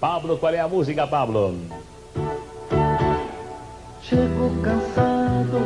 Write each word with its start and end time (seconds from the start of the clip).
Pablo, 0.00 0.36
qual 0.36 0.52
é 0.52 0.60
a 0.60 0.68
música, 0.68 1.06
Pablo? 1.06 1.54
Chego 4.02 4.50
cansado, 4.62 5.58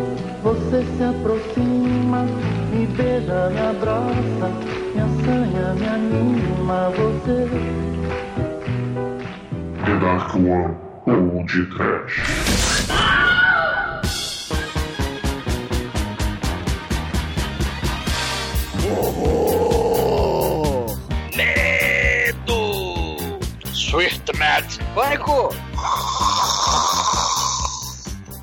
você 0.43 0.85
se 0.97 1.03
aproxima, 1.03 2.23
me 2.71 2.87
beija, 2.87 3.51
me 3.51 3.61
abraça, 3.61 4.49
me 4.95 5.01
assanha, 5.01 5.75
me 5.75 5.89
anima, 5.89 6.91
você. 6.91 7.49
The 9.85 9.99
Dark 9.99 10.35
One 10.37 10.77
ou 11.07 11.45
de 11.45 11.67
Trash. 11.67 12.80
Mad! 24.61 24.79
Pânico! 24.95 25.49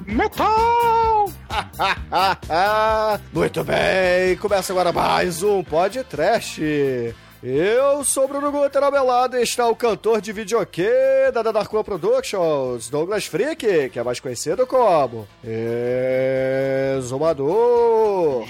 Metal! 0.05 1.29
Muito 3.31 3.63
bem, 3.63 4.35
começa 4.37 4.73
agora 4.73 4.91
mais 4.91 5.43
um 5.43 5.63
podcast. 5.63 7.15
Eu 7.43 8.03
sou 8.03 8.25
o 8.25 8.27
Bruno 8.27 8.51
Guter 8.51 8.83
ao 8.83 8.91
meu 8.91 9.05
lado 9.05 9.37
e 9.37 9.43
está 9.43 9.67
o 9.67 9.75
cantor 9.75 10.19
de 10.19 10.33
videokê 10.33 11.31
da 11.31 11.43
Dark 11.43 11.71
One 11.71 11.83
Productions, 11.83 12.89
Douglas 12.89 13.27
Freak, 13.27 13.89
que 13.89 13.99
é 13.99 14.03
mais 14.03 14.19
conhecido 14.19 14.65
como 14.65 15.27
Exumador. 16.97 18.47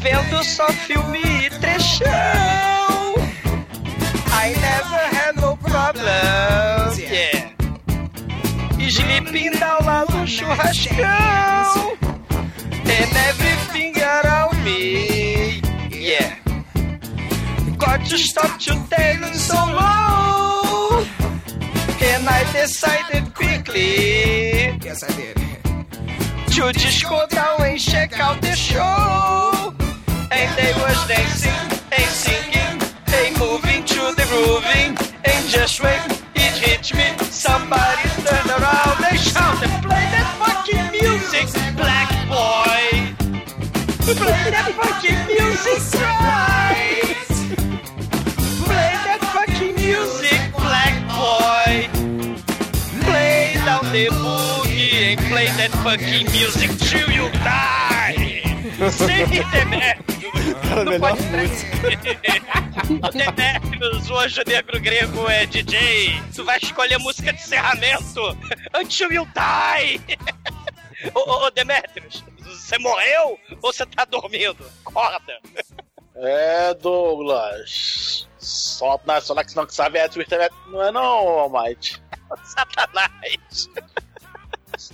Vendo 0.00 0.42
só 0.42 0.66
filme 0.72 1.18
e 1.18 1.50
trechão. 1.50 3.14
I 4.32 4.54
never 4.54 5.04
had 5.14 5.36
no 5.36 5.56
problems, 5.58 6.98
yeah. 6.98 7.50
Sleeping 8.88 9.52
down 9.58 9.84
lá 9.84 10.06
no 10.08 10.26
churrascão. 10.26 11.98
And 12.70 13.16
everything 13.28 13.94
around 14.02 14.64
me, 14.64 15.60
yeah. 15.92 16.36
Got 17.76 18.06
to 18.06 18.16
stop 18.18 18.58
to 18.60 18.74
take 18.88 19.34
so 19.34 19.54
long. 19.54 21.06
And 22.02 22.28
I 22.28 22.44
decided 22.52 23.34
quickly. 23.34 24.78
Yes, 24.82 25.04
I 25.04 25.12
did. 25.12 25.49
To 26.50 27.06
go 27.08 27.26
down 27.28 27.62
and 27.62 27.78
check 27.78 28.18
out 28.18 28.40
the 28.42 28.54
show. 28.54 29.72
And 30.32 30.58
they 30.58 30.72
was 30.82 31.06
dancing 31.06 31.52
and 31.92 32.10
singing, 32.10 32.78
they 33.06 33.30
moving 33.38 33.84
to 33.84 34.14
the 34.18 34.26
grooving, 34.28 34.96
and 35.24 35.48
just 35.48 35.80
when 35.80 36.00
it 36.34 36.54
hit 36.64 36.92
me, 36.94 37.06
somebody 37.30 38.02
turned 38.26 38.50
around 38.50 39.04
and 39.04 39.18
shouted, 39.18 39.70
"Play 39.82 40.06
that 40.14 40.28
fucking 40.40 40.90
music, 40.90 41.46
black 41.76 42.10
boy! 42.28 43.14
Play 44.20 44.50
that 44.50 44.72
fucking 44.80 45.26
music, 45.26 45.80
right? 46.02 47.26
Play 48.66 48.92
that 49.06 49.20
fucking 49.34 49.74
music, 49.76 50.40
black 50.56 50.94
boy!" 51.14 51.88
Play 53.04 53.54
down 53.64 53.84
the 53.92 54.06
boogie 54.08 54.39
and 55.10 55.20
play 55.26 55.46
that 55.46 55.70
fucking 55.82 56.30
music 56.30 56.70
till 56.78 57.10
you 57.10 57.28
die. 57.42 58.42
Sim, 58.90 59.26
Demetrius. 59.50 60.54
Cara, 60.62 60.84
Não 60.84 60.92
melhor 60.92 61.16
pode 61.16 61.22
música. 61.22 61.76
Demetrius, 63.12 64.10
o 64.10 64.18
anjo 64.18 64.42
negro 64.46 64.80
grego 64.80 65.28
é 65.28 65.46
DJ. 65.46 66.22
Tu 66.34 66.44
vai 66.44 66.58
escolher 66.58 66.98
música 66.98 67.32
de 67.32 67.40
encerramento. 67.40 68.36
Until 68.74 69.12
you 69.12 69.26
die. 69.34 70.00
Ô, 71.14 71.20
ô, 71.20 71.46
ô, 71.46 71.50
Demetrius, 71.50 72.22
você 72.38 72.78
morreu 72.78 73.38
ou 73.62 73.72
você 73.72 73.86
tá 73.86 74.04
dormindo? 74.04 74.64
Acorda. 74.84 75.40
É, 76.14 76.74
Douglas. 76.74 78.28
Só, 78.38 79.00
não, 79.06 79.20
só 79.20 79.34
que 79.42 79.56
não 79.56 79.66
que 79.66 79.74
sabe 79.74 79.98
é 79.98 80.08
Twitter, 80.08 80.50
não 80.66 80.82
é 80.82 80.92
não, 80.92 81.00
Almighty. 81.00 82.00
Satanás. 82.44 83.68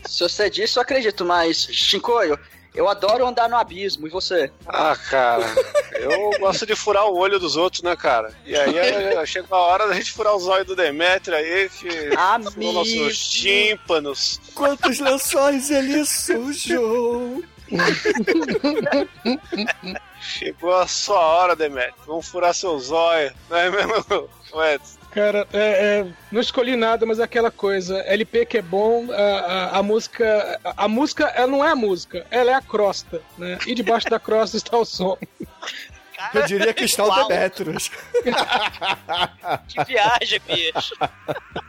Se 0.05 0.23
você 0.23 0.51
disse, 0.51 0.79
eu 0.79 0.83
acredito, 0.83 1.25
mas, 1.25 1.69
Shinkoio, 1.71 2.39
eu 2.75 2.89
adoro 2.89 3.27
andar 3.27 3.49
no 3.49 3.57
abismo, 3.57 4.07
e 4.07 4.11
você? 4.11 4.51
Ah, 4.67 4.95
cara, 5.09 5.47
eu 5.95 6.31
gosto 6.39 6.67
de 6.67 6.75
furar 6.75 7.07
o 7.07 7.17
olho 7.17 7.39
dos 7.39 7.57
outros, 7.57 7.83
né, 7.83 7.97
cara? 7.97 8.35
E 8.45 8.55
aí 8.55 9.27
chega 9.27 9.47
a 9.51 9.57
hora 9.57 9.87
da 9.89 9.95
gente 9.95 10.13
furar 10.13 10.37
os 10.37 10.47
olhos 10.47 10.67
do 10.67 10.77
Demetrio 10.77 11.37
aí, 11.37 11.71
que 11.71 11.89
furou 12.53 12.73
nossos 12.75 12.93
Amigo. 12.93 13.15
tímpanos. 13.15 14.41
Quantos 14.55 14.99
lençóis 14.99 15.71
ele 15.71 16.05
sujou? 16.05 17.43
Chegou 20.21 20.75
a 20.75 20.87
sua 20.87 21.19
hora, 21.21 21.57
Demetrio. 21.57 21.95
Vamos 22.07 22.29
furar 22.29 22.55
seus 22.55 22.91
olhos, 22.91 23.33
não 23.49 23.57
é 23.57 23.71
mesmo, 23.71 24.29
Edson? 24.75 24.96
Cara, 25.17 25.49
é, 25.51 25.59
é, 25.59 26.07
não 26.31 26.43
escolhi 26.43 26.77
nada, 26.77 27.07
mas 27.07 27.19
é 27.19 27.23
aquela 27.23 27.51
coisa. 27.51 28.01
LP 28.01 28.45
que 28.45 28.59
é 28.59 28.63
bom, 28.63 29.11
a, 29.11 29.15
a, 29.17 29.79
a 29.79 29.83
música. 29.83 30.61
A, 30.63 30.85
a 30.85 30.89
música, 30.89 31.25
ela 31.29 31.47
não 31.47 31.65
é 31.65 31.71
a 31.71 31.75
música, 31.75 32.27
ela 32.31 32.51
é 32.51 32.55
a 32.55 32.61
crosta, 32.61 33.23
né? 33.39 33.57
E 33.67 33.75
debaixo 33.75 34.11
da 34.11 34.21
crosta 34.21 34.59
está 34.59 34.77
o 34.77 34.85
som. 34.85 35.17
Eu 36.35 36.47
diria 36.47 36.75
o 36.99 37.07
Uau. 37.07 37.29
Demetrius. 37.29 37.91
Que 39.69 39.85
viagem, 39.85 40.41
bicho. 40.47 40.95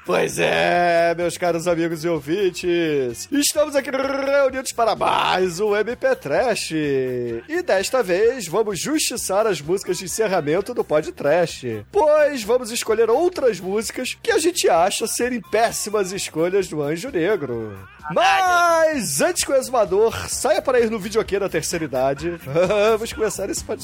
Pois 0.05 0.39
é, 0.39 1.13
meus 1.15 1.37
caros 1.37 1.67
amigos 1.67 2.05
e 2.05 2.07
ouvintes, 2.07 3.27
estamos 3.29 3.75
aqui 3.75 3.91
reunidos 3.91 4.71
para 4.71 4.95
mais 4.95 5.59
um 5.59 5.75
MP 5.75 6.15
Trash. 6.15 6.71
E 6.71 7.61
desta 7.61 8.01
vez 8.01 8.47
vamos 8.47 8.79
justiçar 8.79 9.45
as 9.45 9.59
músicas 9.59 9.97
de 9.97 10.05
encerramento 10.05 10.73
do 10.73 10.83
Pod 10.83 11.11
Trash, 11.11 11.65
pois 11.91 12.41
vamos 12.43 12.71
escolher 12.71 13.09
outras 13.09 13.59
músicas 13.59 14.17
que 14.21 14.31
a 14.31 14.37
gente 14.37 14.69
acha 14.69 15.05
serem 15.07 15.41
péssimas 15.41 16.11
escolhas 16.13 16.67
do 16.69 16.81
Anjo 16.81 17.09
Negro. 17.11 17.77
Mas 18.13 19.19
antes 19.19 19.43
que 19.43 19.51
o 19.51 19.55
exumador 19.55 20.29
saia 20.29 20.61
para 20.61 20.79
ir 20.79 20.89
no 20.89 20.97
videokê 20.99 21.37
da 21.37 21.49
terceira 21.49 21.83
idade, 21.83 22.29
vamos 22.39 23.11
começar 23.11 23.49
esse 23.49 23.63
Pod 23.63 23.83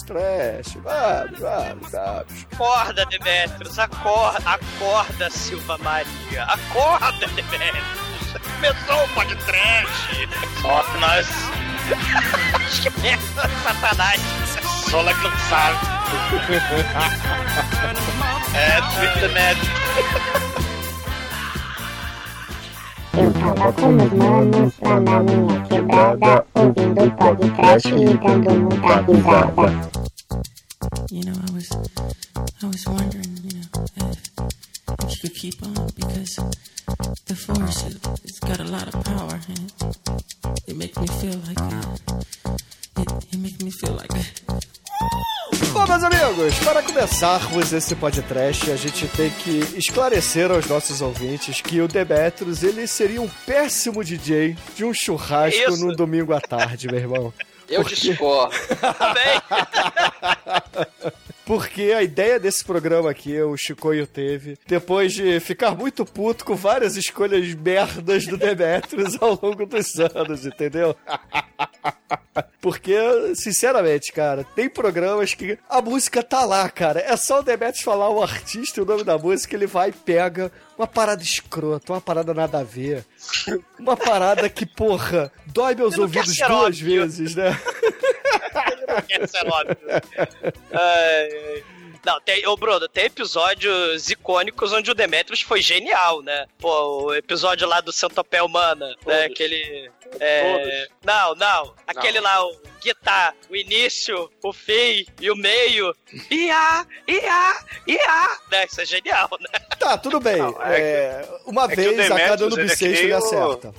Vamos, 0.83 1.39
vamos, 1.39 1.91
vamos. 1.91 2.45
Acorda, 2.53 3.05
Demetrius, 3.05 3.79
acorda, 3.79 4.49
acorda, 4.51 5.29
Silva 5.29 5.77
Maria. 5.79 6.43
Acorda, 6.43 7.27
Demetrius. 7.27 8.03
Começou 8.55 9.03
o 9.03 9.07
podcast. 9.09 10.29
Só 10.61 10.83
que 10.83 10.97
nós, 10.99 11.27
Que 12.81 12.89
merda, 13.01 13.49
Satanás. 13.63 14.21
só 14.89 15.03
que 15.03 15.23
não 15.23 15.37
sabe. 15.49 15.77
é, 18.55 18.81
Twitter 18.93 19.31
Mad. 19.33 19.57
Eu 23.15 23.31
tava 23.33 23.73
com 23.73 23.89
meus 23.89 24.11
manos 24.13 24.73
lá 24.81 24.99
na 24.99 25.19
minha 25.19 25.61
quebrada, 25.65 26.45
ouvindo 26.55 27.11
podcast 27.11 27.87
e 27.89 28.17
dando 28.17 28.51
muita 28.59 29.01
risada. 29.01 30.12
You 31.13 31.21
know, 31.25 31.33
I 31.47 31.51
was, 31.53 31.71
I 32.63 32.65
was 32.65 32.87
wondering, 32.87 33.37
you 33.43 33.59
know, 33.59 33.85
if, 33.97 34.31
if 35.03 35.11
you 35.11 35.17
could 35.21 35.35
keep 35.35 35.61
on 35.61 35.73
because 35.95 36.39
the 37.27 37.35
force 37.35 37.85
it, 37.85 38.01
got 38.41 38.59
a 38.59 38.63
lot 38.63 38.87
of 38.87 39.03
power 39.05 39.39
and 39.47 39.71
it, 39.77 40.69
it 40.69 40.75
makes 40.75 40.97
me 40.97 41.05
feel 41.05 41.37
like 41.45 41.61
it, 42.97 43.11
it 43.31 43.39
makes 43.39 43.61
me 43.61 43.69
feel 43.69 43.93
like 43.93 44.09
Bom, 45.71 45.85
meus 45.85 46.03
amigos, 46.03 46.57
para 46.63 46.81
começarmos 46.81 47.71
esse 47.71 47.95
podcast, 47.95 48.71
a 48.71 48.75
gente 48.75 49.07
tem 49.09 49.29
que 49.29 49.59
esclarecer 49.77 50.49
aos 50.49 50.65
nossos 50.65 50.99
ouvintes 50.99 51.61
que 51.61 51.79
o 51.79 51.87
Demetrius, 51.87 52.63
ele 52.63 52.87
seria 52.87 53.21
um 53.21 53.29
péssimo 53.45 54.03
DJ 54.03 54.57
de 54.75 54.83
um 54.83 54.91
churrasco 54.91 55.73
Isso. 55.73 55.85
no 55.85 55.95
domingo 55.95 56.33
à 56.33 56.41
tarde, 56.41 56.87
meu 56.87 56.97
irmão. 56.97 57.33
Eu 57.69 57.83
discordo. 57.83 58.55
Também. 58.97 59.41
Porque 61.45 61.93
a 61.95 62.01
ideia 62.01 62.39
desse 62.39 62.63
programa 62.63 63.11
aqui, 63.11 63.41
o 63.41 63.57
Chicoio 63.57 64.07
teve, 64.07 64.57
depois 64.65 65.13
de 65.13 65.39
ficar 65.41 65.75
muito 65.75 66.05
puto 66.05 66.45
com 66.45 66.55
várias 66.55 66.95
escolhas 66.95 67.53
merdas 67.53 68.25
do 68.25 68.37
Demetrius 68.37 69.21
ao 69.21 69.37
longo 69.41 69.65
dos 69.65 69.99
anos, 69.99 70.45
entendeu? 70.45 70.95
Porque, 72.61 72.95
sinceramente, 73.35 74.13
cara, 74.13 74.45
tem 74.55 74.69
programas 74.69 75.33
que 75.33 75.59
a 75.69 75.81
música 75.81 76.23
tá 76.23 76.45
lá, 76.45 76.69
cara. 76.69 77.01
É 77.01 77.15
só 77.17 77.39
o 77.39 77.43
Demetrius 77.43 77.83
falar 77.83 78.09
o 78.09 78.23
artista 78.23 78.79
e 78.79 78.83
o 78.83 78.85
nome 78.85 79.03
da 79.03 79.17
música, 79.17 79.55
ele 79.55 79.67
vai 79.67 79.89
e 79.89 79.93
pega 79.93 80.49
uma 80.77 80.87
parada 80.87 81.21
escrota, 81.21 81.91
uma 81.91 82.01
parada 82.01 82.33
nada 82.33 82.59
a 82.59 82.63
ver. 82.63 83.05
Uma 83.77 83.97
parada 83.97 84.49
que, 84.49 84.65
porra, 84.65 85.29
dói 85.47 85.75
meus 85.75 85.97
ouvidos 85.97 86.37
duas 86.37 86.79
vezes, 86.79 87.35
né? 87.35 87.59
Não 89.43 89.51
óbvio. 89.51 89.77
Ai, 90.71 91.29
ai. 91.55 91.63
Não, 92.05 92.19
tem, 92.19 92.45
ô 92.47 92.57
Bruno, 92.57 92.87
tem 92.89 93.05
episódios 93.05 94.09
icônicos 94.09 94.73
onde 94.73 94.91
o 94.91 94.93
Demetrius 94.93 95.41
foi 95.41 95.61
genial, 95.61 96.21
né? 96.21 96.45
Pô, 96.59 97.05
o 97.05 97.15
episódio 97.15 97.65
lá 97.65 97.79
do 97.79 97.93
Centopé 97.93 98.41
Humana, 98.43 98.93
né? 99.05 99.25
Aquele. 99.25 99.89
É... 100.19 100.87
Não, 101.03 101.33
não. 101.35 101.73
Aquele 101.87 102.19
lá, 102.19 102.45
o 102.45 102.57
guitar, 102.83 103.33
o 103.49 103.55
início, 103.55 104.29
o 104.43 104.51
fim 104.51 105.05
e 105.21 105.31
o 105.31 105.35
meio. 105.35 105.95
Ia, 106.29 106.85
ia, 107.07 107.65
ia. 107.87 108.37
Né? 108.51 108.65
Isso 108.65 108.81
é 108.81 108.85
genial, 108.85 109.29
né? 109.39 109.59
Tá, 109.79 109.97
tudo 109.97 110.19
bem. 110.19 110.41
É, 110.65 111.25
uma 111.45 111.63
é 111.63 111.67
que 111.69 111.87
o 111.87 111.95
vez 111.95 112.11
a 112.11 112.15
cada 112.15 112.43
ano 112.43 112.55
ele 112.55 112.61
é 112.61 112.63
bissexto 112.65 113.03
ele 113.05 113.13
acerta. 113.13 113.73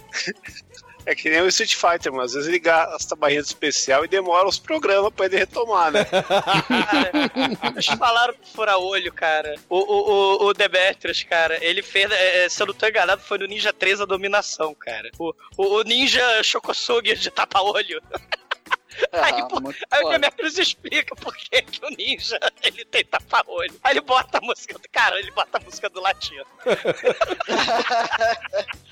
É 1.06 1.14
que 1.14 1.28
nem 1.28 1.42
o 1.42 1.48
Street 1.48 1.74
Fighter, 1.74 2.12
mano. 2.12 2.24
Às 2.24 2.32
vezes 2.32 2.48
ele 2.48 2.58
gasta 2.58 3.14
barrinha 3.14 3.42
de 3.42 3.48
especial 3.48 4.04
e 4.04 4.08
demora 4.08 4.48
os 4.48 4.58
programas 4.58 5.12
pra 5.12 5.26
ele 5.26 5.36
retomar, 5.36 5.90
né? 5.90 6.06
Eles 7.72 7.86
falaram 7.86 8.34
pro 8.34 8.46
fura-olho, 8.46 9.12
cara. 9.12 9.54
O, 9.68 9.78
o, 9.78 10.44
o, 10.44 10.46
o 10.46 10.54
Demetrius, 10.54 11.22
cara, 11.22 11.62
ele 11.62 11.82
fez, 11.82 12.10
é, 12.10 12.44
é, 12.44 12.48
se 12.48 12.62
eu 12.62 12.66
não 12.66 12.74
tô 12.74 12.86
enganado, 12.86 13.22
foi 13.22 13.38
no 13.38 13.46
Ninja 13.46 13.72
3 13.72 14.00
a 14.00 14.04
dominação, 14.04 14.74
cara. 14.74 15.10
O, 15.18 15.34
o, 15.56 15.76
o 15.76 15.82
Ninja 15.82 16.42
Shokosugi 16.42 17.14
de 17.16 17.30
tapa-olho. 17.30 18.02
Aí, 19.12 19.48
pô, 19.48 19.60
aí 19.90 20.04
o 20.04 20.08
Demetrius 20.08 20.58
explica 20.58 21.14
por 21.16 21.34
que, 21.36 21.62
que 21.62 21.84
o 21.84 21.90
ninja 21.90 22.38
ele 22.62 22.84
tem 22.84 23.04
tapa-olho. 23.04 23.74
Aí 23.82 23.92
ele 23.92 24.00
bota 24.00 24.38
a 24.38 24.40
música 24.40 24.78
do. 24.78 24.88
Cara, 24.90 25.18
ele 25.18 25.30
bota 25.32 25.58
a 25.58 25.60
música 25.60 25.88
do 25.88 26.00
latino. 26.00 26.46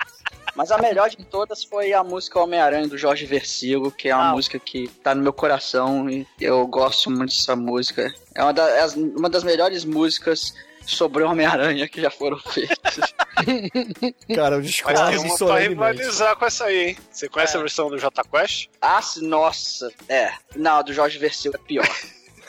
Mas 0.54 0.70
a 0.70 0.76
melhor 0.78 1.08
de 1.08 1.16
todas 1.24 1.64
foi 1.64 1.92
a 1.94 2.04
música 2.04 2.38
Homem-Aranha 2.38 2.86
do 2.86 2.98
Jorge 2.98 3.24
Versilo, 3.24 3.90
que 3.90 4.08
é 4.10 4.14
uma 4.14 4.32
música 4.32 4.58
que 4.58 4.86
tá 5.02 5.14
no 5.14 5.22
meu 5.22 5.32
coração 5.32 6.10
e 6.10 6.26
eu 6.40 6.66
gosto 6.66 7.10
muito 7.10 7.34
dessa 7.34 7.56
música. 7.56 8.12
É 8.34 8.42
uma, 8.42 8.52
da- 8.52 8.84
as- 8.84 8.94
uma 8.94 9.30
das 9.30 9.42
melhores 9.44 9.84
músicas 9.84 10.52
sobre 10.84 11.22
o 11.22 11.30
Homem-Aranha 11.30 11.88
que 11.88 12.00
já 12.02 12.10
foram 12.10 12.38
feitas. 12.38 13.00
Cara, 14.34 14.56
eu 14.56 14.58
Mas 14.60 14.66
discordo 14.66 15.00
tem 15.10 15.18
uma 15.18 15.36
pra 15.38 15.58
rivalizar 15.58 16.36
com 16.36 16.44
essa 16.44 16.64
aí, 16.66 16.88
hein? 16.90 16.96
Você 17.10 17.28
conhece 17.28 17.54
É. 17.56 17.58
a 17.58 17.62
versão 17.62 17.88
do 17.88 17.98
J 17.98 18.22
Quest? 18.24 18.68
Ah, 18.80 19.00
nossa. 19.22 19.90
É. 20.08 20.32
Não, 20.54 20.76
a 20.78 20.82
do 20.82 20.92
Jorge 20.92 21.18
Versilo 21.18 21.54
é 21.54 21.58
pior. 21.66 21.88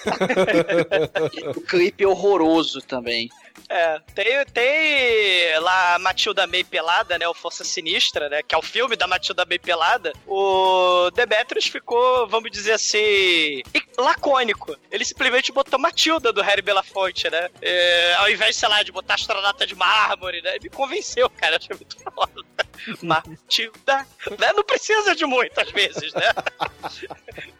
o 1.56 1.62
clipe 1.62 2.04
é 2.04 2.08
horroroso 2.08 2.82
também. 2.82 3.30
É, 3.70 4.00
tem, 4.14 4.46
tem 4.54 5.60
lá 5.60 5.96
a 5.96 6.00
Matilda 6.00 6.46
May 6.46 6.64
pelada, 6.64 7.18
né? 7.18 7.28
O 7.28 7.34
Força 7.34 7.64
Sinistra, 7.64 8.30
né? 8.30 8.42
Que 8.44 8.54
é 8.54 8.58
o 8.58 8.62
filme 8.62 8.96
da 8.96 9.08
Matilda 9.08 9.46
May 9.46 9.60
pelada. 9.60 10.14
O 10.28 11.10
Demetrius 11.12 11.66
ficou, 11.68 12.28
vamos 12.28 12.52
dizer 12.52 12.74
assim, 12.74 13.64
lacônico. 13.98 14.78
Ele 14.92 15.06
simplesmente 15.06 15.52
botou 15.52 15.80
Matilda 15.80 16.32
do 16.32 16.42
Harry 16.42 16.62
Belafonte, 16.62 17.30
né? 17.30 17.50
É, 17.62 18.14
ao 18.16 18.30
invés, 18.30 18.56
sei 18.56 18.70
lá, 18.70 18.84
de 18.84 18.92
botar 18.92 19.16
astronauta 19.16 19.66
de 19.66 19.76
mármore, 19.76 20.42
né? 20.42 20.58
Me 20.62 20.70
convenceu, 20.70 21.30
cara. 21.30 21.58
Achei 21.58 21.76
muito 21.76 21.98
foda. 22.04 22.44
Matilda. 23.02 24.06
Né? 24.38 24.54
Não 24.54 24.64
precisa 24.64 25.16
de 25.16 25.26
muito, 25.26 25.60
às 25.60 25.72
vezes, 25.72 26.14
né? 26.14 26.32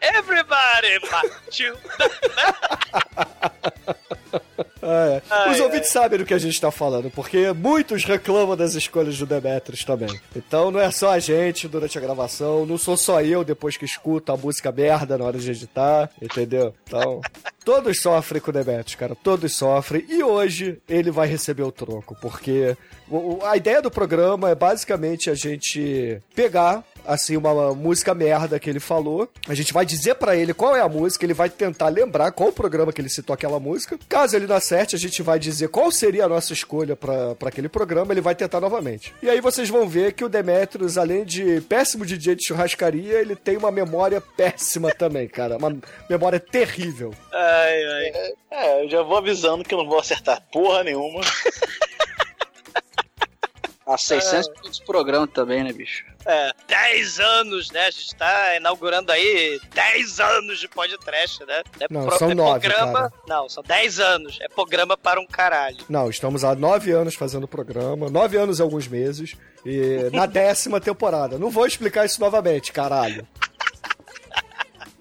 Everybody, 0.00 1.00
Matilda. 1.10 1.80
É, 4.86 5.22
Ai, 5.30 5.50
Os 5.52 5.56
ai. 5.56 5.60
ouvintes 5.62 5.90
sabem 5.90 6.18
do 6.18 6.26
que 6.26 6.34
a 6.34 6.38
gente 6.38 6.60
tá 6.60 6.70
falando, 6.70 7.10
porque 7.10 7.52
muitos 7.52 8.04
reclamam 8.04 8.56
das 8.56 8.74
escolhas 8.74 9.16
do 9.18 9.24
Demetrius 9.26 9.82
também. 9.84 10.20
Então 10.36 10.70
não 10.70 10.78
é 10.80 10.90
só 10.90 11.10
a 11.10 11.18
gente 11.18 11.66
durante 11.66 11.96
a 11.96 12.00
gravação, 12.00 12.66
não 12.66 12.76
sou 12.76 12.96
só 12.96 13.22
eu 13.22 13.42
depois 13.44 13.76
que 13.76 13.84
escuto 13.84 14.30
a 14.32 14.36
música 14.36 14.70
merda 14.70 15.16
na 15.16 15.24
hora 15.24 15.38
de 15.38 15.50
editar, 15.50 16.10
entendeu? 16.20 16.74
Então, 16.86 17.20
todos 17.64 18.00
sofrem 18.00 18.40
com 18.40 18.50
o 18.50 18.52
Demetrius, 18.52 18.94
cara, 18.94 19.14
todos 19.14 19.54
sofrem. 19.54 20.04
E 20.08 20.22
hoje 20.22 20.78
ele 20.88 21.10
vai 21.10 21.26
receber 21.26 21.62
o 21.62 21.72
troco, 21.72 22.16
porque 22.20 22.76
a 23.44 23.56
ideia 23.56 23.80
do 23.82 23.90
programa 23.90 24.50
é 24.50 24.54
basicamente 24.54 25.30
a 25.30 25.34
gente 25.34 26.20
pegar 26.34 26.84
assim, 27.06 27.36
uma 27.36 27.74
música 27.74 28.14
merda 28.14 28.58
que 28.58 28.68
ele 28.68 28.80
falou. 28.80 29.28
A 29.46 29.54
gente 29.54 29.72
vai 29.72 29.84
dizer 29.84 30.14
pra 30.14 30.34
ele 30.34 30.54
qual 30.54 30.74
é 30.74 30.80
a 30.80 30.88
música, 30.88 31.24
ele 31.24 31.34
vai 31.34 31.50
tentar 31.50 31.88
lembrar 31.88 32.32
qual 32.32 32.48
o 32.48 32.52
programa 32.52 32.92
que 32.92 33.00
ele 33.00 33.10
citou 33.10 33.34
aquela 33.34 33.60
música. 33.60 33.98
Caso 34.08 34.34
ele 34.34 34.46
não 34.46 34.56
acerte, 34.56 34.96
a 34.96 34.98
gente 34.98 35.22
vai 35.22 35.38
dizer 35.38 35.68
qual 35.68 35.90
seria 35.92 36.24
a 36.24 36.28
nossa 36.28 36.52
escolha 36.52 36.96
pra 36.96 37.36
aquele 37.46 37.68
programa, 37.68 38.12
ele 38.12 38.20
vai 38.20 38.34
tentar 38.34 38.60
novamente. 38.60 39.14
E 39.22 39.28
aí 39.28 39.40
vocês 39.40 39.68
vão 39.68 39.86
ver 39.86 40.12
que 40.12 40.24
o 40.24 40.28
Demetrius, 40.28 40.96
além 40.96 41.24
de 41.24 41.60
péssimo 41.62 42.06
DJ 42.06 42.36
de 42.36 42.46
churrascaria, 42.46 43.20
ele 43.20 43.36
tem 43.36 43.56
uma 43.56 43.70
memória 43.70 44.20
péssima 44.20 44.90
também, 44.90 45.28
cara. 45.28 45.56
Uma 45.58 45.76
memória 46.08 46.40
terrível. 46.40 47.12
Ai, 47.54 47.84
ai. 47.84 48.32
É, 48.50 48.84
eu 48.84 48.88
já 48.90 49.02
vou 49.02 49.16
avisando 49.18 49.64
que 49.64 49.72
eu 49.74 49.78
não 49.78 49.88
vou 49.88 49.98
acertar 49.98 50.42
porra 50.52 50.82
nenhuma. 50.84 51.20
Há 53.86 53.98
600 53.98 54.48
minutos 54.48 54.78
de 54.78 54.84
programa 54.86 55.26
também, 55.26 55.62
né, 55.62 55.70
bicho? 55.70 56.06
É, 56.24 56.52
10 56.66 57.20
anos, 57.20 57.70
né? 57.70 57.82
A 57.86 57.90
gente 57.90 58.14
tá 58.16 58.56
inaugurando 58.56 59.12
aí 59.12 59.60
10 59.74 60.20
anos 60.20 60.58
de 60.58 60.66
podcast, 60.68 61.44
né? 61.44 61.62
É 61.78 61.86
Não, 61.90 62.10
são 62.12 62.34
nove, 62.34 62.66
programa. 62.66 62.92
cara. 62.94 63.12
Não, 63.28 63.46
são 63.46 63.62
10 63.62 64.00
anos. 64.00 64.38
É 64.40 64.48
programa 64.48 64.96
para 64.96 65.20
um 65.20 65.26
caralho. 65.26 65.84
Não, 65.86 66.08
estamos 66.08 66.44
há 66.44 66.54
nove 66.54 66.92
anos 66.92 67.14
fazendo 67.14 67.44
o 67.44 67.48
programa, 67.48 68.08
nove 68.08 68.38
anos 68.38 68.58
e 68.58 68.62
alguns 68.62 68.88
meses, 68.88 69.36
e 69.66 70.08
na 70.14 70.24
décima 70.26 70.80
temporada. 70.80 71.36
Não 71.36 71.50
vou 71.50 71.66
explicar 71.66 72.06
isso 72.06 72.18
novamente, 72.20 72.72
caralho. 72.72 73.28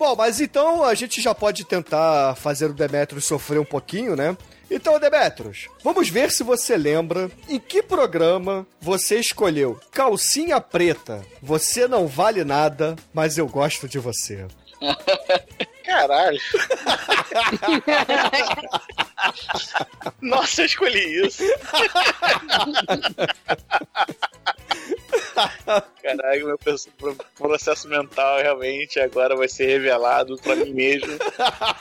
Bom, 0.04 0.18
mas 0.18 0.42
então 0.42 0.84
a 0.84 0.94
gente 0.94 1.22
já 1.22 1.34
pode 1.34 1.64
tentar 1.64 2.36
fazer 2.36 2.66
o 2.66 2.74
Demetrius 2.74 3.24
sofrer 3.24 3.58
um 3.58 3.64
pouquinho, 3.64 4.18
né? 4.18 4.36
Então, 4.70 5.00
Demetrius, 5.00 5.70
vamos 5.82 6.10
ver 6.10 6.30
se 6.30 6.44
você 6.44 6.76
lembra 6.76 7.32
em 7.48 7.58
que 7.58 7.82
programa 7.82 8.68
você 8.82 9.18
escolheu 9.18 9.80
Calcinha 9.94 10.60
Preta, 10.60 11.22
Você 11.42 11.88
Não 11.88 12.06
Vale 12.06 12.44
Nada, 12.44 12.98
mas 13.14 13.38
Eu 13.38 13.48
Gosto 13.48 13.88
de 13.88 13.98
Você. 13.98 14.46
Caralho. 15.86 16.42
Nossa, 20.22 20.62
eu 20.62 20.66
escolhi 20.66 21.26
isso. 21.28 21.44
Caralho, 26.02 26.46
meu 26.48 26.60
processo 27.38 27.88
mental 27.88 28.40
realmente 28.42 29.00
agora 29.00 29.36
vai 29.36 29.48
ser 29.48 29.66
revelado 29.68 30.36
pra 30.38 30.56
mim 30.56 30.72
mesmo. 30.74 31.08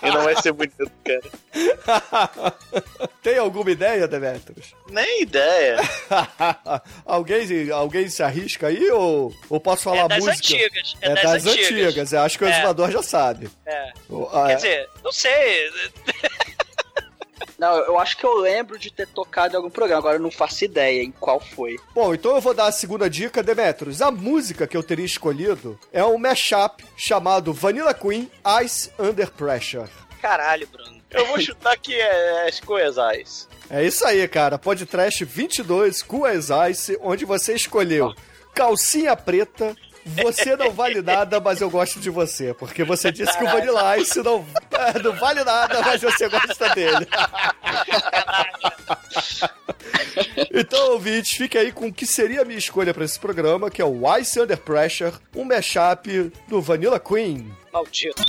E 0.03 0.07
não 0.11 0.23
vai 0.23 0.41
ser 0.41 0.53
bonito, 0.53 0.91
cara. 1.05 1.23
Tem 3.23 3.39
alguma 3.39 3.71
ideia, 3.71 4.07
Demetrius? 4.09 4.75
Nem 4.91 5.23
ideia. 5.23 5.77
alguém, 7.05 7.71
alguém 7.71 8.09
se 8.09 8.23
arrisca 8.23 8.69
aí 8.69 8.91
ou, 8.91 9.35
ou 9.51 9.61
posso 9.61 9.83
falar 9.85 10.05
É 10.05 10.09
das 10.09 10.19
música? 10.25 10.37
antigas, 10.55 10.97
é 11.01 11.07
É, 11.11 11.15
das 11.15 11.23
das 11.23 11.47
antigas. 11.47 11.71
antigas. 11.89 12.13
Eu 12.13 12.21
acho 12.21 12.39
que 12.39 12.45
o 12.45 12.49
É. 12.49 12.53
já 12.91 13.03
sabe. 13.03 13.51
É. 13.67 13.93
O- 14.09 14.29
ah, 14.33 14.47
Quer 14.47 14.53
é. 14.53 14.57
dizer, 14.57 14.89
não 15.05 15.13
sei. 15.13 15.71
Não, 17.59 17.77
eu 17.79 17.99
acho 17.99 18.17
que 18.17 18.25
eu 18.25 18.35
lembro 18.39 18.79
de 18.79 18.93
ter 18.93 19.07
tocado 19.09 19.55
em 19.55 19.57
algum 19.57 19.71
programa, 19.71 19.99
agora 19.99 20.17
eu 20.17 20.23
não 20.23 20.31
faço 20.31 20.65
ideia 20.65 21.03
em 21.03 21.11
qual 21.11 21.41
foi. 21.41 21.79
Bom, 21.95 22.15
então 22.15 22.35
eu 22.35 22.41
vou 22.41 22.55
dar 22.55 22.67
a 22.67 22.73
segunda 22.73 23.09
dica, 23.09 23.43
Demetrius. 23.43 24.03
A 24.03 24.11
música 24.11 24.67
que 24.67 24.77
eu 24.77 24.83
teria 24.83 25.05
escolhido 25.05 25.79
é 25.93 26.05
um 26.05 26.19
mashup 26.19 26.85
chamado 26.97 27.53
Vanilla 27.53 27.95
Queen 27.95 28.31
Ice 28.65 28.91
Under 28.99 29.31
Pressure. 29.31 29.89
Caralho, 30.21 30.67
Bruno. 30.69 31.03
Eu 31.11 31.27
vou 31.27 31.41
chutar 31.41 31.77
que 31.77 31.95
é 31.95 32.49
as 32.49 32.59
coisas. 32.61 33.49
É 33.69 33.85
isso 33.85 34.07
aí, 34.07 34.27
cara. 34.29 34.59
Podcast 34.59 35.25
22, 35.25 36.03
Cool 36.03 36.25
as 36.25 36.49
Ice, 36.71 36.99
onde 37.03 37.25
você 37.25 37.55
escolheu 37.55 38.15
calcinha 38.55 39.17
preta, 39.17 39.77
você 40.05 40.57
não 40.57 40.71
vale 40.71 41.01
nada, 41.03 41.41
mas 41.41 41.61
eu 41.61 41.71
gosto 41.71 42.01
de 42.01 42.11
você. 42.11 42.55
Porque 42.55 42.85
você 42.85 43.11
disse 43.13 43.37
que 43.37 43.45
o 43.45 43.49
Vanilla 43.49 43.97
Ice 43.99 44.23
não, 44.23 44.45
é, 44.73 44.99
não 44.99 45.13
vale 45.15 45.45
nada, 45.45 45.81
mas 45.83 46.01
você 46.01 46.29
gosta 46.29 46.69
dele. 46.71 47.07
Então, 50.55 50.93
ouvintes, 50.93 51.33
fique 51.33 51.57
aí 51.57 51.73
com 51.73 51.89
o 51.89 51.93
que 51.93 52.07
seria 52.07 52.43
a 52.43 52.45
minha 52.45 52.59
escolha 52.59 52.93
pra 52.93 53.05
esse 53.05 53.19
programa, 53.19 53.71
que 53.71 53.81
é 53.81 53.85
o 53.85 54.17
Ice 54.19 54.41
Under 54.41 54.59
Pressure, 54.59 55.15
um 55.35 55.45
mashup 55.45 56.33
do 56.49 56.61
Vanilla 56.61 57.01
Queen. 57.01 57.51
Maldito. 57.73 58.23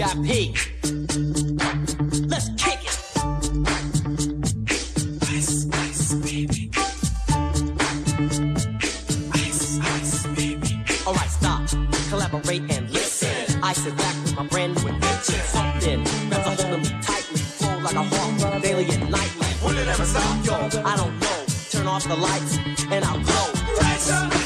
VIP. 0.00 0.56
Let's 2.30 2.48
kick 2.56 2.80
it. 2.88 2.96
Ice, 5.28 5.66
ice, 5.74 6.14
baby. 6.14 6.70
Ice, 9.34 9.78
ice, 9.78 10.26
baby. 10.28 10.82
All 11.06 11.12
right, 11.12 11.28
stop, 11.28 11.68
collaborate 12.08 12.62
and 12.70 12.90
listen. 12.90 13.62
I 13.62 13.74
sit 13.74 13.94
back 13.98 14.14
with 14.22 14.36
my 14.36 14.46
brand 14.46 14.82
new 14.82 14.88
invention. 14.88 15.34
Something 15.34 16.04
that's 16.30 16.62
holding 16.62 16.80
me 16.80 16.88
tightly, 17.02 17.36
flow 17.36 17.78
like 17.80 17.94
a 17.94 18.02
hawk, 18.02 18.62
daily 18.62 18.88
and 18.88 19.10
nightly. 19.10 19.48
Will 19.62 19.76
it 19.76 19.86
ever 19.86 20.06
stop, 20.06 20.46
yo? 20.46 20.82
I 20.82 20.96
don't 20.96 21.20
know. 21.20 21.44
Turn 21.70 21.86
off 21.86 22.08
the 22.08 22.16
lights 22.16 22.56
and 22.90 23.04
I'll 23.04 23.20
glow. 23.20 23.52
Pressure. 23.76 24.39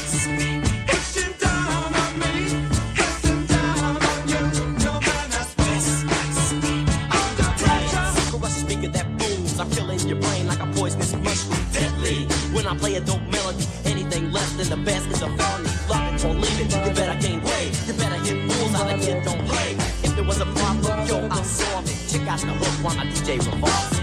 When 12.65 12.75
I 12.75 12.79
play 12.79 12.95
a 12.95 12.99
dope 12.99 13.21
melody, 13.29 13.63
anything 13.85 14.31
less 14.31 14.51
than 14.53 14.67
the 14.69 14.77
best 14.77 15.07
is 15.09 15.21
a 15.21 15.27
felony. 15.37 15.69
Love 15.87 16.15
it 16.15 16.25
or 16.25 16.33
leave 16.33 16.61
it. 16.61 16.73
You 16.73 16.93
better 16.95 17.21
gain 17.21 17.39
weight. 17.43 17.79
You 17.85 17.93
better 17.93 18.15
hit 18.25 18.41
rules 18.41 18.71
how 18.71 18.85
the 18.85 18.97
kid 19.05 19.23
don't 19.23 19.45
play. 19.45 19.73
If 20.01 20.15
there 20.15 20.23
was 20.23 20.41
a 20.41 20.47
problem, 20.47 21.07
yo, 21.07 21.29
solve 21.43 21.85
it. 21.85 22.11
Check 22.11 22.27
out 22.27 22.39
the 22.39 22.47
hook 22.47 22.83
while 22.83 22.95
my 22.95 23.05
DJ 23.05 23.37
revolves. 23.37 23.94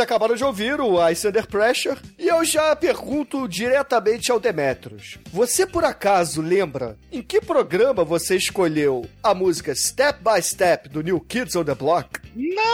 Vocês 0.00 0.08
acabaram 0.08 0.34
de 0.34 0.42
ouvir 0.42 0.80
o 0.80 1.08
Ice 1.10 1.28
Under 1.28 1.46
Pressure. 1.46 2.00
E 2.18 2.26
eu 2.28 2.42
já 2.44 2.74
pergunto 2.74 3.46
diretamente 3.46 4.32
ao 4.32 4.40
Demetros. 4.40 5.18
Você 5.30 5.66
por 5.66 5.84
acaso 5.84 6.40
lembra 6.40 6.96
em 7.12 7.20
que 7.22 7.38
programa 7.40 8.02
você 8.02 8.34
escolheu 8.36 9.06
a 9.22 9.34
música 9.34 9.74
Step 9.74 10.20
by 10.22 10.42
Step 10.42 10.88
do 10.88 11.02
New 11.02 11.20
Kids 11.20 11.54
on 11.54 11.64
the 11.64 11.74
Block? 11.74 12.18
Não! 12.34 12.70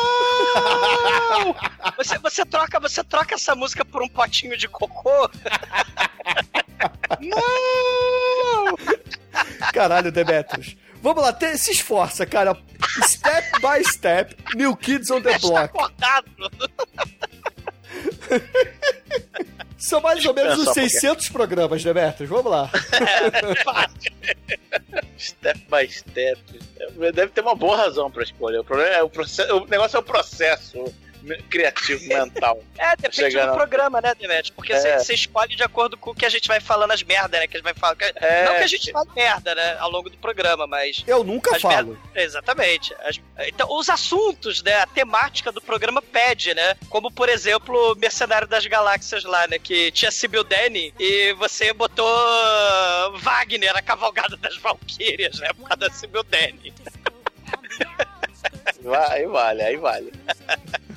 Você, 1.96 2.18
você, 2.18 2.44
troca, 2.44 2.78
você 2.78 3.02
troca 3.02 3.34
essa 3.34 3.54
música 3.54 3.84
por 3.84 4.02
um 4.02 4.08
potinho 4.08 4.56
de 4.56 4.68
cocô? 4.68 5.30
Não! 7.20 8.76
Caralho, 9.72 10.12
Demetros. 10.12 10.76
Vamos 11.02 11.22
lá, 11.22 11.32
te- 11.32 11.56
se 11.58 11.70
esforça, 11.72 12.26
cara. 12.26 12.56
Step 13.04 13.46
by 13.60 13.84
Step, 13.84 14.36
New 14.56 14.74
Kids 14.76 15.10
on 15.10 15.22
the 15.22 15.38
Block. 15.38 15.64
acordado. 15.64 16.26
São 19.78 20.00
mais 20.00 20.24
ou 20.24 20.32
menos 20.34 20.54
uns 20.54 20.62
um 20.62 20.64
pouquinho. 20.64 20.90
600 20.90 21.28
programas, 21.28 21.84
Demetros. 21.84 22.28
Vamos 22.28 22.50
lá. 22.50 22.70
Step 25.18 25.60
by 25.70 25.88
step. 25.90 26.40
Deve 27.14 27.28
ter 27.28 27.40
uma 27.40 27.54
boa 27.54 27.76
razão 27.76 28.10
pra 28.10 28.22
escolher. 28.22 28.58
O, 28.58 28.64
problema 28.64 28.90
é 28.90 29.02
o, 29.02 29.08
processo, 29.08 29.54
o 29.56 29.66
negócio 29.66 29.96
é 29.96 30.00
o 30.00 30.02
processo 30.02 30.84
criativo 31.50 32.04
mental. 32.08 32.62
É, 32.78 32.96
depende 32.96 33.16
Chegar 33.16 33.46
do 33.46 33.54
programa, 33.54 34.00
né, 34.00 34.14
Demet? 34.14 34.52
Porque 34.52 34.74
você 34.78 34.88
É. 34.88 34.98
você 34.98 35.14
escolhe 35.14 35.54
de 35.56 35.62
acordo 35.62 35.96
com 35.96 36.10
o 36.10 36.14
que 36.14 36.24
a 36.26 36.28
gente 36.28 36.46
vai 36.48 36.60
falando 36.60 36.90
as 36.92 37.02
merdas, 37.02 37.40
né? 37.40 37.46
Que 37.46 37.56
a 37.56 37.58
gente 37.60 37.64
vai 37.64 37.74
falar. 37.74 37.96
que- 37.96 38.12
É. 38.16 38.44
Não 38.44 38.54
que 38.56 38.62
a 38.62 38.66
gente 38.66 38.90
fale 38.92 39.08
merda, 39.14 39.54
né? 39.54 39.76
Ao 39.78 39.90
longo 39.90 40.08
do 40.10 40.18
programa, 40.18 40.66
mas. 40.66 41.02
Eu 41.06 41.22
nunca 41.24 41.56
as 41.56 41.62
falo. 41.62 41.88
merda- 41.88 42.00
Exatamente. 42.14 42.94
As- 43.00 43.20
Então, 43.46 43.68
os 43.70 43.88
assuntos, 43.88 44.62
né? 44.62 44.74
A 44.80 44.86
temática 44.86 45.50
do 45.52 45.60
programa 45.60 46.00
pede, 46.02 46.54
né? 46.54 46.74
Como, 46.88 47.10
por 47.10 47.28
exemplo, 47.28 47.94
Mercenário 47.96 48.46
das 48.48 48.66
Galáxias 48.66 49.24
lá, 49.24 49.46
né? 49.46 49.58
Que 49.58 49.90
tinha 49.92 50.10
Sibyl 50.10 50.44
Danny 50.44 50.92
e 50.98 51.32
você 51.34 51.72
botou 51.72 52.06
Wagner, 53.18 53.76
a 53.76 53.82
cavalgada 53.82 54.36
das 54.36 54.56
Valkyrias, 54.56 55.38
né? 55.38 55.48
Por 55.54 55.68
causa 55.68 55.76
da 55.76 55.90
Sibyl 55.90 56.22
Danny. 56.24 56.72
Aí 59.10 59.26
vale, 59.26 59.62
aí 59.62 59.76
vale. 59.76 60.12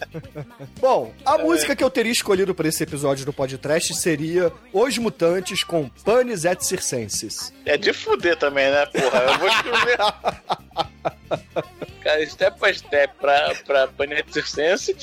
Bom, 0.79 1.13
a 1.25 1.37
música 1.37 1.75
que 1.75 1.83
eu 1.83 1.89
teria 1.89 2.11
escolhido 2.11 2.53
para 2.53 2.67
esse 2.67 2.83
episódio 2.83 3.25
do 3.25 3.33
podcast 3.33 3.93
seria 3.95 4.51
Os 4.71 4.97
Mutantes 4.97 5.63
com 5.63 5.89
Panis 5.89 6.45
et 6.45 6.63
Circenses. 6.63 7.53
É 7.65 7.77
de 7.77 7.91
fuder 7.93 8.37
também, 8.37 8.69
né, 8.69 8.85
porra? 8.85 9.19
Eu 9.19 9.37
vou 9.39 9.47
escrever. 9.47 9.97
Cara, 12.01 12.25
step 12.25 12.59
by 12.59 12.73
step 12.73 13.13
pra, 13.19 13.53
pra 13.65 13.87
Planet 13.87 14.25
Circense. 14.31 14.95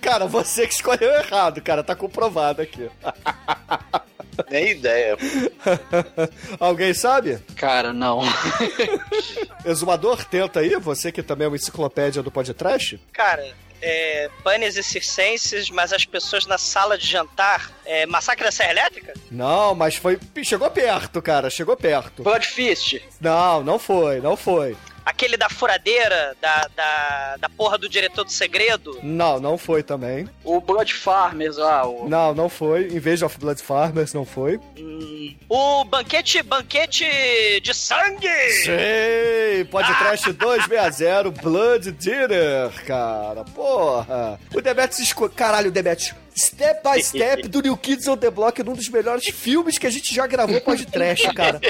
Cara, 0.00 0.26
você 0.26 0.66
que 0.66 0.74
escolheu 0.74 1.10
errado, 1.12 1.60
cara, 1.60 1.84
tá 1.84 1.94
comprovado 1.94 2.62
aqui. 2.62 2.90
Nem 4.50 4.70
ideia. 4.70 5.16
Alguém 6.58 6.94
sabe? 6.94 7.38
Cara, 7.56 7.92
não. 7.92 8.20
Exumador, 9.64 10.24
tenta 10.24 10.60
aí, 10.60 10.76
você 10.76 11.12
que 11.12 11.22
também 11.22 11.46
é 11.46 11.48
uma 11.48 11.56
enciclopédia 11.56 12.22
do 12.22 12.30
podcast. 12.30 13.00
Cara, 13.12 13.46
é, 13.82 14.30
panes 14.44 14.76
e 14.76 14.82
circenses, 14.82 15.70
mas 15.70 15.92
as 15.92 16.04
pessoas 16.04 16.46
na 16.46 16.58
sala 16.58 16.98
de 16.98 17.06
jantar. 17.06 17.70
É, 17.84 18.06
massacre 18.06 18.44
da 18.44 18.52
Serra 18.52 18.70
Elétrica? 18.72 19.14
Não, 19.30 19.74
mas 19.74 19.96
foi. 19.96 20.18
Chegou 20.44 20.70
perto, 20.70 21.20
cara, 21.22 21.50
chegou 21.50 21.76
perto. 21.76 22.22
Blood 22.22 22.46
Fist. 22.46 23.00
Não, 23.20 23.62
não 23.62 23.78
foi, 23.78 24.20
não 24.20 24.36
foi. 24.36 24.76
Aquele 25.04 25.36
da 25.36 25.48
furadeira, 25.48 26.36
da, 26.40 26.68
da, 26.76 27.36
da 27.38 27.48
porra 27.48 27.78
do 27.78 27.88
diretor 27.88 28.24
do 28.24 28.32
segredo? 28.32 28.98
Não, 29.02 29.40
não 29.40 29.56
foi 29.58 29.82
também. 29.82 30.28
O 30.44 30.60
Blood 30.60 30.92
Farmers 30.94 31.56
lá. 31.56 31.86
O... 31.86 32.08
Não, 32.08 32.34
não 32.34 32.48
foi. 32.48 32.88
Invasion 32.88 33.26
of 33.26 33.38
Blood 33.38 33.62
Farmers, 33.62 34.12
não 34.12 34.24
foi. 34.24 34.60
Hum, 34.78 35.34
o 35.48 35.84
banquete, 35.84 36.42
banquete 36.42 37.04
de 37.62 37.74
sangue! 37.74 38.28
Sei! 38.64 39.64
Pode 39.70 39.92
trash 39.98 40.22
260, 40.22 41.30
Blood 41.42 41.92
Dinner, 41.92 42.70
cara. 42.86 43.44
Porra. 43.44 44.38
O 44.54 44.60
Demetrius 44.60 45.00
escolheu. 45.00 45.34
Caralho, 45.34 45.70
Demetrius. 45.70 46.14
Step 46.40 46.82
by 46.82 47.02
Step 47.02 47.48
do 47.48 47.60
New 47.60 47.76
Kids 47.76 48.06
on 48.08 48.16
the 48.16 48.30
Block, 48.30 48.62
num 48.62 48.72
dos 48.74 48.88
melhores 48.88 49.26
filmes 49.26 49.76
que 49.78 49.86
a 49.86 49.90
gente 49.90 50.14
já 50.14 50.26
gravou 50.26 50.58
pode 50.60 50.86
trash, 50.86 51.22
cara. 51.34 51.60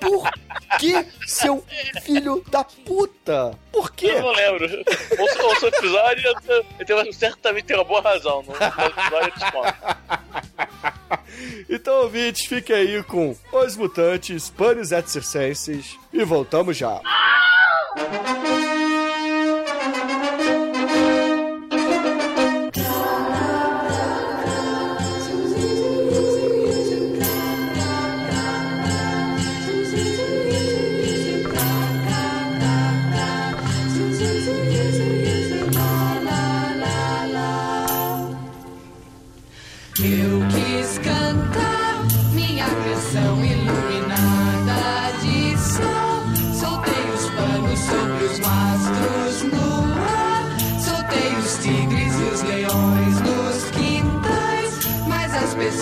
Por 0.00 0.30
que, 0.78 1.04
seu 1.26 1.64
filho 2.02 2.42
da 2.50 2.62
puta? 2.64 3.58
Por 3.72 3.90
quê? 3.92 4.06
Eu 4.12 4.22
não 4.22 4.32
lembro. 4.32 4.66
Ouço, 5.18 5.42
ouço 5.42 5.64
o 5.64 5.68
episódio 5.68 6.26
eu, 6.28 6.34
tenho- 6.40 6.64
eu 6.78 6.86
tenho, 6.86 7.12
certamente 7.12 7.64
tenho 7.64 7.80
uma 7.80 7.84
boa 7.84 8.00
razão. 8.00 8.42
No 8.42 8.52
no 8.52 8.86
episódio 8.86 9.32
eu. 9.54 9.74
Então, 11.68 11.94
ouvintes, 12.02 12.46
fiquem 12.46 12.76
aí 12.76 13.02
com 13.04 13.36
Os 13.52 13.76
Mutantes, 13.76 14.50
Panis 14.50 14.92
et 14.92 15.08
Circenses 15.08 15.96
e 16.12 16.22
voltamos 16.24 16.76
já. 16.76 17.00
Eu 17.96 18.02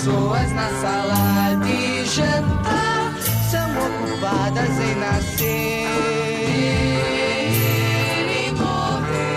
pessoas 0.08 0.52
na 0.52 0.68
sala 0.80 1.54
de 1.64 2.04
jantar 2.06 3.14
são 3.50 3.68
ocupadas 3.86 4.70
em 4.80 4.94
nascer 4.94 5.88
e 8.30 8.52
morrer. 8.52 9.36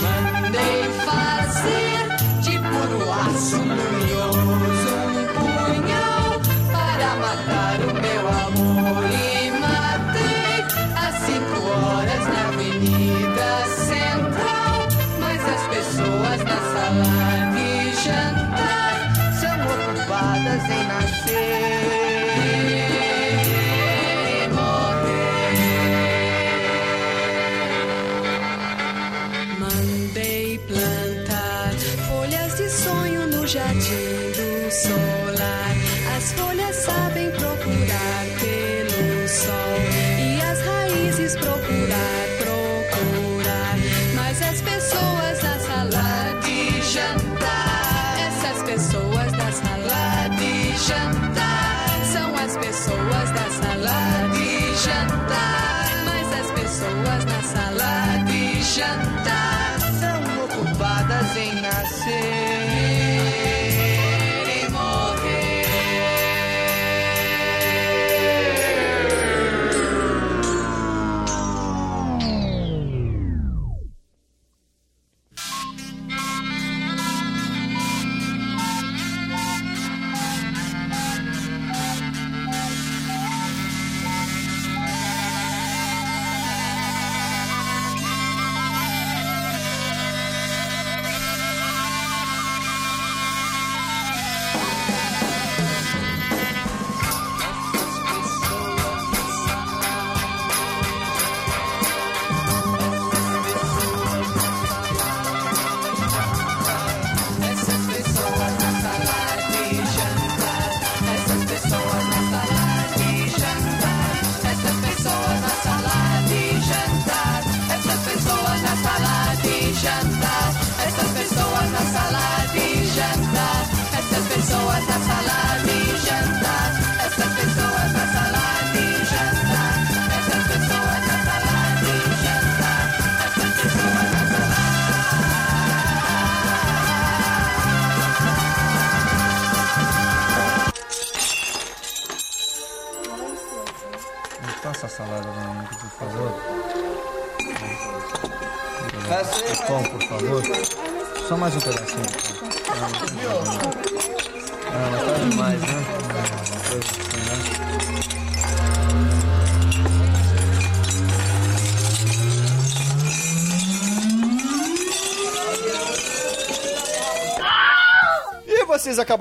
Mandei 0.00 0.82
fazer 1.04 2.02
de 2.40 2.58
puro 2.58 3.00
aço 3.12 3.56
luminoso 3.56 4.94
um 5.04 5.26
punhal 5.36 6.28
para 6.72 7.08
matar 7.16 7.71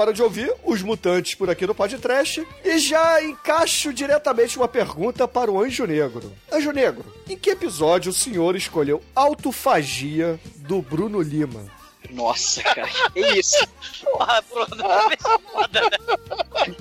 acabaram 0.01 0.13
de 0.13 0.23
ouvir 0.23 0.53
Os 0.63 0.81
Mutantes 0.81 1.35
por 1.35 1.49
aqui 1.49 1.67
no 1.67 1.75
Podcast 1.75 2.45
e 2.63 2.79
já 2.79 3.21
encaixo 3.23 3.93
diretamente 3.93 4.57
uma 4.57 4.67
pergunta 4.67 5.27
para 5.27 5.51
o 5.51 5.61
Anjo 5.61 5.85
Negro. 5.85 6.33
Anjo 6.51 6.71
Negro, 6.71 7.05
em 7.29 7.37
que 7.37 7.51
episódio 7.51 8.09
o 8.09 8.13
senhor 8.13 8.55
escolheu 8.55 9.01
Autofagia 9.13 10.39
do 10.57 10.81
Bruno 10.81 11.21
Lima? 11.21 11.65
Nossa, 12.09 12.63
cara, 12.63 12.89
que 13.13 13.19
isso? 13.19 13.63
Porra, 14.03 14.43
Bruno, 14.49 14.91
é 14.91 15.17
foda, 15.51 15.81
né? 15.81 16.75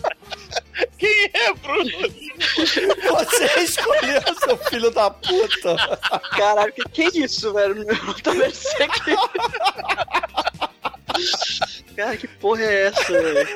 Quem 0.96 1.30
é 1.34 1.52
Bruno? 1.52 1.90
Você 3.10 3.60
escolheu, 3.60 4.22
seu 4.44 4.56
filho 4.70 4.90
da 4.90 5.10
puta. 5.10 5.76
Caralho, 6.36 6.72
que, 6.72 7.10
que 7.10 7.18
isso, 7.24 7.52
velho? 7.52 7.82
Eu 7.82 8.14
também 8.22 8.50
sei 8.52 8.88
que. 8.88 9.14
Cara, 11.96 12.16
que 12.16 12.26
porra 12.28 12.62
é 12.62 12.86
essa, 12.86 13.12
velho? 13.12 13.48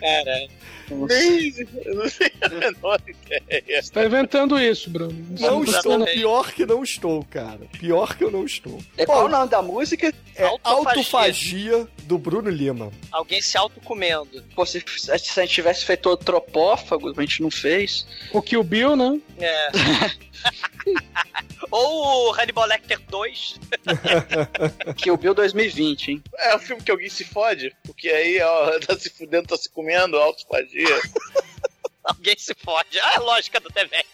Cara, 0.00 0.48
nem, 0.90 1.54
eu 1.84 1.94
não 1.94 2.08
tenho 2.10 2.30
a 2.42 2.48
menor 2.48 3.00
ideia. 3.06 3.82
Você 3.82 3.92
tá 3.92 4.04
inventando 4.04 4.58
isso, 4.60 4.90
Bruno. 4.90 5.14
Não 5.40 5.64
tá 5.64 5.70
estou, 5.78 5.92
sendo- 5.92 6.04
pior 6.06 6.52
que 6.52 6.66
não 6.66 6.82
estou, 6.82 7.24
cara. 7.30 7.60
Pior 7.78 8.16
que 8.16 8.24
eu 8.24 8.30
não 8.30 8.44
estou. 8.44 8.78
É 8.96 9.06
qual 9.06 9.26
o 9.26 9.28
nome 9.28 9.48
da 9.48 9.62
música? 9.62 10.12
É 10.34 10.44
Autofagia. 10.44 10.70
Autofagia 11.00 11.88
do 12.12 12.18
Bruno 12.18 12.50
Lima. 12.50 12.92
Alguém 13.10 13.40
se 13.40 13.56
autocomendo. 13.56 14.44
Pô, 14.54 14.66
se, 14.66 14.84
se 14.86 15.10
a 15.10 15.16
gente 15.16 15.54
tivesse 15.54 15.82
feito 15.86 16.10
o 16.10 16.16
tropófago, 16.16 17.10
a 17.16 17.20
gente 17.22 17.40
não 17.40 17.50
fez. 17.50 18.06
O 18.34 18.42
Kill 18.42 18.62
Bill, 18.62 18.94
né? 18.94 19.18
É. 19.38 19.68
Ou 21.70 22.28
o 22.28 22.34
Hannibal 22.34 22.66
Lecter 22.66 23.00
2. 23.08 23.60
Que 24.94 25.10
o 25.10 25.16
Bill 25.16 25.32
2020, 25.32 26.10
hein? 26.10 26.22
É 26.38 26.54
um 26.54 26.58
filme 26.58 26.82
que 26.82 26.90
alguém 26.90 27.08
se 27.08 27.24
fode, 27.24 27.74
porque 27.82 28.10
aí, 28.10 28.42
ó, 28.42 28.78
tá 28.86 28.98
se 28.98 29.08
fudendo, 29.08 29.48
tá 29.48 29.56
se 29.56 29.70
comendo, 29.70 30.18
autofagia. 30.18 31.00
Alguém 32.16 32.34
se 32.36 32.54
fode. 32.54 32.98
Ah, 33.00 33.16
a 33.16 33.20
lógica 33.20 33.60
do 33.60 33.70
TV. 33.70 34.04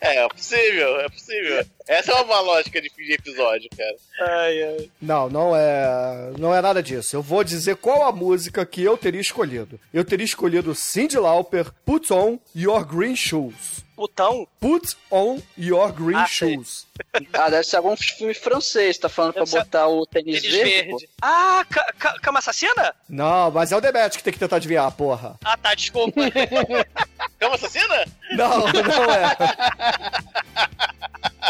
É, 0.00 0.24
é 0.24 0.28
possível, 0.28 1.00
é 1.00 1.08
possível. 1.08 1.64
Essa 1.86 2.12
é 2.12 2.14
uma 2.22 2.40
lógica 2.40 2.80
de 2.80 2.88
fim 2.90 3.02
de 3.04 3.12
episódio, 3.14 3.68
cara. 3.76 3.96
Ai, 4.40 4.62
ai. 4.62 4.90
Não, 5.00 5.28
não 5.28 5.54
é, 5.56 6.32
não 6.38 6.54
é 6.54 6.60
nada 6.62 6.82
disso. 6.82 7.14
Eu 7.16 7.22
vou 7.22 7.44
dizer 7.44 7.76
qual 7.76 8.04
a 8.08 8.12
música 8.12 8.64
que 8.64 8.82
eu 8.82 8.96
teria 8.96 9.20
escolhido. 9.20 9.78
Eu 9.92 10.04
teria 10.04 10.24
escolhido 10.24 10.74
Cyndi 10.74 11.18
Lauper, 11.18 11.70
Put 11.84 12.12
On 12.12 12.38
Your 12.56 12.84
Green 12.84 13.14
Shoes. 13.16 13.84
Putão? 13.94 14.46
Put 14.58 14.96
On 15.10 15.38
Your 15.58 15.92
Green 15.92 16.16
Ah. 16.16 16.26
Shoes. 16.26 16.86
Ah, 17.32 17.48
deve 17.50 17.64
ser 17.64 17.76
algum 17.76 17.96
filme 17.96 18.34
francês, 18.34 18.98
tá 18.98 19.08
falando 19.08 19.32
pra 19.34 19.42
Deve 19.44 19.50
ser- 19.52 19.58
botar 19.64 19.88
o 19.88 20.06
tênis, 20.06 20.40
Tênis 20.42 20.56
verde? 20.56 20.72
verde. 20.90 21.08
Ah, 21.22 21.64
ca 21.68 21.92
ca 21.98 22.18
cama 22.20 22.38
assassina? 22.38 22.94
Não, 23.08 23.50
mas 23.50 23.72
é 23.72 23.76
o 23.76 23.80
Demet 23.80 24.16
que 24.16 24.22
tem 24.24 24.32
que 24.32 24.38
tentar 24.38 24.56
adivinhar, 24.56 24.90
porra. 24.92 25.36
Ah, 25.44 25.56
tá, 25.56 25.74
desculpa. 25.74 26.20
Cama 27.40 27.54
assassina? 27.54 28.04
Não, 28.32 28.58
não 28.66 29.04
é. 29.14 29.36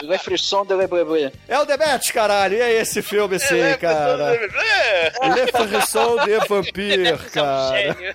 Le 0.02 0.18
frisson 0.18 0.64
de 0.64 0.74
Lebré. 0.74 1.32
É 1.48 1.58
o 1.58 1.64
Demet, 1.64 2.12
caralho. 2.12 2.56
E 2.56 2.60
é 2.60 2.72
esse 2.80 3.02
filme, 3.02 3.38
sim, 3.40 3.58
É, 3.58 3.76
cara. 3.76 4.34
É, 4.36 5.12
Le 5.28 5.46
Frisson 5.52 6.24
de 6.24 6.38
Vampire, 6.48 7.18
cara. 7.32 7.76
Gênio. 7.76 8.14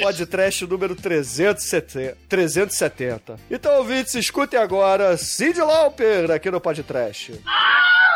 Podcast 0.00 0.66
número 0.66 0.94
370. 0.96 2.16
370. 2.28 3.36
Então, 3.50 3.76
ouvintes, 3.78 4.14
escutem 4.14 4.58
agora 4.58 4.99
Cyndi 5.16 5.60
Lauper 5.60 6.30
aqui 6.30 6.50
no 6.50 6.60
Podcast. 6.60 7.32
Gather 7.32 8.09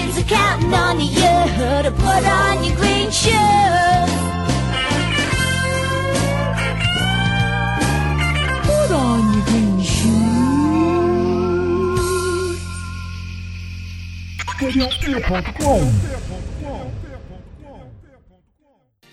Nature, 0.00 0.12
she's 0.14 0.24
counting 0.24 0.72
on 0.74 1.00
you 1.00 1.82
to 1.82 1.90
put 1.96 2.24
on 2.26 2.64
your 2.64 2.76
green 2.76 3.10
shoes. 3.10 4.10
Put 8.66 8.90
on 8.92 9.34
your 9.34 9.44
green 9.44 9.80
shoes. 9.82 10.20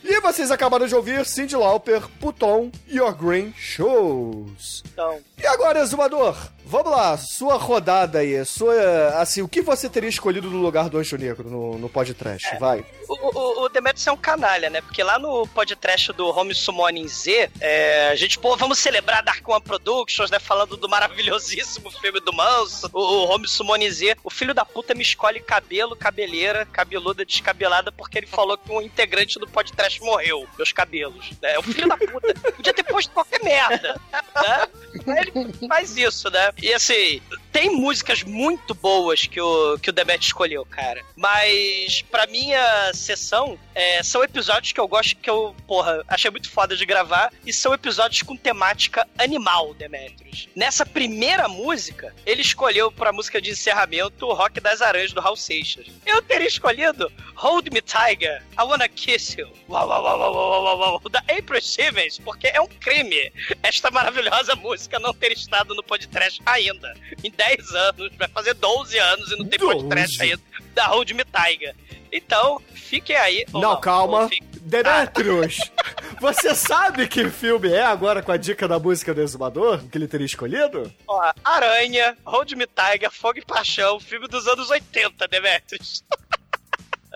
E 0.04 0.21
vocês 0.21 0.52
acabaram 0.52 0.88
de 0.88 0.95
ouvir 0.95 1.26
Cyndi 1.26 1.56
Lauper, 1.56 2.02
Put 2.19 2.43
On 2.43 2.71
Your 2.88 3.13
Green 3.13 3.54
Shoes. 3.58 4.84
Então, 4.93 5.19
E 5.38 5.45
agora, 5.45 5.80
Exumador, 5.80 6.38
Vamos 6.69 6.91
lá, 6.91 7.17
sua 7.17 7.56
rodada 7.56 8.19
aí, 8.19 8.43
sua. 8.43 8.75
Assim, 9.21 9.41
o 9.41 9.47
que 9.47 9.62
você 9.62 9.89
teria 9.89 10.10
escolhido 10.10 10.49
no 10.49 10.58
lugar 10.58 10.89
do 10.89 10.97
Anjo 10.97 11.15
Negro 11.15 11.49
no, 11.49 11.77
no 11.77 11.88
podcast? 11.88 12.60
Vai. 12.60 12.84
O, 13.08 13.13
o, 13.13 13.63
o 13.63 13.69
Demetrius 13.69 14.06
é 14.06 14.12
um 14.12 14.17
canalha, 14.17 14.69
né? 14.69 14.82
Porque 14.82 15.01
lá 15.01 15.17
no 15.17 15.47
podcast 15.47 16.12
do 16.12 16.27
Home 16.27 16.53
Summoning 16.53 17.08
Z, 17.08 17.49
é, 17.62 18.10
a 18.10 18.15
gente, 18.17 18.38
pô, 18.38 18.58
vamos 18.58 18.80
celebrar 18.80 19.23
Dark 19.23 19.47
One 19.47 19.62
Productions, 19.62 20.30
né? 20.30 20.39
Falando 20.39 20.75
do 20.75 20.89
maravilhosíssimo 20.89 21.89
filme 21.89 22.19
do 22.19 22.34
Manso, 22.34 22.89
o, 22.91 22.99
o 22.99 23.34
Home 23.34 23.47
Summoning 23.47 23.89
Z. 23.89 24.17
O 24.21 24.30
filho 24.30 24.53
da 24.53 24.65
puta 24.65 24.93
me 24.93 25.03
escolhe 25.03 25.39
cabelo, 25.39 25.95
cabeleira, 25.95 26.65
cabeluda, 26.65 27.23
descabelada, 27.23 27.93
porque 27.93 28.17
ele 28.17 28.27
falou 28.27 28.58
que 28.58 28.69
um 28.69 28.82
integrante 28.82 29.39
do 29.39 29.47
podcast 29.47 30.01
morreu. 30.01 30.45
Meus 30.58 30.73
cabelos. 30.73 31.32
Né? 31.41 31.53
É 31.53 31.60
o 31.60 31.63
filho 31.63 31.88
da 31.88 31.95
puta. 31.95 32.34
Podia 32.51 32.73
ter 32.73 32.84
posto 32.84 33.12
qualquer 33.12 33.41
merda. 33.41 34.01
Né? 34.12 34.67
Aí 35.08 35.32
Ele 35.36 35.67
faz 35.67 35.95
isso, 35.95 36.30
né? 36.30 36.51
E 36.62 36.74
assim, 36.74 37.22
tem 37.58 37.72
músicas 37.72 38.22
muito 38.22 38.76
boas 38.76 39.26
que 39.26 39.41
o, 39.41 39.80
que 39.80 39.89
o 39.89 39.93
Demet 39.93 40.24
escolheu, 40.24 40.63
cara. 40.63 41.04
Mas, 41.15 42.04
pra 42.04 42.28
minha 42.28 42.93
sessão, 42.93 43.58
é, 43.74 44.04
são 44.04 44.24
episódios 44.24 44.72
que 44.72 44.80
eu 44.80 44.88
gosto, 44.88 45.15
que 45.15 45.28
eu, 45.28 45.56
porra, 45.65 46.04
achei 46.08 46.30
muito 46.30 46.52
foda 46.52 46.78
de 46.78 46.86
gravar. 46.86 47.34
E 47.43 47.52
são 47.52 47.74
episódios 47.74 48.22
com 48.22 48.38
temática 48.38 49.08
animal, 49.17 49.74
Demetrius. 49.74 50.48
Nessa 50.56 50.86
primeira 50.86 51.48
música, 51.48 52.13
ele 52.28 52.43
escolheu 52.43 52.91
pra 52.91 53.12
música 53.12 53.41
de 53.41 53.50
encerramento 53.50 54.28
o 54.28 54.34
Rock 54.36 54.60
das 54.60 54.80
Aranhas 54.80 55.12
do 55.12 55.20
Hal 55.20 55.36
Seixas. 55.36 55.88
Eu 56.06 56.22
teria 56.22 56.48
escolhido 56.48 57.12
Hold 57.38 57.70
Me 57.72 57.82
Tiger, 57.82 58.43
I 58.54 58.63
Wanna 58.63 58.88
Kiss 58.88 59.39
You, 59.39 59.48
uau, 59.70 59.88
uau, 59.88 60.04
uau, 60.04 60.20
uau, 60.20 60.63
uau, 60.63 60.80
uau, 60.80 61.10
da 61.10 61.20
April 61.20 61.62
Stevens, 61.62 62.20
porque 62.20 62.48
é 62.48 62.60
um 62.60 62.67
crime 62.67 63.32
esta 63.63 63.91
maravilhosa 63.91 64.56
música 64.56 65.00
não 65.00 65.13
ter 65.13 65.32
estado 65.32 65.76
no 65.76 65.84
podcast 65.84 66.41
ainda. 66.46 66.93
Em 67.24 67.32
10 67.32 67.47
anos, 67.74 68.16
vai 68.18 68.28
fazer 68.28 68.54
12 68.54 68.98
anos 68.98 69.32
e 69.32 69.36
não 69.38 69.46
tem 69.46 69.60
podcast 69.60 70.18
12. 70.18 70.32
ainda 70.32 70.42
da 70.74 70.88
Hold 70.88 71.12
Me 71.12 71.24
Tiger. 71.26 71.76
Então, 72.12 72.62
fiquem 72.74 73.16
aí. 73.16 73.46
ou 73.52 73.62
Não, 73.62 73.82
calma. 73.82 74.30
Demetrius, 74.62 75.58
você 76.20 76.54
sabe 76.54 77.08
que 77.08 77.30
filme 77.30 77.72
é 77.72 77.84
agora 77.84 78.22
com 78.22 78.32
a 78.32 78.38
dica 78.38 78.68
da 78.68 78.78
música 78.78 79.14
do 79.14 79.22
Exumador? 79.22 79.82
Que 79.90 79.98
ele 79.98 80.08
teria 80.08 80.26
escolhido? 80.26 80.92
Ó, 81.08 81.34
Aranha, 81.44 82.18
Hold 82.26 82.52
Me 82.52 82.68
Tiger, 82.68 83.12
Fogo 83.12 83.40
e 83.40 83.46
Paixão, 83.46 84.00
filme 84.00 84.28
dos 84.28 84.48
anos 84.48 84.70
80, 84.70 85.28
Demetrius. 85.28 86.04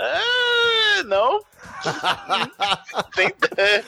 Ah, 0.02 1.04
não. 1.06 1.40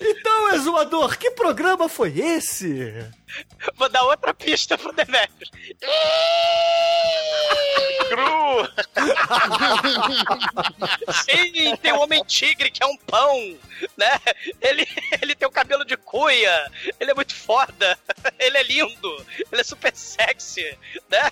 Então, 0.00 0.54
Exumador, 0.54 1.16
que 1.16 1.30
programa 1.30 1.88
foi 1.88 2.18
esse? 2.18 2.92
Vou 3.74 3.88
dar 3.88 4.02
outra 4.04 4.34
pista 4.34 4.76
pro 4.76 4.92
Demetrius. 4.92 5.50
Cru! 8.08 8.68
Sim, 11.24 11.76
tem 11.76 11.92
o 11.92 12.00
Homem-Tigre, 12.00 12.70
que 12.70 12.82
é 12.82 12.86
um 12.86 12.96
pão, 12.96 13.56
né? 13.96 14.18
Ele, 14.60 14.86
ele 15.22 15.34
tem 15.34 15.46
o 15.46 15.50
cabelo 15.52 15.84
de 15.84 15.96
cuia, 15.96 16.70
ele 16.98 17.10
é 17.12 17.14
muito 17.14 17.34
foda, 17.34 17.98
ele 18.38 18.58
é 18.58 18.62
lindo, 18.62 19.26
ele 19.52 19.60
é 19.60 19.64
super 19.64 19.94
sexy, 19.94 20.76
né? 21.08 21.30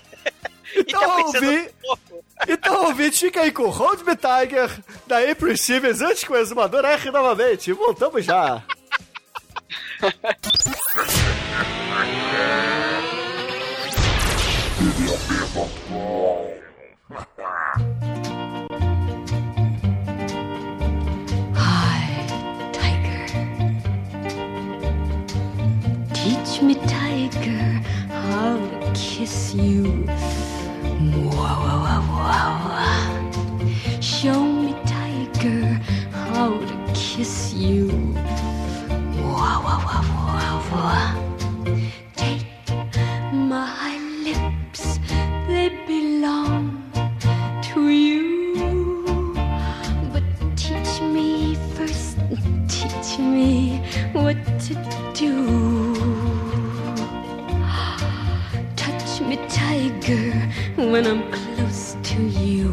Então, 0.75 1.15
princesa 1.15 1.45
ouvi. 1.45 1.69
Então, 2.47 2.85
ouvinte, 2.85 3.19
fica 3.19 3.41
aí 3.41 3.51
com 3.51 3.67
Hold 3.69 4.01
Me 4.03 4.15
Tiger, 4.15 4.71
da 5.05 5.19
April 5.19 5.57
Stevens, 5.57 6.01
antes 6.01 6.23
que 6.23 6.31
o 6.31 6.37
Exumador 6.37 6.85
erre 6.85 7.11
novamente. 7.11 7.73
Voltamos 7.73 8.23
já. 8.23 8.63
Hi, 21.55 22.05
tiger. 22.71 23.27
Teach 26.13 26.61
me, 26.63 26.75
tiger, 26.75 27.81
how 28.09 28.57
to 28.57 28.91
kiss 28.93 29.53
you. 29.53 30.05
Show 34.01 34.43
me, 34.43 34.73
tiger, 34.85 35.79
how 36.11 36.57
to 36.57 36.75
kiss 36.93 37.53
you. 37.53 37.87
Wow, 39.23 39.61
wow, 39.65 39.81
wow, 39.87 40.03
wow, 40.27 40.57
wow. 40.71 41.15
Take 42.15 42.45
my 43.33 43.97
lips, 44.23 44.99
they 45.47 45.69
belong 45.87 46.83
to 47.71 47.89
you. 47.89 49.33
But 50.11 50.23
teach 50.57 51.01
me 51.01 51.55
first, 51.75 52.17
teach 52.67 53.19
me 53.19 53.79
what 54.13 54.37
to 54.67 54.73
do. 55.13 55.35
Touch 58.75 59.21
me, 59.21 59.37
tiger, 59.47 60.38
when 60.91 61.05
I'm 61.05 61.31
close 61.31 61.95
to 62.01 62.21
you. 62.23 62.68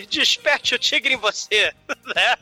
Desperte 0.00 0.74
o 0.74 0.78
Tigre 0.78 1.14
em 1.14 1.16
Você, 1.16 1.72
né? 2.14 2.36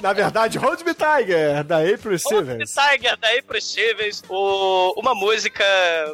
Na 0.00 0.12
verdade, 0.12 0.58
Hold 0.58 0.82
Me 0.82 0.94
Tiger, 0.94 1.64
da 1.64 1.78
April 1.78 2.18
Stevens. 2.18 2.74
Tiger 2.74 3.16
da 3.16 3.28
April 3.30 3.60
Stevens, 3.60 4.22
o, 4.28 4.94
uma 4.98 5.14
música 5.14 5.64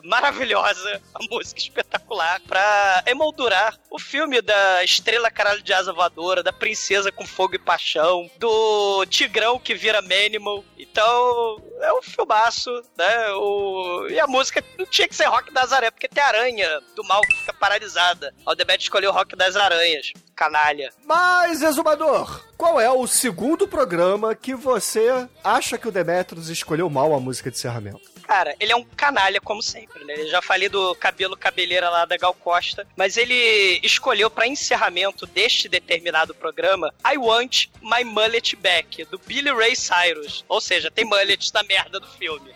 maravilhosa, 0.04 1.00
uma 1.18 1.36
música 1.36 1.58
espetacular 1.60 2.40
pra 2.46 3.02
emoldurar 3.06 3.78
o 3.90 3.98
filme 3.98 4.40
da 4.40 4.84
estrela 4.84 5.30
caralho 5.30 5.62
de 5.62 5.72
asa 5.72 5.92
voadora, 5.92 6.42
da 6.42 6.52
princesa 6.52 7.10
com 7.10 7.26
fogo 7.26 7.56
e 7.56 7.58
paixão, 7.58 8.30
do 8.38 9.04
tigrão 9.06 9.58
que 9.58 9.74
vira 9.74 10.02
Manimal. 10.02 10.64
Então, 10.78 11.62
é 11.80 11.92
um 11.92 12.02
filmaço, 12.02 12.70
né? 12.96 13.30
O, 13.32 14.06
e 14.08 14.18
a 14.18 14.26
música 14.26 14.62
não 14.78 14.86
tinha 14.86 15.08
que 15.08 15.14
ser 15.14 15.24
Rock 15.24 15.52
das 15.52 15.72
Aranhas, 15.72 15.92
porque 15.92 16.08
tem 16.08 16.22
aranha 16.22 16.80
do 16.94 17.04
mal 17.04 17.20
que 17.22 17.36
fica 17.36 17.52
paralisada. 17.54 18.34
O 18.46 18.54
Debete 18.54 18.82
escolheu 18.82 19.12
Rock 19.12 19.36
das 19.36 19.56
Aranhas. 19.56 20.12
Canalha. 20.34 20.92
Mas, 21.04 21.62
exumador, 21.62 22.44
qual 22.56 22.80
é 22.80 22.90
o 22.90 23.06
segundo 23.06 23.68
programa 23.68 24.34
que 24.34 24.54
você 24.54 25.28
acha 25.42 25.78
que 25.78 25.88
o 25.88 25.92
Demetrius 25.92 26.48
escolheu 26.48 26.88
mal 26.90 27.14
a 27.14 27.20
música 27.20 27.50
de 27.50 27.56
encerramento? 27.56 28.12
Cara, 28.22 28.54
ele 28.58 28.72
é 28.72 28.76
um 28.76 28.84
canalha, 28.84 29.40
como 29.40 29.62
sempre, 29.62 30.04
né? 30.04 30.14
Eu 30.16 30.28
já 30.28 30.40
falei 30.40 30.68
do 30.68 30.94
cabelo 30.94 31.36
cabeleira 31.36 31.90
lá 31.90 32.04
da 32.04 32.16
Gal 32.16 32.32
Costa, 32.32 32.86
mas 32.96 33.16
ele 33.16 33.78
escolheu 33.82 34.30
pra 34.30 34.46
encerramento 34.46 35.26
deste 35.26 35.68
determinado 35.68 36.34
programa 36.34 36.94
I 37.04 37.18
Want 37.18 37.66
My 37.82 38.04
Mullet 38.04 38.56
Back, 38.56 39.04
do 39.06 39.18
Billy 39.18 39.50
Ray 39.50 39.76
Cyrus. 39.76 40.44
Ou 40.48 40.60
seja, 40.60 40.90
tem 40.90 41.04
mullet 41.04 41.52
na 41.52 41.62
merda 41.64 42.00
do 42.00 42.06
filme. 42.06 42.50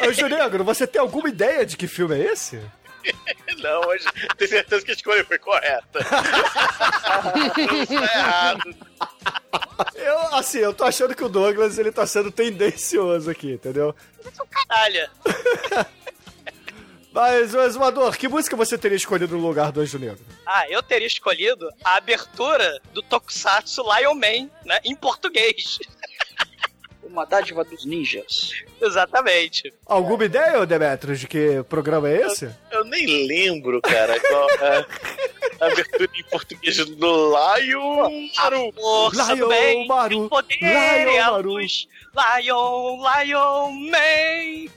Anjo 0.00 0.28
Negro, 0.28 0.62
você 0.62 0.86
tem 0.86 1.00
alguma 1.00 1.28
ideia 1.28 1.66
de 1.66 1.76
que 1.76 1.88
filme 1.88 2.14
é 2.14 2.32
esse? 2.32 2.60
Não, 3.62 3.80
hoje 3.88 4.04
tenho 4.36 4.50
certeza 4.50 4.84
que 4.84 4.90
a 4.90 4.94
escolha 4.94 5.24
foi 5.24 5.38
correta. 5.38 5.98
Isso 7.82 7.94
é 7.94 8.18
errado. 8.18 8.74
Eu, 9.94 10.18
assim, 10.34 10.58
eu 10.58 10.72
tô 10.72 10.84
achando 10.84 11.14
que 11.14 11.24
o 11.24 11.28
Douglas, 11.28 11.78
ele 11.78 11.90
tá 11.90 12.06
sendo 12.06 12.30
tendencioso 12.30 13.30
aqui, 13.30 13.52
entendeu? 13.52 13.94
Canalha. 14.50 15.10
Mas, 17.12 17.54
ô 17.54 17.62
Exumador, 17.62 18.16
que 18.18 18.28
música 18.28 18.56
você 18.56 18.78
teria 18.78 18.96
escolhido 18.96 19.36
no 19.36 19.46
lugar 19.46 19.72
do 19.72 19.80
Anjo 19.80 19.98
Negro? 19.98 20.24
Ah, 20.46 20.68
eu 20.68 20.82
teria 20.82 21.06
escolhido 21.06 21.68
a 21.84 21.96
abertura 21.96 22.80
do 22.92 23.02
Tokusatsu 23.02 23.82
Lion 23.82 24.14
Man, 24.14 24.48
né? 24.64 24.78
Em 24.84 24.94
português. 24.94 25.78
Uma 27.10 27.26
dádiva 27.26 27.64
dos 27.64 27.84
ninjas. 27.84 28.52
Exatamente. 28.80 29.72
Alguma 29.84 30.24
ideia, 30.24 30.60
ô 30.60 30.64
Demetrius, 30.66 31.20
de 31.20 31.26
que 31.26 31.62
programa 31.68 32.08
é 32.08 32.26
esse? 32.26 32.48
Eu 32.70 32.84
nem 32.84 33.26
lembro, 33.26 33.80
cara, 33.82 34.18
qual 34.20 34.50
é 34.50 34.86
a 35.60 35.66
abertura 35.66 36.10
em 36.14 36.22
português 36.24 36.76
do 36.76 37.34
Lion 37.34 38.28
Maru. 38.36 38.72
Força 38.72 39.36
do 39.36 39.48
bem, 39.48 39.86
Maru. 39.86 40.28
poder 40.28 40.56
Lion 40.60 41.12
é 41.12 41.22
Maru. 41.22 41.52
luz. 41.52 41.86
Lion, 42.14 42.98
Lion 43.02 43.70
Man, 43.72 44.70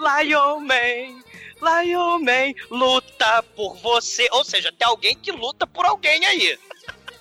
Lion 0.00 0.60
Man, 0.60 1.22
Lion 1.62 2.18
Man, 2.20 2.54
luta 2.70 3.42
por 3.54 3.76
você. 3.76 4.28
Ou 4.32 4.44
seja, 4.44 4.72
tem 4.76 4.86
alguém 4.86 5.16
que 5.16 5.30
luta 5.30 5.66
por 5.66 5.84
alguém 5.84 6.24
aí. 6.24 6.58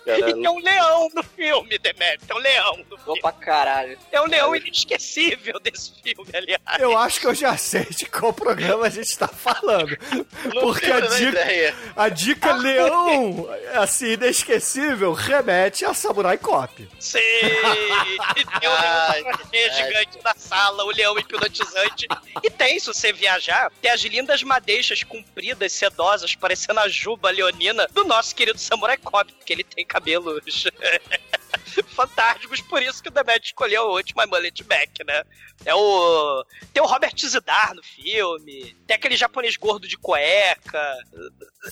E 0.05 0.23
tem 0.23 0.35
um 0.47 0.59
leão 0.59 1.09
no 1.13 1.23
filme, 1.23 1.77
Demetrio. 1.77 2.27
Tem 2.27 2.35
um 2.35 2.39
leão 2.39 2.77
no 2.89 2.97
filme. 2.97 3.19
Opa, 3.19 3.31
caralho. 3.31 3.97
É 4.11 4.21
um 4.21 4.25
leão 4.25 4.55
inesquecível 4.55 5.59
desse 5.59 5.93
filme, 6.01 6.29
aliás. 6.33 6.61
Eu 6.79 6.97
acho 6.97 7.19
que 7.19 7.27
eu 7.27 7.35
já 7.35 7.55
sei 7.57 7.85
de 7.85 8.05
qual 8.05 8.33
programa 8.33 8.85
a 8.85 8.89
gente 8.89 9.17
tá 9.17 9.27
falando. 9.27 9.97
Não 10.53 10.61
Porque 10.61 10.91
a 10.91 10.99
dica, 10.99 11.29
ideia. 11.29 11.75
a 11.95 12.09
dica 12.09 12.53
leão, 12.53 13.47
assim, 13.73 14.13
inesquecível, 14.13 15.13
remete 15.13 15.85
a 15.85 15.93
Samurai 15.93 16.37
Cop. 16.37 16.87
Sim! 16.99 17.19
Tem 17.19 18.69
Ai, 18.69 19.21
leão 19.21 19.75
gigante 19.75 20.19
na 20.23 20.33
sala, 20.35 20.83
o 20.83 20.91
leão 20.91 21.17
hipnotizante. 21.17 22.07
E 22.41 22.49
tem, 22.49 22.79
se 22.79 22.87
você 22.87 23.13
viajar, 23.13 23.71
tem 23.81 23.91
as 23.91 24.01
lindas 24.01 24.43
madeixas 24.43 25.03
compridas, 25.03 25.71
sedosas, 25.73 26.35
parecendo 26.35 26.79
a 26.79 26.87
juba 26.87 27.29
leonina 27.29 27.87
do 27.91 28.03
nosso 28.03 28.35
querido 28.35 28.59
Samurai 28.59 28.97
Cop, 28.97 29.31
porque 29.33 29.53
ele 29.53 29.63
tem 29.63 29.85
cabelos 29.93 30.43
fantásticos, 31.95 32.61
por 32.61 32.81
isso 32.81 33.01
que 33.01 33.09
o 33.09 33.11
Demet 33.11 33.45
escolheu 33.45 33.83
o 33.83 33.95
último 33.95 34.25
Mullet 34.27 34.63
Back, 34.63 35.03
né? 35.05 35.23
É 35.65 35.73
o. 35.73 36.43
Tem 36.73 36.81
o 36.81 36.85
Robert 36.85 37.13
Zidar 37.17 37.75
no 37.75 37.83
filme, 37.83 38.75
tem 38.87 38.95
aquele 38.95 39.15
japonês 39.15 39.55
gordo 39.55 39.87
de 39.87 39.95
cueca. 39.95 40.97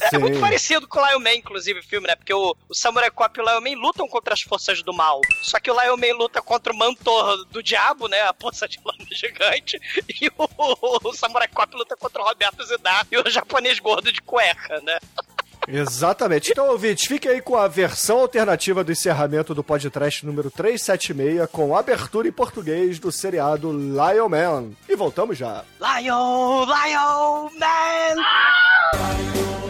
É 0.02 0.10
Sim. 0.10 0.20
muito 0.20 0.40
parecido 0.40 0.88
com 0.88 1.00
o 1.00 1.08
Lion 1.08 1.20
Man, 1.20 1.34
inclusive, 1.34 1.80
o 1.80 1.84
filme, 1.84 2.08
né? 2.08 2.16
Porque 2.16 2.34
o, 2.34 2.56
o 2.70 2.76
Samurai 2.76 3.10
Cop 3.10 3.38
e 3.38 3.42
o 3.42 3.46
Lion 3.46 3.60
Man 3.60 3.82
lutam 3.82 4.08
contra 4.08 4.34
as 4.34 4.42
forças 4.42 4.84
do 4.84 4.94
mal. 4.94 5.20
Só 5.42 5.60
que 5.60 5.70
o 5.70 5.82
Lion 5.82 5.98
Man 5.98 6.16
luta 6.16 6.42
contra 6.42 6.72
o 6.72 6.78
Mantor 6.78 7.44
do 7.46 7.62
Diabo, 7.62 8.08
né? 8.08 8.22
A 8.22 8.34
poça 8.34 8.68
de 8.68 8.80
lama 8.86 9.06
gigante. 9.12 9.80
E 10.22 10.28
o, 10.38 11.10
o 11.10 11.14
Samurai 11.14 11.48
Cop 11.48 11.76
luta 11.76 11.96
contra 11.98 12.22
o 12.22 12.26
Roberto 12.26 12.64
Zidar 12.64 13.08
e 13.12 13.18
o 13.18 13.30
japonês 13.30 13.80
gordo 13.80 14.12
de 14.12 14.22
cueca, 14.22 14.80
né? 14.82 15.00
Exatamente. 15.68 16.52
Então, 16.52 16.68
ouvintes, 16.68 17.06
fiquem 17.06 17.32
aí 17.32 17.42
com 17.42 17.56
a 17.56 17.68
versão 17.68 18.20
alternativa 18.20 18.84
do 18.84 18.92
encerramento 18.92 19.54
do 19.54 19.64
podcast 19.64 20.26
número 20.26 20.50
376, 20.50 21.50
com 21.52 21.76
abertura 21.76 22.28
em 22.28 22.32
português 22.32 23.00
do 23.00 23.12
seriado 23.12 23.72
Lion 23.72 24.30
Man. 24.30 24.70
E 24.90 24.96
voltamos 24.96 25.38
já. 25.38 25.64
Lion, 25.80 26.66
Lion 26.66 27.50
Man! 27.60 28.16
Montar 28.92 29.61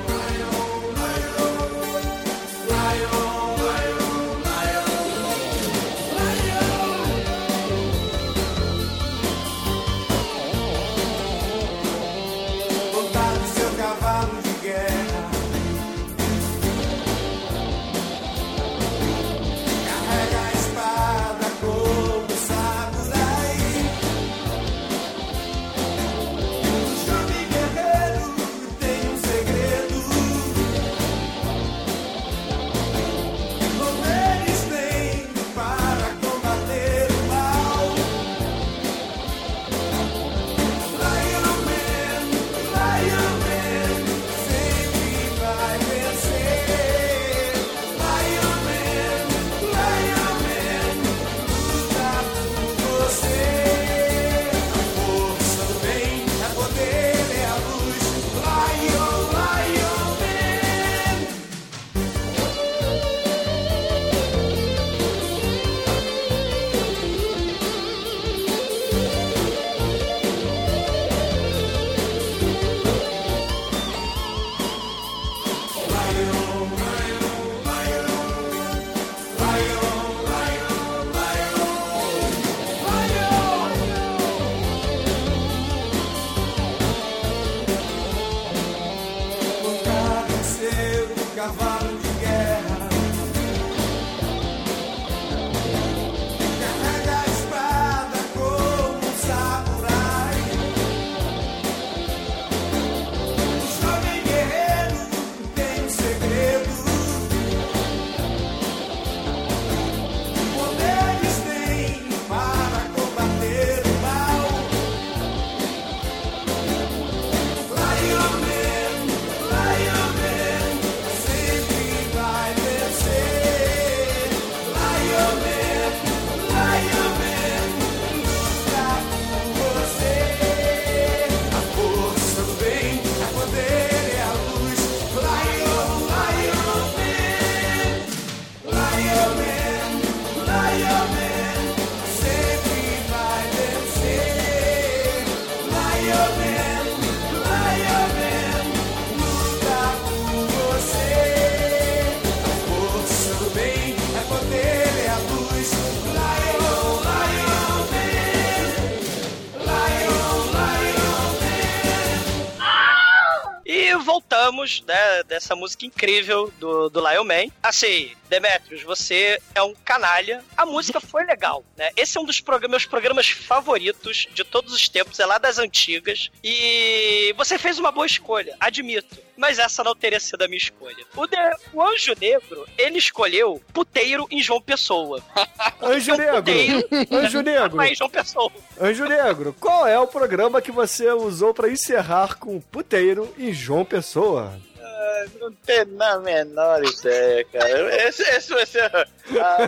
gostamos 164.51 164.83
né, 164.85 165.23
dessa 165.23 165.55
música 165.55 165.85
incrível 165.85 166.51
do, 166.59 166.89
do 166.89 166.99
Lion 166.99 167.23
Man. 167.23 167.47
Assim, 167.63 168.11
Demetrius, 168.31 168.81
você 168.83 169.37
é 169.53 169.61
um 169.61 169.75
canalha. 169.83 170.41
A 170.55 170.65
música 170.65 171.01
foi 171.01 171.25
legal, 171.25 171.65
né? 171.75 171.89
Esse 171.97 172.17
é 172.17 172.21
um 172.21 172.25
dos 172.25 172.39
prog 172.39 172.65
meus 172.69 172.85
programas 172.85 173.27
favoritos 173.29 174.25
de 174.33 174.45
todos 174.45 174.73
os 174.73 174.87
tempos, 174.87 175.19
é 175.19 175.25
lá 175.25 175.37
das 175.37 175.59
antigas. 175.59 176.29
E 176.41 177.33
você 177.37 177.59
fez 177.59 177.77
uma 177.77 177.91
boa 177.91 178.05
escolha, 178.07 178.55
admito. 178.57 179.17
Mas 179.35 179.59
essa 179.59 179.83
não 179.83 179.95
teria 179.95 180.19
sido 180.19 180.43
a 180.43 180.47
minha 180.47 180.57
escolha. 180.57 181.03
O, 181.15 181.27
de- 181.27 181.35
o 181.73 181.81
Anjo 181.81 182.13
Negro, 182.19 182.65
ele 182.77 182.99
escolheu 182.99 183.61
puteiro 183.73 184.25
em 184.31 184.41
João 184.41 184.61
Pessoa. 184.61 185.21
Anjo 185.81 186.15
Negro. 186.15 186.35
Puteiro 186.37 186.87
Anjo 187.11 187.41
Negro. 187.41 187.81
em 187.83 187.95
João 187.95 188.09
Pessoa. 188.09 188.51
Anjo 188.79 189.05
Negro, 189.05 189.53
qual 189.59 189.85
é 189.85 189.99
o 189.99 190.07
programa 190.07 190.61
que 190.61 190.71
você 190.71 191.11
usou 191.11 191.53
pra 191.53 191.69
encerrar 191.69 192.35
com 192.37 192.61
puteiro 192.61 193.33
em 193.37 193.51
João 193.51 193.83
Pessoa? 193.83 194.57
Ah, 195.01 195.25
Não 195.39 195.51
tem 195.51 195.83
na 195.85 196.19
menor 196.19 196.83
ideia, 196.83 197.43
cara. 197.45 198.07
Esse, 198.07 198.21
esse 198.21 198.53
vai 198.53 198.65
ser 198.67 198.85
a 198.85 199.07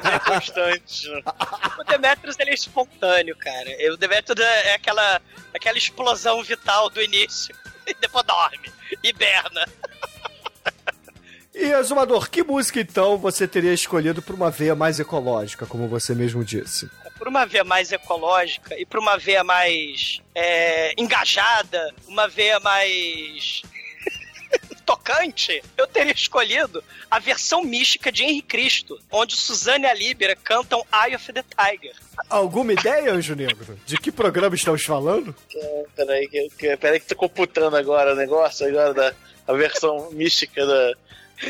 minha 0.03 0.19
constante. 0.19 1.09
O 1.79 1.84
Demetrius 1.86 2.38
ele 2.39 2.51
é 2.51 2.53
espontâneo, 2.53 3.36
cara. 3.38 3.69
O 3.91 3.97
Demetrius 3.97 4.39
é 4.39 4.75
aquela, 4.75 5.19
aquela 5.53 5.77
explosão 5.77 6.43
vital 6.43 6.89
do 6.89 7.01
início. 7.01 7.55
E 7.86 7.93
depois 7.95 8.25
dorme. 8.25 8.71
Hiberna. 9.03 9.65
E, 11.53 11.73
Azumador, 11.73 12.29
que 12.29 12.41
música 12.41 12.79
então 12.79 13.17
você 13.17 13.45
teria 13.45 13.73
escolhido 13.73 14.21
pra 14.21 14.34
uma 14.34 14.49
veia 14.49 14.73
mais 14.73 15.01
ecológica, 15.01 15.65
como 15.65 15.86
você 15.89 16.15
mesmo 16.15 16.45
disse? 16.45 16.89
Por 17.17 17.27
uma 17.27 17.45
veia 17.45 17.65
mais 17.65 17.91
ecológica 17.91 18.79
e 18.79 18.86
por 18.86 18.99
uma 18.99 19.17
veia 19.17 19.43
mais 19.43 20.21
é, 20.34 20.93
engajada, 20.97 21.93
uma 22.07 22.25
veia 22.29 22.57
mais 22.61 23.63
tocante, 24.84 25.63
eu 25.77 25.88
teria 25.88 26.13
escolhido 26.13 26.84
a 27.09 27.19
versão 27.19 27.63
mística 27.63 28.11
de 28.11 28.23
Henri 28.23 28.41
Cristo, 28.41 28.99
onde 29.11 29.36
Suzane 29.36 29.86
e 29.86 29.88
a 29.88 29.93
Líbera 29.93 30.36
cantam 30.36 30.86
Eye 30.91 31.15
of 31.15 31.31
the 31.34 31.43
Tiger. 31.43 31.95
Alguma 32.29 32.73
ideia, 32.73 33.11
Anjo 33.11 33.36
Negro? 33.36 33.77
De 33.86 33.97
que 33.97 34.11
programa 34.11 34.55
estamos 34.55 34.84
falando? 34.84 35.36
É, 35.55 35.86
Peraí, 35.95 36.27
que, 36.27 36.49
que, 36.57 36.77
peraí 36.77 36.99
que 36.99 37.07
tô 37.07 37.15
computando 37.15 37.75
agora 37.75 38.13
o 38.13 38.15
negócio 38.15 38.67
agora 38.67 38.93
da 38.93 39.13
a 39.47 39.53
versão 39.53 40.09
mística 40.13 40.65
da, 40.65 40.93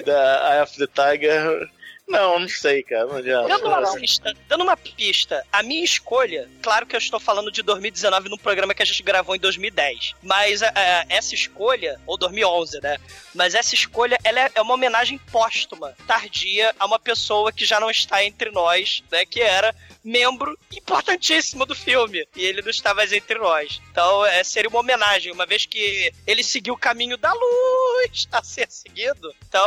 da 0.05 0.53
Eye 0.55 0.63
of 0.63 0.77
the 0.77 0.87
Tiger. 0.87 1.69
Não, 2.13 2.39
não 2.39 2.47
sei, 2.47 2.83
cara. 2.83 3.05
Não 3.07 3.15
adianta. 3.17 3.47
Dando 3.47 3.67
uma 3.67 3.95
pista, 3.99 4.33
dando 4.47 4.61
uma 4.63 4.77
pista, 4.77 5.45
a 5.51 5.63
minha 5.63 5.83
escolha, 5.83 6.47
claro 6.61 6.85
que 6.85 6.95
eu 6.95 6.99
estou 6.99 7.19
falando 7.19 7.51
de 7.51 7.61
2019 7.63 8.29
num 8.29 8.37
programa 8.37 8.73
que 8.73 8.83
a 8.83 8.85
gente 8.85 9.01
gravou 9.01 9.35
em 9.35 9.39
2010, 9.39 10.13
mas 10.21 10.61
a- 10.61 10.71
essa 11.09 11.33
escolha, 11.33 11.99
ou 12.05 12.15
2011, 12.17 12.79
né? 12.81 12.97
Mas 13.33 13.55
essa 13.55 13.73
escolha, 13.73 14.17
ela 14.23 14.39
é, 14.41 14.51
é 14.53 14.61
uma 14.61 14.75
homenagem 14.75 15.17
póstuma, 15.31 15.95
tardia, 16.07 16.73
a 16.79 16.85
uma 16.85 16.99
pessoa 16.99 17.51
que 17.51 17.65
já 17.65 17.79
não 17.79 17.89
está 17.89 18.23
entre 18.23 18.51
nós, 18.51 19.03
né? 19.11 19.25
Que 19.25 19.41
era 19.41 19.73
membro 20.03 20.57
importantíssimo 20.71 21.65
do 21.65 21.73
filme, 21.73 22.27
e 22.35 22.43
ele 22.45 22.61
não 22.61 22.69
está 22.69 22.93
mais 22.93 23.11
entre 23.11 23.39
nós. 23.39 23.81
Então, 23.91 24.23
é, 24.25 24.43
seria 24.43 24.69
uma 24.69 24.79
homenagem, 24.81 25.31
uma 25.31 25.45
vez 25.45 25.65
que 25.65 26.11
ele 26.27 26.43
seguiu 26.43 26.75
o 26.75 26.77
caminho 26.77 27.17
da 27.17 27.33
luz 27.33 28.27
a 28.31 28.43
ser 28.43 28.67
seguido. 28.69 29.33
Então... 29.47 29.63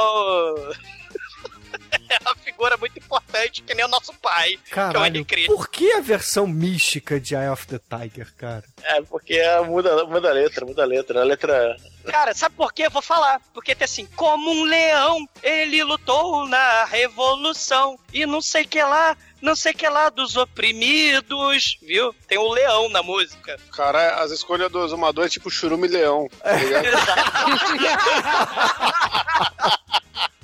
é 2.08 2.18
uma 2.20 2.34
figura 2.36 2.76
muito 2.76 2.98
importante, 2.98 3.62
que 3.62 3.74
nem 3.74 3.84
o 3.84 3.88
nosso 3.88 4.12
pai, 4.14 4.58
que 4.64 4.70
é 4.70 4.72
o 4.72 4.92
Caralho, 4.92 5.26
por 5.46 5.68
que 5.68 5.92
a 5.92 6.00
versão 6.00 6.46
mística 6.46 7.20
de 7.20 7.34
Eye 7.34 7.48
of 7.48 7.66
the 7.66 7.78
Tiger, 7.78 8.32
cara? 8.36 8.64
É, 8.82 9.02
porque 9.02 9.40
muda, 9.66 10.04
muda 10.04 10.30
a 10.30 10.32
letra, 10.32 10.64
muda 10.64 10.82
a 10.82 10.86
letra. 10.86 11.20
A 11.20 11.24
letra. 11.24 11.76
Cara, 12.10 12.34
sabe 12.34 12.54
por 12.54 12.72
quê? 12.72 12.86
Eu 12.86 12.90
vou 12.90 13.02
falar. 13.02 13.40
Porque 13.52 13.74
tem 13.74 13.84
assim, 13.84 14.06
como 14.16 14.50
um 14.50 14.64
leão, 14.64 15.28
ele 15.42 15.82
lutou 15.84 16.46
na 16.46 16.84
revolução. 16.84 17.98
E 18.12 18.24
não 18.26 18.40
sei 18.40 18.64
que 18.64 18.80
lá, 18.82 19.16
não 19.42 19.56
sei 19.56 19.72
que 19.72 19.88
lá 19.88 20.08
dos 20.08 20.36
oprimidos, 20.36 21.78
viu? 21.82 22.14
Tem 22.28 22.38
o 22.38 22.48
leão 22.52 22.88
na 22.88 23.02
música. 23.02 23.58
Cara, 23.74 24.22
as 24.22 24.30
escolhas 24.30 24.70
do 24.70 24.86
Zumador 24.88 25.26
é 25.26 25.28
tipo 25.28 25.50
churume 25.50 25.88
e 25.88 25.90
leão. 25.90 26.28
Tá 26.42 26.52
ligado? 26.52 26.86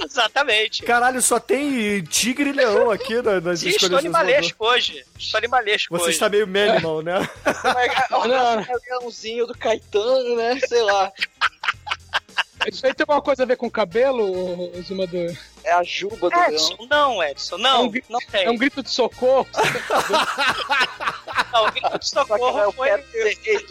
Exatamente. 0.04 0.82
Caralho, 0.82 1.22
só 1.22 1.38
tem 1.40 2.02
tigre 2.04 2.50
e 2.50 2.52
leão 2.52 2.90
aqui 2.90 3.22
na- 3.22 3.40
nas 3.40 3.60
Sim, 3.60 3.68
estou 3.68 3.86
escolhas 3.86 4.04
Azumador. 4.04 4.26
animalesco 4.28 4.64
hoje. 4.66 5.04
Estou 5.18 5.38
animalesco 5.38 5.96
Você 5.96 6.04
hoje. 6.06 6.12
está 6.14 6.28
meio 6.28 6.46
Manimal, 6.46 7.00
né? 7.02 7.28
É 8.10 8.16
o 8.16 8.26
leãozinho 8.98 9.46
do 9.46 9.56
Caetano, 9.56 10.36
né? 10.36 10.58
Sei 10.66 10.82
lá. 10.82 11.10
Isso 12.66 12.86
aí 12.86 12.94
tem 12.94 13.04
alguma 13.04 13.22
coisa 13.22 13.42
a 13.42 13.46
ver 13.46 13.56
com 13.56 13.70
cabelo, 13.70 14.22
ô- 14.24 14.78
ô 14.78 14.82
Zumador? 14.82 15.32
É 15.64 15.72
a 15.72 15.82
juba 15.82 16.28
do 16.30 16.36
Edson, 16.42 16.76
não, 16.90 17.22
Edson, 17.22 17.56
não, 17.58 17.76
É 17.76 17.78
um, 17.80 17.88
gri- 17.90 18.04
não 18.08 18.18
tem. 18.30 18.44
é 18.44 18.50
um 18.50 18.56
grito 18.56 18.82
de 18.82 18.90
socorro. 18.90 19.46
Não, 21.52 21.66
o 21.66 21.70
grito 21.72 21.98
de 21.98 22.08
socorro 22.08 22.72
foi... 22.72 22.88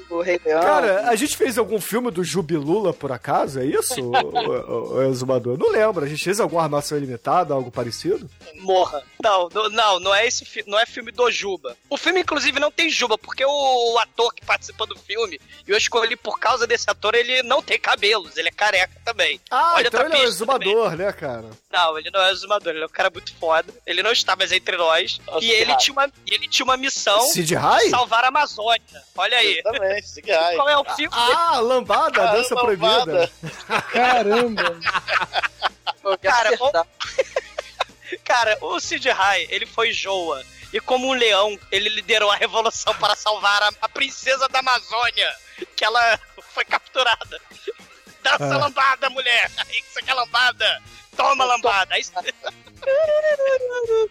do 0.08 0.22
Rei 0.22 0.40
Leão. 0.46 0.62
Cara, 0.62 1.10
a 1.10 1.16
gente 1.16 1.36
fez 1.36 1.58
algum 1.58 1.82
filme 1.82 2.12
do 2.12 2.24
Jubilula, 2.24 2.94
por 2.94 3.12
acaso? 3.12 3.60
É 3.60 3.66
isso, 3.66 4.00
o, 4.02 4.12
o, 4.14 4.94
o 4.98 5.02
Exumador? 5.04 5.58
Não 5.58 5.70
lembro. 5.72 6.06
A 6.06 6.08
gente 6.08 6.24
fez 6.24 6.40
alguma 6.40 6.62
armação 6.64 6.98
ilimitada, 6.98 7.54
algo 7.56 7.72
parecido? 7.72 8.30
Morra. 8.60 9.04
Não, 9.24 9.50
não, 9.52 9.70
não, 9.70 10.00
não 10.00 10.16
é 10.16 10.28
esse 10.28 10.46
fi- 10.46 10.64
não 10.68 10.80
é 10.80 10.86
filme 10.86 11.12
do 11.12 11.30
Juba. 11.32 11.76
O 11.90 11.98
filme, 11.98 12.22
inclusive, 12.22 12.60
não 12.60 12.72
tem 12.72 12.90
Juba, 12.90 13.18
porque 13.18 13.44
o, 13.44 13.98
ator 14.00 14.34
que 14.34 14.46
participa 14.46 14.86
do 14.86 14.98
filme, 14.98 15.40
e 15.68 15.72
eu 15.72 15.78
escolhi 15.78 16.16
por 16.16 16.40
causa 16.40 16.68
desse 16.68 16.90
ator, 16.90 17.16
ele 17.16 17.42
não 17.44 17.62
tem 17.64 17.80
cabelos, 17.80 18.38
ele 18.38 18.50
é 18.50 18.52
careca 18.52 18.94
também. 19.04 19.40
Ah, 19.50 19.74
Olha 19.76 19.88
então 19.88 20.06
ele 20.06 20.18
é 20.18 20.20
o 20.22 20.24
exumador, 20.24 20.96
né, 20.96 21.12
cara? 21.12 21.50
Não, 21.72 21.98
ele 21.98 22.10
não 22.12 22.22
é 22.22 22.28
o 22.30 22.32
exumador, 22.34 22.74
ele 22.74 22.84
é 22.84 22.86
um 22.86 22.90
cara 22.90 23.10
muito 23.10 23.34
foda. 23.36 23.74
Ele 23.86 24.04
não 24.04 24.12
está 24.12 24.36
mais 24.36 24.52
entre 24.52 24.76
nós. 24.76 25.20
Nossa, 25.26 25.44
e 25.46 25.52
ele 25.52 25.76
tinha, 25.78 25.94
uma, 25.94 26.12
ele 26.28 26.48
tinha 26.48 26.64
uma 26.66 26.76
missão 26.78 27.20
Sid 27.28 27.56
Rai? 27.56 27.86
de 27.86 27.90
salvar 27.90 28.26
a 28.26 28.28
Amazônia. 28.28 28.82
Olha 29.16 29.38
aí. 29.38 29.60
Exatamente, 29.60 30.08
Sid 30.10 30.32
Rai. 30.32 30.56
Qual 30.56 30.70
é 30.70 30.78
o 30.78 30.84
filme? 30.96 31.16
Ah, 31.18 31.60
lambada, 31.60 32.30
Ah, 32.30 32.34
dança 32.34 32.56
lambada. 32.56 33.28
proibida. 33.32 33.82
Caramba. 33.92 34.80
Cara, 36.22 36.52
o, 36.60 36.72
cara, 38.24 38.58
o 38.62 38.80
Sid 38.80 39.08
Rai, 39.10 39.46
ele 39.50 39.66
foi 39.66 39.92
Joa. 39.94 40.44
E 40.74 40.80
como 40.80 41.08
um 41.08 41.14
leão, 41.14 41.58
ele 41.72 41.90
liderou 41.90 42.32
a 42.32 42.36
revolução 42.36 42.94
para 42.96 43.16
salvar 43.16 43.62
a, 43.64 43.70
a 43.82 43.90
princesa 43.90 44.48
da 44.50 44.60
Amazônia, 44.60 45.32
que 45.76 45.84
ela 45.86 46.20
foi 46.54 46.66
capturada. 46.66 47.40
Dança 48.24 48.46
Ah. 48.56 48.58
lambada, 48.58 49.10
mulher! 49.10 49.52
Aí 49.58 49.84
você 49.92 50.02
quer 50.02 50.14
lambada? 50.14 50.82
Toma 51.16 51.46
lambada! 51.46 51.94
Aí... 51.94 52.02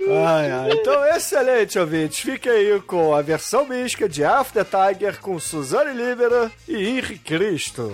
Ai, 0.08 0.50
ai. 0.50 0.72
Então, 0.72 1.04
excelente, 1.06 1.78
ouvintes. 1.78 2.20
Fique 2.20 2.48
aí 2.48 2.80
com 2.82 3.14
a 3.14 3.22
versão 3.22 3.66
mística 3.66 4.08
de 4.08 4.24
After 4.24 4.64
Tiger 4.64 5.20
com 5.20 5.38
Suzane 5.40 5.92
Libera 5.92 6.50
e 6.68 6.88
Henri 6.88 7.18
Cristo. 7.18 7.92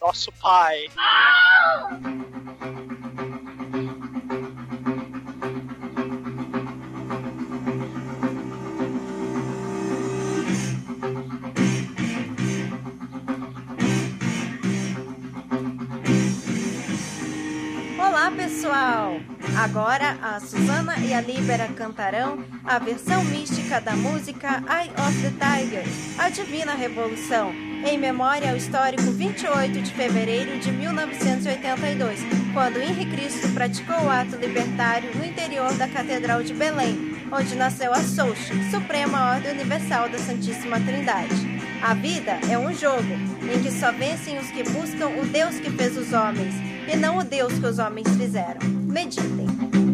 Nosso 0.00 0.30
pai. 0.32 0.86
Pessoal! 18.36 19.20
Agora 19.56 20.18
a 20.22 20.38
Susana 20.38 20.98
e 20.98 21.14
a 21.14 21.20
Libera 21.20 21.66
cantarão 21.68 22.44
a 22.64 22.78
versão 22.78 23.24
mística 23.24 23.80
da 23.80 23.96
música 23.96 24.62
Eye 24.68 24.90
of 24.90 25.22
the 25.22 25.30
Tiger, 25.30 25.84
a 26.18 26.28
Divina 26.28 26.74
Revolução, 26.74 27.52
em 27.86 27.96
memória 27.96 28.50
ao 28.50 28.56
histórico 28.56 29.02
28 29.02 29.80
de 29.80 29.92
fevereiro 29.92 30.58
de 30.58 30.70
1982, 30.70 32.20
quando 32.52 32.78
Henri 32.78 33.06
Cristo 33.06 33.48
praticou 33.54 33.96
o 34.04 34.10
ato 34.10 34.36
libertário 34.36 35.10
no 35.16 35.24
interior 35.24 35.72
da 35.74 35.88
Catedral 35.88 36.42
de 36.42 36.52
Belém, 36.52 37.16
onde 37.32 37.54
nasceu 37.54 37.92
a 37.92 38.02
Soche, 38.02 38.52
Suprema 38.70 39.32
Ordem 39.32 39.52
Universal 39.52 40.08
da 40.10 40.18
Santíssima 40.18 40.78
Trindade. 40.80 41.58
A 41.82 41.94
vida 41.94 42.38
é 42.50 42.58
um 42.58 42.74
jogo 42.74 43.14
em 43.42 43.62
que 43.62 43.70
só 43.70 43.90
vencem 43.90 44.38
os 44.38 44.50
que 44.50 44.64
buscam 44.64 45.08
o 45.08 45.24
Deus 45.26 45.58
que 45.60 45.70
fez 45.70 45.96
os 45.96 46.12
homens 46.12 46.67
e 46.88 46.96
não 46.96 47.18
o 47.18 47.24
Deus 47.24 47.52
que 47.52 47.66
os 47.66 47.78
homens 47.78 48.08
fizeram. 48.16 48.60
Meditem. 48.66 49.87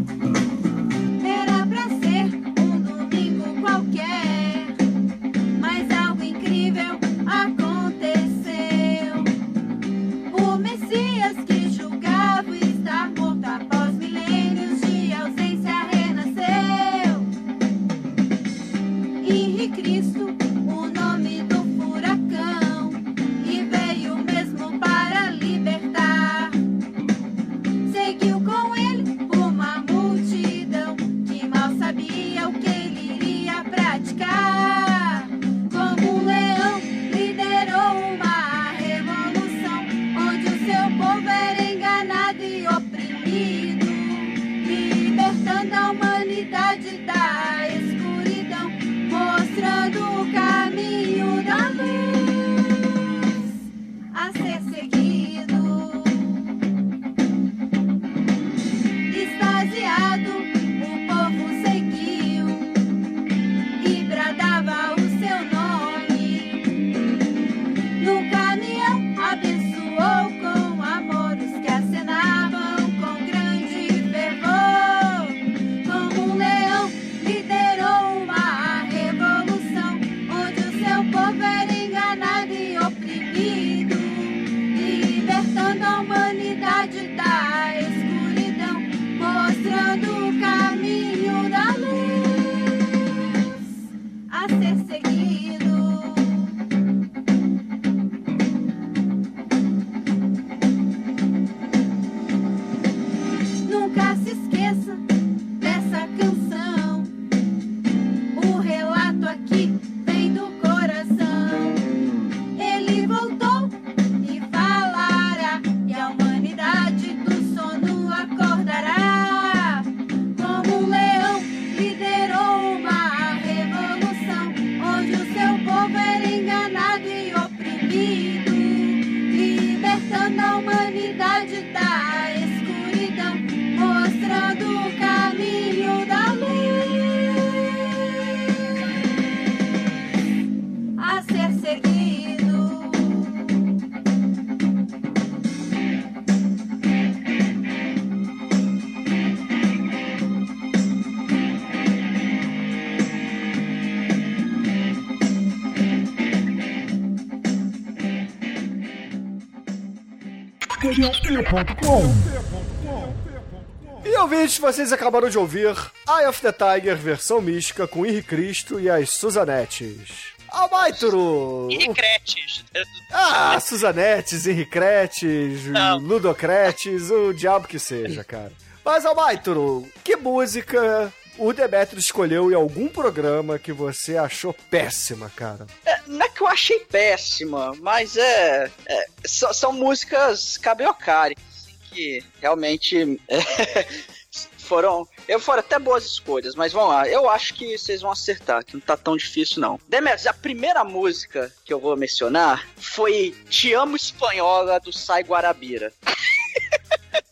E 164.05 164.17
ouvintes, 164.19 164.59
vocês 164.59 164.93
acabaram 164.93 165.29
de 165.29 165.39
ouvir 165.39 165.75
Eye 166.09 166.27
of 166.29 166.41
the 166.41 166.53
Tiger 166.53 166.97
versão 166.97 167.41
mística 167.41 167.87
com 167.89 168.05
Henri 168.05 168.23
Cristo 168.23 168.79
e 168.79 168.91
as 168.91 169.11
Suzanettes. 169.11 170.35
Almaitro! 170.49 171.69
E 171.71 171.89
Cretes. 171.93 172.65
Ah, 173.11 173.59
Suzanettes, 173.61 174.47
Henricretes. 174.47 175.63
Ludocretes, 176.01 177.11
o 177.11 177.33
diabo 177.33 177.67
que 177.67 177.79
seja, 177.79 178.23
cara. 178.23 178.53
Mas, 178.85 179.07
Almaitro, 179.07 179.87
que 180.05 180.15
música 180.17 181.13
o 181.39 181.53
Demetrio 181.53 181.99
escolheu 181.99 182.51
em 182.51 182.55
algum 182.55 182.89
programa 182.89 183.59
que 183.59 183.73
você 183.73 184.17
achou 184.17 184.55
péssima, 184.71 185.31
cara? 185.35 185.67
É, 185.85 186.01
não 186.07 186.25
é 186.25 186.29
que 186.29 186.41
eu 186.41 186.47
achei 186.47 186.81
péssima, 186.81 187.73
mas 187.81 188.17
é. 188.17 188.71
é, 188.87 189.07
são, 189.25 189.53
são 189.53 189.73
músicas 189.73 190.57
cabriocárias, 190.57 191.39
assim, 191.51 191.75
que 191.91 192.25
realmente 192.41 193.21
é, 193.29 193.87
foram. 194.59 195.07
Eu 195.27 195.41
foram 195.41 195.61
até 195.61 195.79
boas 195.79 196.05
escolhas, 196.05 196.55
mas 196.55 196.73
vamos 196.73 196.91
lá. 196.91 197.09
Eu 197.09 197.29
acho 197.29 197.55
que 197.55 197.77
vocês 197.77 198.03
vão 198.03 198.11
acertar, 198.11 198.65
que 198.65 198.75
não 198.75 198.81
tá 198.81 198.97
tão 198.97 199.17
difícil, 199.17 199.61
não. 199.61 199.81
Demetrius, 199.89 200.27
a 200.27 200.35
primeira 200.35 200.85
música 200.85 201.53
que 201.65 201.73
eu 201.73 201.81
vou 201.81 201.97
mencionar 201.97 202.67
foi 202.77 203.35
Te 203.49 203.73
Amo 203.73 203.97
Espanhola 203.97 204.79
do 204.81 204.93
Sai 204.93 205.23
Guarabira. 205.23 205.93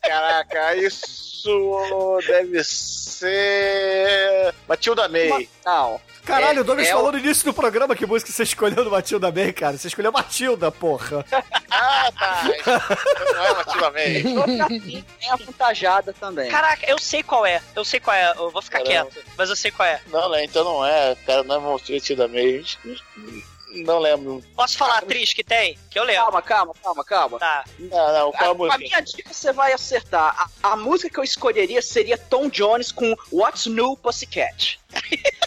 Caraca, 0.03 0.77
isso 0.77 1.32
deve 2.27 2.63
ser. 2.65 4.55
Matilda 4.69 5.09
May. 5.09 5.49
Não. 5.65 6.01
Caralho, 6.25 6.59
É- 6.59 6.61
o 6.61 6.65
Douglas 6.65 6.87
é 6.89 6.93
falou 6.93 7.09
o- 7.09 7.13
no 7.13 7.19
início 7.19 7.45
do 7.45 7.53
programa 7.53 7.97
que 7.97 8.07
música 8.07 8.31
você 8.31 8.45
escolheu 8.45 8.85
do 8.85 8.91
Matilda 8.91 9.33
May, 9.33 9.53
cara. 9.53 9.77
Você 9.77 9.89
escolheu 9.89 10.13
Matilda, 10.13 10.71
porra. 10.71 11.25
Ah, 11.75 12.13
tá. 12.17 12.43
Não 13.35 13.45
é 13.45 13.55
Matilda 13.55 13.91
May. 13.91 14.23
Tem 15.19 15.31
a 15.33 15.39
puntajada 15.39 16.13
também. 16.13 16.51
Caraca, 16.51 16.85
eu 16.89 16.99
sei 16.99 17.23
qual 17.23 17.45
é. 17.47 17.61
Eu 17.75 17.85
sei 17.85 17.99
qual 17.99 18.15
é. 18.15 18.31
Eu 18.37 18.51
vou 18.51 18.61
ficar 18.63 18.83
Caramba. 18.85 19.11
quieto. 19.11 19.27
Mas 19.37 19.49
eu 19.51 19.57
sei 19.57 19.71
qual 19.71 19.89
é. 19.89 20.01
Não, 20.09 20.29
né? 20.31 20.45
Então 20.45 20.63
não 20.65 20.85
é. 20.87 21.17
Cara, 21.27 21.43
não 21.43 21.57
é 21.57 21.59
Matilda 21.95 22.29
May. 22.29 22.63
Não 23.75 23.99
lembro. 23.99 24.43
Posso 24.55 24.77
falar 24.77 24.97
a 24.97 24.99
atriz 24.99 25.33
que 25.33 25.43
tem? 25.43 25.79
Que 25.91 25.99
eu 25.99 26.05
lembro. 26.05 26.23
Calma, 26.25 26.43
calma, 26.43 26.75
calma, 26.83 27.05
calma. 27.05 27.39
Tá. 27.39 27.65
Não, 27.79 28.13
não, 28.13 28.33
qual 28.33 28.45
a 28.45 28.47
A, 28.47 28.51
a 28.51 28.55
música? 28.55 28.79
minha 28.79 29.01
dica 29.01 29.33
você 29.33 29.53
vai 29.53 29.73
acertar. 29.73 30.51
A, 30.63 30.73
a 30.73 30.77
música 30.77 31.09
que 31.11 31.19
eu 31.19 31.25
escolheria 31.25 31.81
seria 31.83 32.19
Tom 32.19 32.49
Jones 32.49 32.93
com 32.93 33.15
What's 33.33 33.67
New 33.67 33.97
Pussycat. 33.97 34.79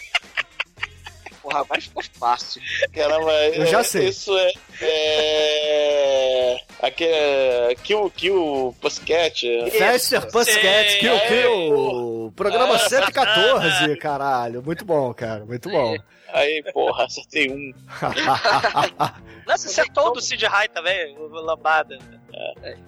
Porra, 1.42 1.60
agora 1.60 1.80
ficou 1.80 2.02
fácil. 2.18 2.60
Caramba, 2.92 3.30
Eu 3.54 3.66
já 3.66 3.78
é- 3.78 3.84
sei. 3.84 4.08
Isso 4.08 4.36
é. 4.36 4.52
é 4.80 6.60
aquele. 6.82 7.76
Kill, 7.84 8.10
Kill 8.10 8.74
Pussycat. 8.80 9.70
Faster 9.78 10.26
Pussycat, 10.32 10.90
Sei. 10.90 10.98
Kill 11.00 11.12
É, 11.14 11.28
Kill. 11.28 12.32
Programa 12.34 12.74
Ah. 12.74 12.78
114, 12.88 13.96
caralho. 13.96 14.60
Muito 14.62 14.84
bom, 14.84 15.14
cara. 15.14 15.44
Muito 15.44 15.70
bom. 15.70 15.96
Aí, 16.32 16.62
porra, 16.72 17.04
acertei 17.04 17.50
um. 17.50 17.72
Nossa, 19.46 19.80
é 19.80 19.84
todo 19.92 20.20
Sid 20.20 20.44
High 20.44 20.68
também, 20.68 21.16
lambada. 21.18 21.98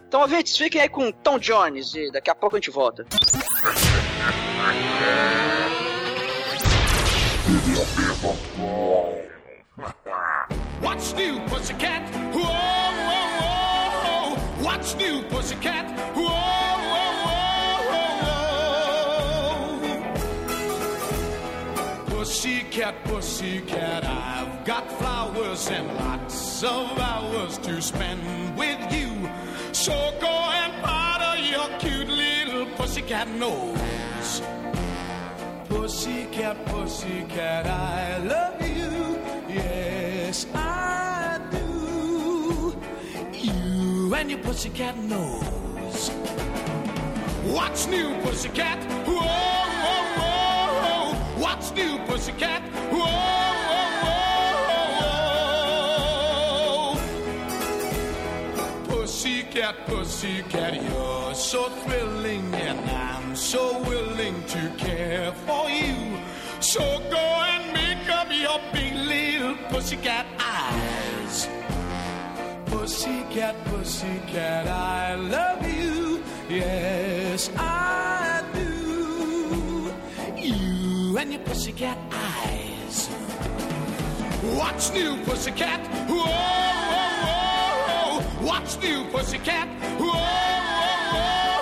Então, 0.07 0.20
ouvintes, 0.20 0.57
fiquem 0.57 0.80
aí 0.80 0.89
com 0.89 1.11
Tom 1.12 1.39
Jones 1.39 1.95
e 1.95 2.11
daqui 2.11 2.30
a 2.30 2.34
pouco 2.34 2.57
a 2.57 2.59
gente 2.59 2.70
volta. 2.70 3.07
What's 10.82 11.12
new, 11.14 11.41
pussycat? 11.49 12.03
Whoa, 12.32 12.43
whoa, 13.09 13.26
whoa. 13.41 14.36
What's 14.62 14.95
new, 14.95 15.22
pussycat? 15.24 15.86
Whoa, 16.14 16.28
Pussycat, 22.39 22.95
pussycat, 23.03 24.05
I've 24.05 24.64
got 24.64 24.89
flowers 24.93 25.68
and 25.70 25.89
lots 25.97 26.62
of 26.62 26.97
hours 26.97 27.59
to 27.59 27.82
spend 27.82 28.57
with 28.57 28.93
you. 28.95 29.28
So 29.72 30.14
go 30.20 30.28
and 30.28 30.72
powder 30.80 31.43
your 31.43 31.68
cute 31.80 32.07
little 32.07 32.66
pussycat 32.76 33.26
nose. 33.30 34.41
Pussycat, 35.68 36.64
pussycat, 36.66 37.66
I 37.66 38.18
love 38.18 38.62
you. 38.62 39.18
Yes, 39.53 40.47
I 40.55 41.41
do. 41.51 42.80
You 43.32 44.14
and 44.14 44.30
your 44.30 44.39
pussycat 44.39 44.97
nose. 44.97 46.11
What's 47.51 47.89
new, 47.89 48.14
pussycat? 48.22 48.78
Whoa, 49.09 49.26
whoa. 49.26 50.08
What's 51.39 51.70
new, 51.72 51.99
pussycat? 52.07 52.62
Whoa, 52.91 52.99
whoa, 53.68 53.89
whoa. 58.55 58.89
Pussycat, 58.89 59.86
pussycat, 59.86 60.74
you're 60.82 61.34
so 61.34 61.68
thrilling, 61.68 62.55
and 62.55 62.91
I'm 62.91 63.36
so 63.36 63.78
willing 63.82 64.43
to 64.47 64.72
care 64.78 65.32
for 65.47 65.70
you. 65.70 66.18
So 66.59 66.80
go 67.09 67.16
and 67.16 67.72
make 67.72 68.09
up 68.11 68.28
your 68.32 68.61
big 68.72 68.95
little 68.95 69.57
pussycat 69.68 70.26
eyes. 70.41 71.49
Pussycat, 72.66 73.55
pussycat, 73.66 74.66
I 74.66 75.14
love 75.14 75.64
you. 75.68 76.20
Yes, 76.49 77.51
I 77.57 77.98
And 81.19 81.33
your 81.33 81.43
pussycat 81.43 81.99
eyes. 82.12 83.09
What's 84.57 84.93
new, 84.93 85.16
pussycat? 85.25 85.81
Whoa, 86.09 86.25
whoa, 86.95 88.21
whoa. 88.21 88.47
What's 88.47 88.79
new, 88.81 89.05
pussycat? 89.11 89.66
Whoa, 89.99 90.12
whoa, 91.14 91.59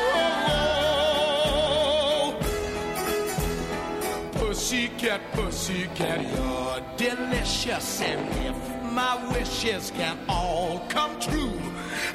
whoa. 4.34 4.46
Pussycat, 4.46 5.22
pussycat, 5.32 6.20
you're 6.36 6.82
delicious. 6.98 8.02
And 8.02 8.28
if 8.44 8.56
my 8.92 9.16
wishes 9.32 9.90
can 9.96 10.18
all 10.28 10.80
come 10.90 11.18
true, 11.18 11.58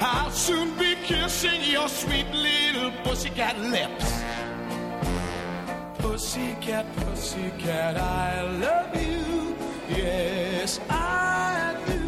I'll 0.00 0.30
soon 0.30 0.78
be 0.78 0.94
kissing 1.02 1.60
your 1.64 1.88
sweet 1.88 2.30
little 2.30 2.92
pussycat 3.02 3.58
lips. 3.58 4.22
Pussycat, 6.02 6.84
pussycat, 6.96 7.96
I 7.96 8.42
love 8.58 8.94
you. 9.00 9.56
Yes, 9.88 10.80
I 10.90 11.76
do. 11.86 12.02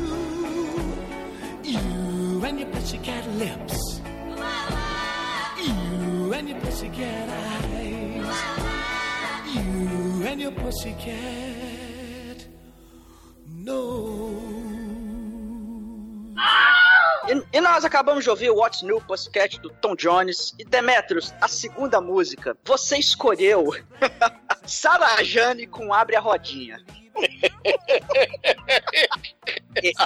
You 1.62 2.44
and 2.44 2.58
your 2.58 2.68
pussycat 2.68 3.26
lips. 3.34 4.00
You 5.64 6.32
and 6.32 6.48
your 6.48 6.60
pussycat 6.60 7.28
eyes. 7.28 8.36
You 9.54 10.26
and 10.26 10.40
your 10.40 10.52
pussycat. 10.52 11.73
E, 17.28 17.56
e 17.56 17.60
nós 17.60 17.84
acabamos 17.84 18.24
de 18.24 18.30
ouvir 18.30 18.50
o 18.50 18.56
What's 18.56 18.82
New 18.82 19.00
Pussycat 19.00 19.58
do 19.60 19.70
Tom 19.70 19.94
Jones. 19.94 20.54
E 20.58 20.64
Demetrius, 20.64 21.34
a 21.40 21.48
segunda 21.48 22.00
música, 22.00 22.56
você 22.64 22.98
escolheu 22.98 23.74
Sarah 24.66 25.22
Jane 25.22 25.66
com 25.66 25.92
Abre 25.92 26.16
a 26.16 26.20
Rodinha. 26.20 26.84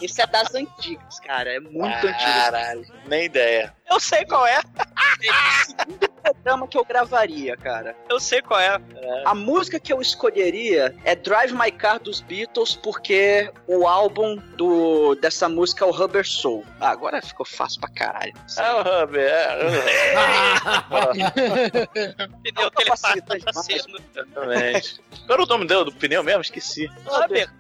Esse 0.03 0.23
é 0.23 0.27
das 0.27 0.55
antigas, 0.55 1.21
cara. 1.21 1.55
É 1.55 1.61
muito 1.61 2.07
antigo. 2.07 2.19
Caralho, 2.19 2.87
nem 3.07 3.25
ideia. 3.25 3.75
Eu 3.91 3.99
sei 3.99 4.25
qual 4.27 4.47
é. 4.47 4.61
segundo 5.65 6.09
programa 6.35 6.67
que 6.67 6.79
eu 6.79 6.85
gravaria, 6.85 7.57
cara. 7.57 7.97
Eu 8.09 8.21
sei 8.21 8.43
qual 8.43 8.61
é. 8.61 8.81
A 9.25 9.35
música 9.35 9.79
que 9.81 9.93
eu 9.93 10.01
escolheria 10.01 10.95
é 11.05 11.15
Drive 11.15 11.53
My 11.53 11.71
Car 11.71 12.01
dos 12.01 12.21
Beatles, 12.21 12.77
porque 12.77 13.51
o 13.67 13.87
álbum 13.87 14.37
do, 14.57 15.15
dessa 15.17 15.49
música 15.49 15.85
é 15.85 15.89
o 15.89 15.91
Rubber 15.91 16.27
Soul. 16.27 16.65
Ah, 16.81 16.91
agora 16.91 17.21
ficou 17.23 17.47
fácil 17.47 17.81
pra 17.81 17.91
caralho. 17.91 18.33
É 18.57 18.73
o 18.73 19.05
Hub, 19.05 19.19
é. 19.19 19.49
Pneu 22.43 22.71
telepático 22.71 23.53
fazendo. 23.53 24.01
Exatamente. 24.15 25.01
Qual 25.27 25.39
era 25.39 25.43
o 25.43 25.47
nome 25.47 25.67
dele, 25.67 25.85
do 25.85 25.93
pneu 25.93 26.23
mesmo? 26.23 26.43
Esqueci. 26.43 26.91
Robert. 27.05 27.51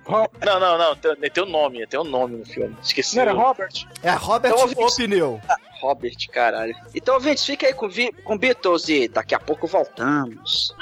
Não, 0.45 0.61
não, 0.61 0.79
não. 0.79 0.97
Tem, 0.97 1.15
tem 1.17 1.45
um 1.45 1.49
nome, 1.49 1.87
tem 1.87 2.01
um 2.01 2.05
nome 2.05 2.37
no 2.37 2.47
filme. 2.47 2.77
Esqueci. 2.83 3.17
Não 3.17 3.23
era 3.23 3.33
Robert? 3.33 3.87
É 4.03 4.11
Robert 4.13 4.53
Então, 4.55 4.87
o 4.87 4.97
pneu. 4.97 5.41
Robert, 5.81 6.17
caralho. 6.33 6.75
Então, 6.95 7.15
ouvintes, 7.15 7.45
fica 7.45 7.67
aí 7.67 7.75
com, 7.75 7.89
com 8.25 8.39
Beatles 8.39 8.89
e 8.89 9.09
daqui 9.09 9.35
a 9.35 9.39
pouco 9.39 9.67
voltamos. 9.67 10.75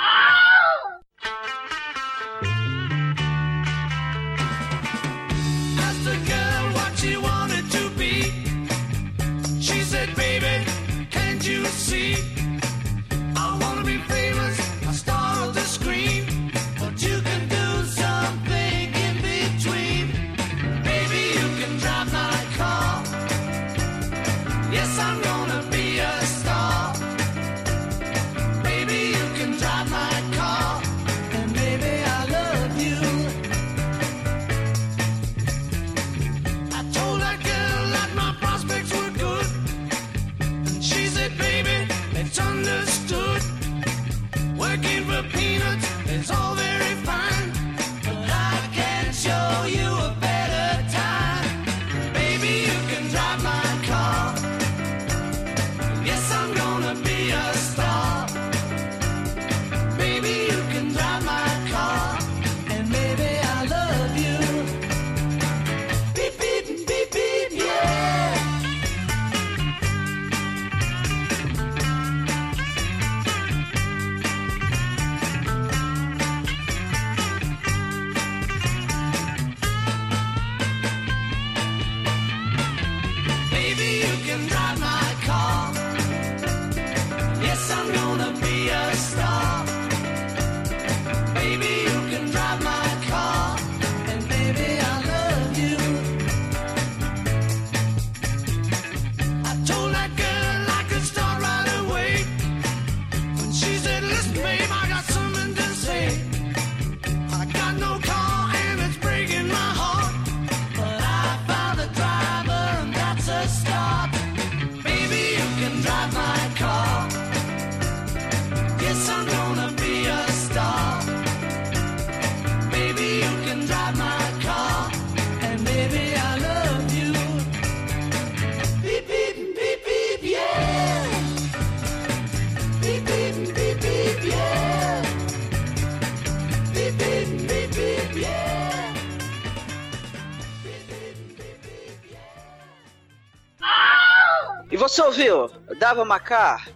Ouviu? 145.17 145.51
Dava 145.79 146.05
Macar, 146.05 146.69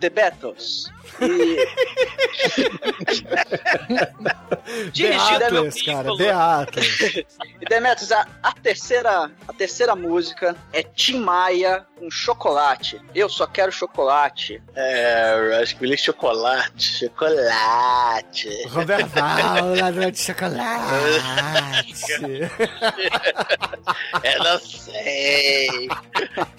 The 0.00 0.10
Beatles. 0.10 0.85
E... 1.20 1.66
Dirigido 4.92 5.44
é 5.44 5.50
meu 5.50 5.66
Atlas, 5.66 5.82
cara. 5.82 6.16
The 6.16 6.30
Atlas. 6.30 6.86
E 7.58 7.64
Demetrius, 7.64 8.12
a, 8.12 8.26
a 8.42 8.52
terceira, 8.52 9.30
a 9.48 9.52
terceira 9.52 9.96
música 9.96 10.54
é 10.74 10.82
Tim 10.82 11.20
Maia 11.20 11.86
com 11.98 12.10
chocolate. 12.10 13.00
Eu 13.14 13.30
só 13.30 13.46
quero 13.46 13.72
chocolate. 13.72 14.62
É, 14.74 15.58
acho 15.62 15.76
que 15.76 15.84
ele 15.86 15.96
chocolate. 15.96 16.98
Chocolate. 16.98 18.50
Robert 18.68 19.06
Val, 19.06 19.74
ladrão 19.74 20.10
de 20.10 20.18
chocolate. 20.18 20.84
Eu 24.22 24.44
não 24.44 24.58
sei. 24.58 25.88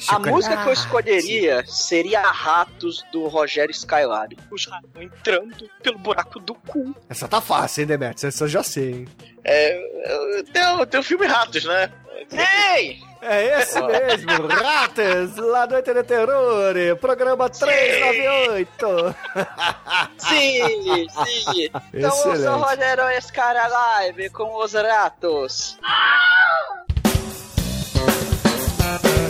A 0.08 0.20
música 0.20 0.58
que 0.58 0.70
eu 0.70 0.74
escolheria 0.74 1.64
seria 1.68 2.22
Ratos 2.22 3.03
do 3.12 3.28
Rogério 3.28 3.72
Skylab. 3.72 4.38
Os 4.52 4.66
ratos 4.66 4.89
entrando 5.00 5.70
pelo 5.84 5.98
buraco 5.98 6.39
do 6.39 6.56
cu. 6.56 6.95
Essa 7.10 7.28
tá 7.28 7.41
fácil, 7.41 7.82
hein, 7.82 7.88
Demetrius? 7.88 8.24
Essa 8.24 8.43
eu 8.45 8.48
já 8.48 8.64
sei, 8.64 8.91
hein? 8.91 9.08
É, 9.43 10.43
tem, 10.54 10.66
o- 10.76 10.86
tem 10.86 11.00
o 11.00 11.04
filme 11.04 11.26
Ratos, 11.28 11.64
né? 11.66 11.91
Ei! 12.32 13.00
É 13.22 13.62
esse 13.62 13.82
mesmo, 13.82 14.48
Ratas, 14.48 15.36
lá 15.38 15.66
do 15.66 15.74
Noite 15.74 15.93
de 15.93 16.04
Terror, 16.04 16.74
programa 17.02 17.50
398. 17.50 19.16
Sim, 20.18 21.08
sim. 21.10 21.70
Então 21.93 22.10
usa 22.12 22.34
Excelente. 22.34 22.48
o 22.48 22.58
Rogério 22.58 23.18
Skylab 23.20 24.30
com 24.32 24.64
os 24.64 24.74
ratos. 24.74 25.78
Pelo 29.02 29.26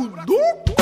buraco 0.00 0.26
do 0.26 0.38
cu, 0.72 0.80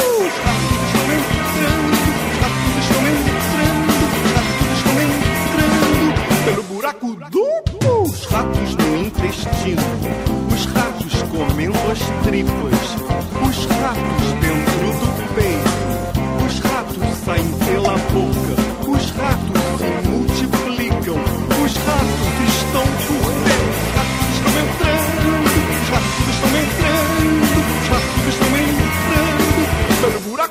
entrando, 1.11 1.91
os 2.29 2.39
ratos 2.39 2.75
estão 2.85 3.03
entrando, 3.09 3.91
os 4.25 4.31
ratos 4.35 4.69
estão 4.79 4.95
entrando. 5.03 6.07
Pelo 6.45 6.63
buraco 6.63 7.09
cu, 7.33 8.03
os 8.03 8.25
ratos 8.27 8.77
no 8.77 8.97
intestino, 8.97 9.83
os 10.55 10.67
ratos 10.67 11.23
comendo 11.23 11.79
as 11.91 11.99
tripas, 12.23 12.97
os 13.43 13.67
ratos 13.67 14.27
dentro 14.41 14.68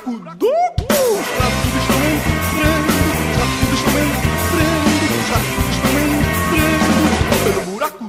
buraco 0.08 0.36
do 0.38 0.46
cu, 0.46 0.88
os 0.88 1.28
ratos 1.38 1.72
estão 1.80 2.00
entrando, 2.08 2.92
os 3.20 3.36
ratos 3.36 3.68
estão 3.74 3.96
entrando, 4.08 4.96
os 5.18 5.28
ratos 5.28 5.66
estão 5.76 5.96
entrando 6.18 7.44
pelo 7.44 7.62
buraco 7.72 8.04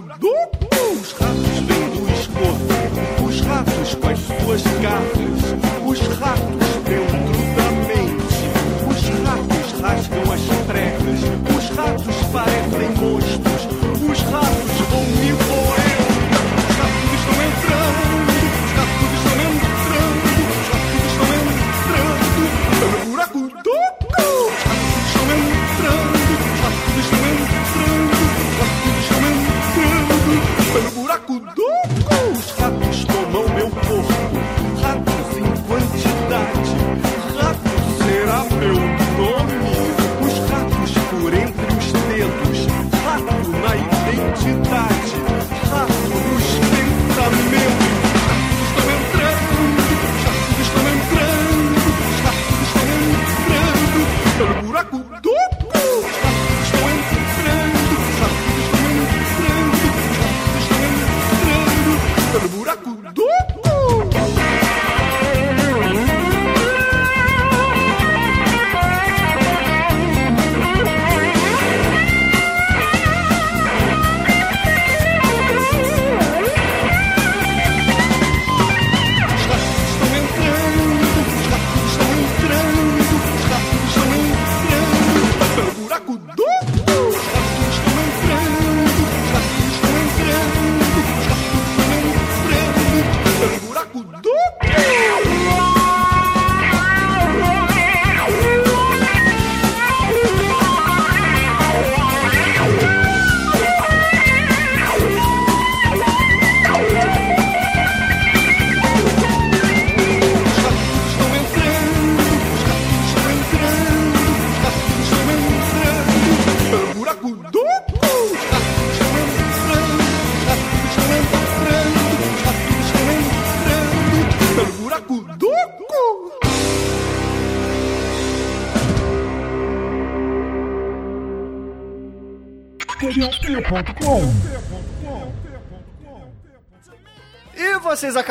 ratos 1.11 1.57
vêm 1.67 1.85
do 1.89 2.01
esgoto, 2.13 3.25
os 3.25 3.37
ratos 3.41 3.89
com 3.95 4.07
as 4.07 4.19
suas 4.19 4.63
garras, 4.81 5.28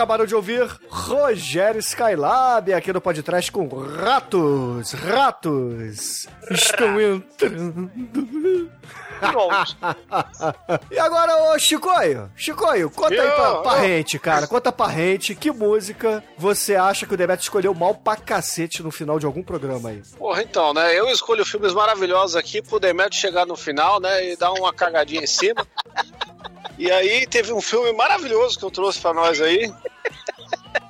acabaram 0.09 0.25
de 0.25 0.35
ouvir 0.35 0.67
Rogério 0.89 1.79
Skylab 1.81 2.73
aqui 2.73 2.91
no 2.95 3.01
podcast 3.01 3.53
com 3.53 3.69
ratos, 3.69 4.93
ratos. 4.93 6.27
Estão 6.51 6.99
entrando. 6.99 7.91
e 10.91 10.99
agora, 10.99 11.53
ô 11.53 11.59
Chicoio, 11.59 12.31
Chicoio, 12.35 12.89
conta 12.89 13.21
aí 13.21 13.31
pra, 13.31 13.49
Eu, 13.49 13.63
pra 13.63 13.79
eu. 13.79 13.85
gente, 13.85 14.19
cara. 14.19 14.47
Conta 14.47 14.73
pra 14.73 14.89
gente 14.93 15.35
que 15.35 15.51
música 15.51 16.25
você 16.39 16.75
acha 16.75 17.05
que 17.05 17.13
o 17.13 17.17
Demetrio 17.17 17.43
escolheu 17.45 17.75
mal 17.75 17.95
pra 17.95 18.17
cacete 18.17 18.83
no 18.83 18.91
final 18.91 19.19
de 19.19 19.27
algum 19.27 19.43
programa 19.43 19.91
aí. 19.91 20.03
Porra, 20.17 20.43
então, 20.43 20.73
né? 20.73 20.99
Eu 20.99 21.09
escolho 21.11 21.45
filmes 21.45 21.75
maravilhosos 21.75 22.35
aqui 22.35 22.63
pro 22.63 22.81
Demetrio 22.81 23.21
chegar 23.21 23.45
no 23.45 23.57
final, 23.57 24.01
né? 24.01 24.31
E 24.31 24.37
dar 24.37 24.53
uma 24.53 24.73
cagadinha 24.73 25.23
em 25.23 25.27
cima. 25.27 25.67
E 26.79 26.91
aí 26.91 27.27
teve 27.27 27.53
um 27.53 27.61
filme 27.61 27.93
maravilhoso 27.93 28.59
que 28.59 28.65
eu 28.65 28.71
trouxe 28.71 29.01
pra 29.01 29.13
nós 29.13 29.41
aí. 29.41 29.73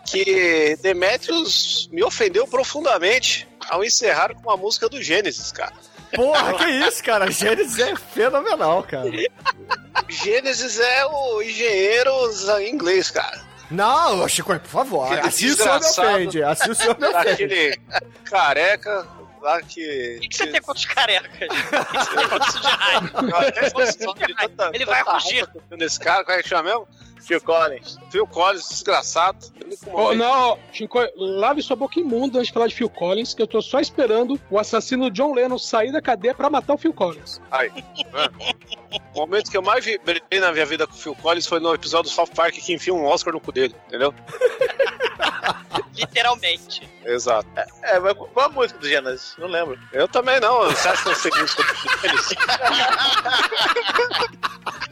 Que 0.05 0.77
Demetrius 0.83 1.89
me 1.93 2.03
ofendeu 2.03 2.47
profundamente 2.47 3.49
ao 3.69 3.85
encerrar 3.85 4.35
com 4.35 4.43
uma 4.43 4.57
música 4.57 4.89
do 4.89 5.03
Gênesis, 5.03 5.51
cara. 5.53 5.73
Porra, 6.15 6.55
que 6.55 6.65
isso, 6.65 7.03
cara? 7.05 7.31
Gênesis 7.31 7.79
é 7.79 7.95
fenomenal, 7.97 8.83
cara. 8.83 9.11
Gênesis 10.09 10.79
é 10.79 11.07
o 11.07 11.43
engenheiro 11.43 12.11
em 12.61 12.73
inglês, 12.73 13.11
cara. 13.11 13.47
Não, 13.71 14.23
ô, 14.23 14.29
Chicoio, 14.29 14.61
por 14.61 14.69
favor. 14.69 15.13
Aquele 15.13 15.29
Assim 15.29 15.47
o 15.51 15.57
senhor 15.57 15.81
me 15.81 15.87
ofende. 15.87 16.43
Assim 16.43 16.71
o 16.71 16.75
senhor 16.75 16.99
me 16.99 17.07
ofende. 17.07 17.31
Daquele 17.31 17.81
careca 18.25 19.07
lá 19.41 19.63
que. 19.63 20.17
O 20.17 20.21
que, 20.21 20.29
que 20.29 20.37
você 20.37 20.47
tem 20.47 20.61
contra 20.61 20.79
os 20.79 20.85
carecas? 20.93 21.49
O 21.49 21.85
que 21.87 21.99
você 21.99 22.17
tem 22.17 22.29
contra 22.29 22.49
isso 22.49 22.61
de 22.61 22.67
raiva? 22.67 23.39
Até 23.49 23.71
de 24.27 24.75
Ele 24.75 24.85
vai 24.85 25.05
tenho 25.69 25.79
Desse 25.79 26.01
cara, 26.01 26.25
como 26.25 26.37
é 26.37 26.43
que 26.43 26.49
chama 26.49 26.63
mesmo? 26.65 26.89
Phil 27.21 27.41
Collins. 27.41 27.99
Phil 28.11 28.27
Collins, 28.27 28.69
desgraçado. 28.69 29.39
Oh, 29.93 30.15
não, 30.15 30.59
Chico, 30.73 30.99
lave 31.17 31.63
sua 31.63 31.77
boca 31.77 32.01
imunda 32.01 32.39
antes 32.39 32.49
de 32.49 32.55
falar 32.55 32.69
de 32.69 32.75
Phil 32.75 32.89
Collins, 32.89 33.35
que 33.35 33.43
eu 33.43 33.47
tô 33.47 33.61
só 33.61 33.81
esperando 33.81 34.41
o 34.51 34.59
assassino 34.59 35.11
John 35.11 35.35
Lennon 35.35 35.59
sair 35.59 35.93
da 35.93 36.01
cadeia 36.01 36.35
pra 36.35 36.49
matar 36.49 36.75
o 36.75 36.79
Phil 36.79 36.93
Collins. 36.93 37.41
Aí. 37.51 37.71
né? 37.71 38.29
O 39.15 39.21
momento 39.21 39.51
que 39.51 39.57
eu 39.57 39.63
mais 39.63 39.85
vibrei 39.85 40.23
na 40.41 40.53
minha 40.53 40.65
vida 40.65 40.87
com 40.87 40.95
o 40.95 40.97
Phil 40.97 41.15
Collins 41.17 41.47
foi 41.47 41.61
no 41.61 41.75
episódio 41.75 42.11
do 42.11 42.15
South 42.15 42.29
Park 42.35 42.55
que 42.55 42.73
enfia 42.73 42.95
um 42.95 43.05
Oscar 43.05 43.33
no 43.33 43.41
cu 43.41 43.53
dele, 43.53 43.75
entendeu? 43.87 44.15
Literalmente. 45.95 46.89
Exato. 47.05 47.49
É, 47.83 47.99
mas 47.99 48.15
qual 48.15 48.47
a 48.47 48.49
música 48.49 48.79
do 48.79 48.89
Gênesis? 48.89 49.35
Não 49.39 49.49
lembro. 49.49 49.79
Eu 49.93 50.07
também 50.07 50.39
não. 50.41 50.65
Você 50.71 50.89
acha 50.89 51.03
que 51.03 51.09
eu 51.09 51.15
sei 51.17 51.31
música 51.39 51.63
do 51.63 51.75
Gênesis? 52.01 52.29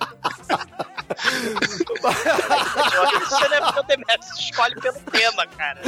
Você 3.29 3.49
não 3.49 3.57
é 3.57 3.61
porque 3.61 3.81
o 3.81 3.83
Demetrius 3.85 4.39
escolhe 4.39 4.75
pelo 4.77 5.01
tema, 5.11 5.47
cara. 5.47 5.81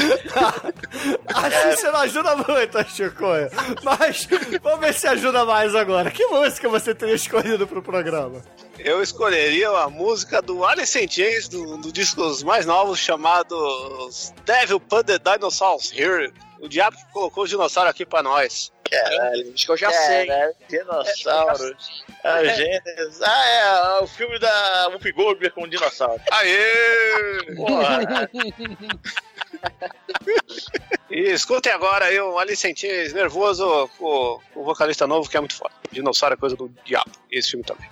Assim 1.35 1.77
você 1.77 1.91
não 1.91 2.01
ajuda 2.01 2.37
muito, 2.37 2.91
Chicoio. 2.91 3.51
Mas 3.83 4.29
vamos 4.63 4.81
ver 4.81 4.95
se 4.95 5.07
ajuda 5.07 5.45
mais 5.45 5.75
agora. 5.75 6.11
Que 6.11 6.27
música 6.27 6.69
você 6.69 6.95
teria 6.95 7.15
escolhido 7.15 7.67
pro 7.67 7.83
programa? 7.83 8.43
Eu 8.79 9.03
escolheria 9.03 9.69
a 9.71 9.91
música 9.91 10.41
do 10.41 10.65
Alice 10.65 10.99
in 11.03 11.09
Chains, 11.09 11.49
do, 11.49 11.77
do 11.79 11.93
discos 11.93 12.43
mais 12.43 12.65
novos, 12.65 12.99
chamados 12.99 14.33
Devil 14.45 14.81
the 15.05 15.19
Dinosaurs 15.19 15.93
Here. 15.93 16.33
O 16.61 16.69
diabo 16.69 16.97
que 16.97 17.13
colocou 17.13 17.45
o 17.45 17.49
dinossauro 17.49 17.91
aqui 17.91 18.05
pra 18.05 18.23
nós. 18.23 18.73
Caralho, 18.91 19.53
acho 19.53 19.67
que 19.67 19.73
eu 19.73 19.77
já 19.77 19.93
sei. 19.93 20.27
Caralho, 20.27 20.55
Dinossauro. 20.69 21.77
A 22.25 22.45
Gênesis. 22.45 23.23
Ah, 23.23 23.49
é 23.49 24.03
o 24.03 24.07
filme 24.07 24.39
da 24.39 24.89
Whoopi 24.89 25.13
Goldberg 25.13 25.55
com 25.55 25.65
o 25.65 25.69
dinossauro. 25.69 26.21
Aê! 26.31 27.55
Porra. 27.55 28.29
E 31.11 31.21
escutem 31.31 31.73
agora 31.73 32.07
aí 32.07 32.21
um 32.21 32.39
Alice 32.39 32.69
in 32.69 32.75
Chains 32.75 33.13
nervoso 33.13 33.89
com 33.99 34.41
o 34.55 34.65
vocalista 34.65 35.07
novo 35.07 35.29
que 35.29 35.37
é 35.37 35.41
muito 35.41 35.57
foda. 35.57 35.75
Dinossauro 35.91 36.35
é 36.35 36.39
coisa 36.39 36.57
do 36.57 36.69
diabo. 36.85 37.11
Esse 37.31 37.51
filme 37.51 37.65
também. 37.65 37.89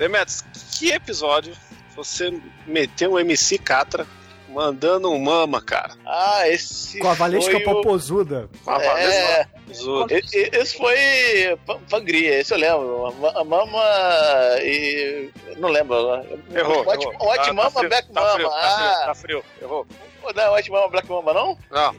Demetrius, 0.00 0.42
que 0.78 0.90
episódio 0.90 1.54
você 1.94 2.32
meteu 2.66 3.12
um 3.12 3.18
MC 3.18 3.58
Catra 3.58 4.06
mandando 4.48 5.10
um 5.10 5.18
mama, 5.18 5.60
cara? 5.60 5.92
Ah, 6.06 6.48
esse. 6.48 6.98
Com 6.98 7.08
a 7.10 7.14
Valesca 7.14 7.52
foi 7.52 7.60
o- 7.60 7.64
Popozuda. 7.64 8.48
Com 8.64 8.70
a 8.70 8.82
É, 8.82 9.46
Zuda. 9.72 10.14
e- 10.14 10.22
e- 10.32 10.50
esse 10.56 10.76
foi 10.76 10.96
Pan- 11.66 11.78
Pangria, 11.88 12.40
esse 12.40 12.52
eu 12.54 12.58
lembro. 12.58 13.06
A 13.06 13.12
Ma- 13.12 13.40
A 13.40 13.44
Mama 13.44 13.82
e. 14.62 15.30
Não 15.58 15.68
lembro. 15.68 15.96
Errou. 16.54 16.80
White, 16.90 17.04
errou. 17.06 17.30
White 17.30 17.40
Ah, 17.40 17.44
tá 17.44 17.52
Mama, 17.52 17.70
frio, 17.70 17.88
Black 17.90 18.08
tá 18.12 18.20
Mama. 18.20 18.32
Frio, 18.34 18.48
tá 18.48 18.56
frio, 18.56 18.88
ah, 18.88 19.02
tá 19.06 19.14
frio. 19.14 19.44
Errou. 19.62 19.86
não 20.34 20.42
é 20.42 20.56
White 20.56 20.70
Mama, 20.70 20.88
Black 20.88 21.08
Mama, 21.10 21.32
não? 21.34 21.58
Não. 21.70 21.94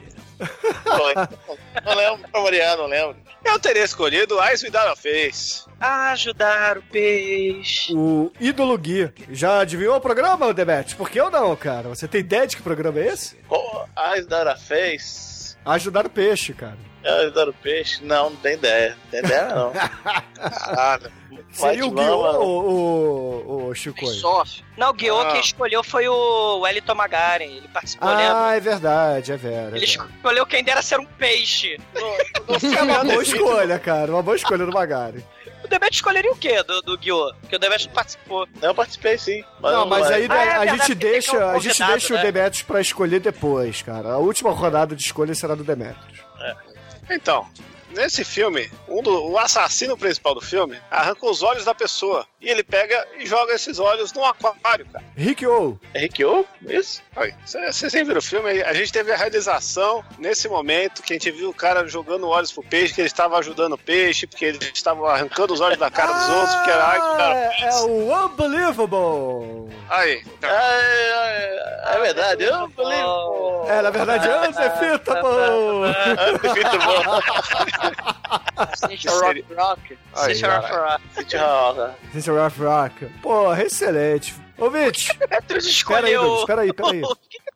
Não 1.86 1.96
lembro, 1.96 2.30
pra 2.30 2.42
variar, 2.42 2.78
não 2.78 2.86
lembro. 2.88 3.16
Eu 3.44 3.60
teria 3.60 3.84
escolhido 3.84 4.42
Eyes 4.44 4.62
Without 4.64 4.88
a 4.88 4.96
Face. 4.96 5.66
Ajudar 5.80 6.78
o 6.78 6.82
peixe. 6.84 7.94
O 7.96 8.32
ídolo 8.40 8.78
Gui. 8.78 9.12
Já 9.32 9.60
adivinhou 9.62 9.96
o 9.96 10.02
programa, 10.02 10.54
Demet? 10.54 10.96
Por 10.96 11.10
que 11.10 11.20
eu 11.20 11.32
não, 11.32 11.56
cara? 11.56 11.90
Você 11.90 12.08
tem 12.08 12.22
ideia 12.22 12.46
de 12.46 12.56
que 12.58 12.62
programa 12.64 13.00
é 13.00 13.08
esse? 13.08 13.36
Qual- 13.48 13.88
Eyes 14.14 14.26
That 14.28 14.48
a 14.50 14.56
Face? 14.58 15.56
Ajudar 15.66 16.06
o 16.06 16.10
peixe, 16.10 16.54
cara. 16.54 16.78
That 17.04 17.50
a 17.50 17.54
Peixe? 17.54 18.04
Não, 18.04 18.30
não 18.30 18.38
tem 18.38 18.54
ideia. 18.54 18.90
Não 19.04 19.10
tem 19.12 19.20
ideia, 19.22 19.48
não. 19.56 19.72
Caralho. 20.50 21.12
Seria 21.52 21.86
o 21.86 21.90
White 21.90 21.96
Gui 22.02 22.10
Mama. 22.10 22.30
ou 22.40 23.44
o, 23.46 23.68
o 23.70 23.76
Chico? 23.76 24.06
Não, 24.78 24.90
o 24.90 24.94
Guiô 24.94 25.20
Ah. 25.20 25.32
quem 25.34 25.42
escolheu 25.42 25.84
foi 25.84 26.08
o 26.08 26.60
Wellington 26.60 26.96
Magaren. 26.96 27.44
Ele 27.46 27.68
participou, 27.68 28.10
lembra? 28.10 28.48
Ah, 28.48 28.56
é 28.56 28.60
verdade, 28.60 29.32
é 29.34 29.38
verdade. 29.38 29.76
Ele 29.76 29.86
escolheu 29.86 30.46
quem 30.46 30.64
dera 30.64 30.82
ser 30.82 31.00
um 31.00 31.06
peixe. 31.06 31.78
É 31.96 32.82
uma 32.84 33.04
boa 33.04 33.22
escolha, 33.24 33.78
cara. 33.80 34.12
Uma 34.12 34.24
boa 34.24 34.36
escolha 34.38 34.66
do 34.66 34.72
Magari. 34.72 35.24
O 35.64 35.68
Demet 35.68 35.94
escolheria 35.94 36.32
o 36.32 36.36
quê 36.36 36.64
do, 36.64 36.82
do 36.82 36.98
Guiô? 36.98 37.34
Porque 37.42 37.56
o 37.56 37.60
Demet 37.60 37.86
não 37.86 37.94
participou. 37.94 38.48
Eu 38.62 38.74
participei 38.74 39.18
sim. 39.18 39.44
Não, 39.62 39.86
mas 39.86 40.10
aí 40.10 40.28
Ah, 40.30 40.44
é 40.44 40.52
a 40.58 40.66
gente 40.76 40.96
deixa, 40.96 41.38
um 41.38 41.50
a 41.50 41.60
gente 41.60 41.84
deixa 41.86 42.14
o 42.14 42.18
né? 42.18 42.24
Demetrius 42.24 42.64
pra 42.64 42.82
escolher 42.82 43.20
depois, 43.20 43.82
cara. 43.82 44.14
A 44.14 44.18
última 44.18 44.52
rodada 44.52 44.96
de 44.96 45.04
escolha 45.04 45.36
será 45.36 45.54
do 45.54 45.64
Demetrius. 45.64 46.20
Então, 47.10 47.46
nesse 47.94 48.24
filme, 48.24 48.70
um 48.88 49.02
do- 49.02 49.26
o 49.30 49.38
assassino 49.38 49.98
principal 49.98 50.34
do 50.36 50.42
filme 50.42 50.80
arranca 50.90 51.26
os 51.26 51.42
olhos 51.44 51.66
da 51.66 51.74
pessoa. 51.76 52.26
E 52.42 52.50
ele 52.50 52.64
pega 52.64 53.08
e 53.20 53.26
joga 53.28 53.54
esses 53.54 53.78
olhos 53.78 54.12
num 54.14 54.26
aquário, 54.26 54.86
cara. 54.88 55.06
Rick 55.16 55.46
O. 55.46 55.80
É 55.94 56.00
Rick 56.00 56.26
O? 56.26 56.44
Isso? 56.68 57.04
Vocês 57.46 57.94
nem 57.94 58.04
viram 58.04 58.18
o 58.18 58.22
filme? 58.22 58.64
A 58.64 58.74
gente 58.74 58.92
teve 58.92 59.12
a 59.12 59.16
realização 59.16 60.04
nesse 60.18 60.50
momento 60.50 61.04
que 61.04 61.14
a 61.14 61.16
gente 61.16 61.30
viu 61.30 61.50
o 61.52 61.54
cara 61.54 61.88
jogando 61.88 62.28
olhos 62.28 62.52
pro 62.52 62.64
peixe, 62.64 62.96
que 62.96 63.02
ele 63.02 63.08
estava 63.08 63.38
ajudando 63.38 63.74
o 63.74 63.78
peixe, 63.78 64.26
porque 64.26 64.46
ele 64.46 64.60
estava 64.74 65.12
arrancando 65.12 65.54
os 65.54 65.62
olhos 65.62 65.78
da 65.78 65.92
cara 65.92 66.14
dos 66.14 66.30
outros, 66.30 66.56
porque 66.56 66.72
era 66.72 66.96
Eyes 66.96 67.04
Without 67.04 67.22
a 67.22 67.36
É, 67.36 67.70
é 67.70 67.76
o 67.82 68.26
Unbelievable! 68.26 69.76
Aí. 69.90 70.24
É, 70.42 70.48
é, 70.48 71.96
é 71.96 72.00
verdade, 72.00 72.46
falei. 72.76 73.02
pô. 73.02 73.66
É, 73.68 73.82
na 73.84 73.90
verdade, 73.92 74.28
Unbelievable! 74.28 75.62
Rock 76.42 76.78
Rock. 76.78 77.22
Aí, 77.32 77.92
Sister 77.94 78.41
of 78.62 80.50
cara. 80.50 80.60
Rock. 80.60 81.04
City 81.16 81.38
Hall. 81.38 81.96
This 82.14 82.28
is 82.28 82.28
Rough 82.28 82.58
Rock. 82.60 83.06
Porra, 83.22 83.64
excelente. 83.64 84.36
Ouvinte, 84.58 85.12
espera 85.18 86.06
aí, 86.08 86.14
escolheu. 86.14 86.36
Espera 86.40 86.62
aí, 86.62 86.70
espera 86.70 86.92
aí. 86.92 87.02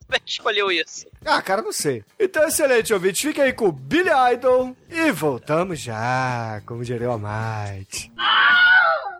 Por 0.06 0.20
que 0.20 0.30
escolheu 0.30 0.70
isso? 0.70 1.06
Ah, 1.24 1.42
cara, 1.42 1.62
não 1.62 1.72
sei. 1.72 2.04
Então, 2.18 2.46
excelente, 2.46 2.92
ouvinte. 2.92 3.22
Fica 3.26 3.42
aí 3.42 3.52
com 3.52 3.66
o 3.66 3.72
Billy 3.72 4.10
Idol 4.32 4.76
e 4.88 5.10
voltamos 5.10 5.80
já, 5.80 6.62
como 6.64 6.84
diria 6.84 7.10
o 7.10 7.12
Amite. 7.12 8.12
out 8.18 9.15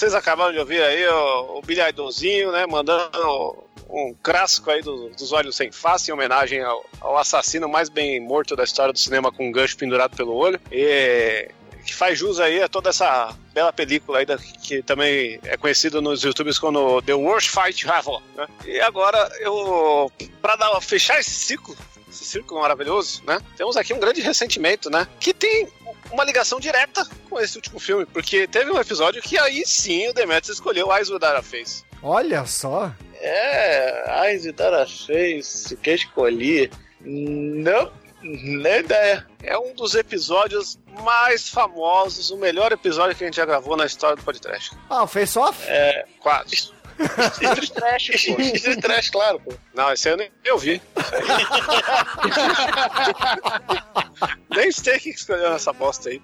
vocês 0.00 0.14
acabaram 0.14 0.52
de 0.52 0.58
ouvir 0.58 0.82
aí 0.82 1.06
o, 1.06 1.58
o 1.58 1.62
Billy 1.62 1.80
Idolzinho, 1.82 2.50
né? 2.52 2.66
Mandando 2.66 3.58
um 3.88 4.14
clássico 4.22 4.70
aí 4.70 4.80
do- 4.82 5.10
dos 5.10 5.32
Olhos 5.32 5.56
Sem 5.56 5.70
Face, 5.70 6.10
em 6.10 6.14
homenagem 6.14 6.62
ao, 6.62 6.84
ao 7.00 7.18
assassino 7.18 7.68
mais 7.68 7.88
bem 7.88 8.18
morto 8.20 8.56
da 8.56 8.64
história 8.64 8.92
do 8.92 8.98
cinema 8.98 9.30
com 9.30 9.48
um 9.48 9.52
gancho 9.52 9.76
pendurado 9.76 10.16
pelo 10.16 10.34
olho. 10.34 10.58
E 10.72 11.48
que 11.84 11.94
faz 11.94 12.18
jus 12.18 12.38
aí 12.40 12.62
a 12.62 12.68
toda 12.68 12.90
essa 12.90 13.34
bela 13.52 13.72
película 13.72 14.18
aí 14.18 14.26
da- 14.26 14.38
que 14.38 14.82
também 14.82 15.38
é 15.44 15.56
conhecida 15.56 16.00
nos 16.00 16.22
YouTubes 16.22 16.58
como 16.58 17.02
The 17.02 17.14
Worst 17.14 17.50
Fight 17.50 17.86
Ever. 17.86 18.20
Né? 18.36 18.46
E 18.64 18.80
agora 18.80 19.30
eu, 19.40 20.10
pra 20.40 20.56
dar, 20.56 20.80
fechar 20.80 21.18
esse 21.20 21.30
ciclo, 21.30 21.76
esse 22.08 22.24
círculo 22.24 22.60
maravilhoso, 22.60 23.22
né? 23.26 23.38
Temos 23.56 23.76
aqui 23.76 23.92
um 23.92 24.00
grande 24.00 24.20
ressentimento, 24.20 24.88
né? 24.88 25.06
Que 25.18 25.32
tem 25.34 25.68
uma 26.12 26.24
ligação 26.24 26.58
direta 26.60 27.06
com 27.28 27.40
esse 27.40 27.56
último 27.56 27.78
filme, 27.78 28.06
porque 28.06 28.46
teve 28.46 28.70
um 28.70 28.80
episódio 28.80 29.22
que 29.22 29.38
aí 29.38 29.62
sim 29.66 30.08
o 30.08 30.12
Demetrius 30.12 30.56
escolheu 30.56 30.92
Eyes 30.94 31.08
Without 31.08 31.36
a 31.36 31.42
Face. 31.42 31.84
Olha 32.02 32.44
só. 32.46 32.92
É, 33.20 34.26
Eyes 34.26 34.46
Without 34.46 34.74
a 34.74 34.86
Face, 34.86 35.74
o 35.74 35.76
que 35.76 35.92
escolhi? 35.92 36.70
Não, 37.00 37.92
nem 38.22 38.80
ideia. 38.80 39.26
É 39.42 39.58
um 39.58 39.74
dos 39.74 39.94
episódios 39.94 40.78
mais 41.02 41.48
famosos, 41.48 42.30
o 42.30 42.36
melhor 42.36 42.72
episódio 42.72 43.16
que 43.16 43.24
a 43.24 43.26
gente 43.26 43.36
já 43.36 43.46
gravou 43.46 43.76
na 43.76 43.86
história 43.86 44.16
do 44.16 44.22
podcast. 44.22 44.76
Ah, 44.88 45.04
o 45.04 45.06
Face 45.06 45.38
Off? 45.38 45.64
É, 45.66 46.04
quase. 46.18 46.72
Street 47.00 47.70
Trash, 47.70 48.26
pô. 48.26 48.40
Street 48.40 48.80
Trash, 48.80 49.10
claro, 49.10 49.40
pô. 49.40 49.52
Não, 49.74 49.92
esse 49.92 50.08
aí 50.08 50.14
eu 50.14 50.18
nem 50.18 50.30
eu 50.44 50.58
vi. 50.58 50.80
nem 54.54 54.70
sei 54.70 54.98
quem 54.98 55.12
que 55.12 55.18
escolheu 55.18 55.50
nessa 55.50 55.72
bosta 55.72 56.10
aí. 56.10 56.20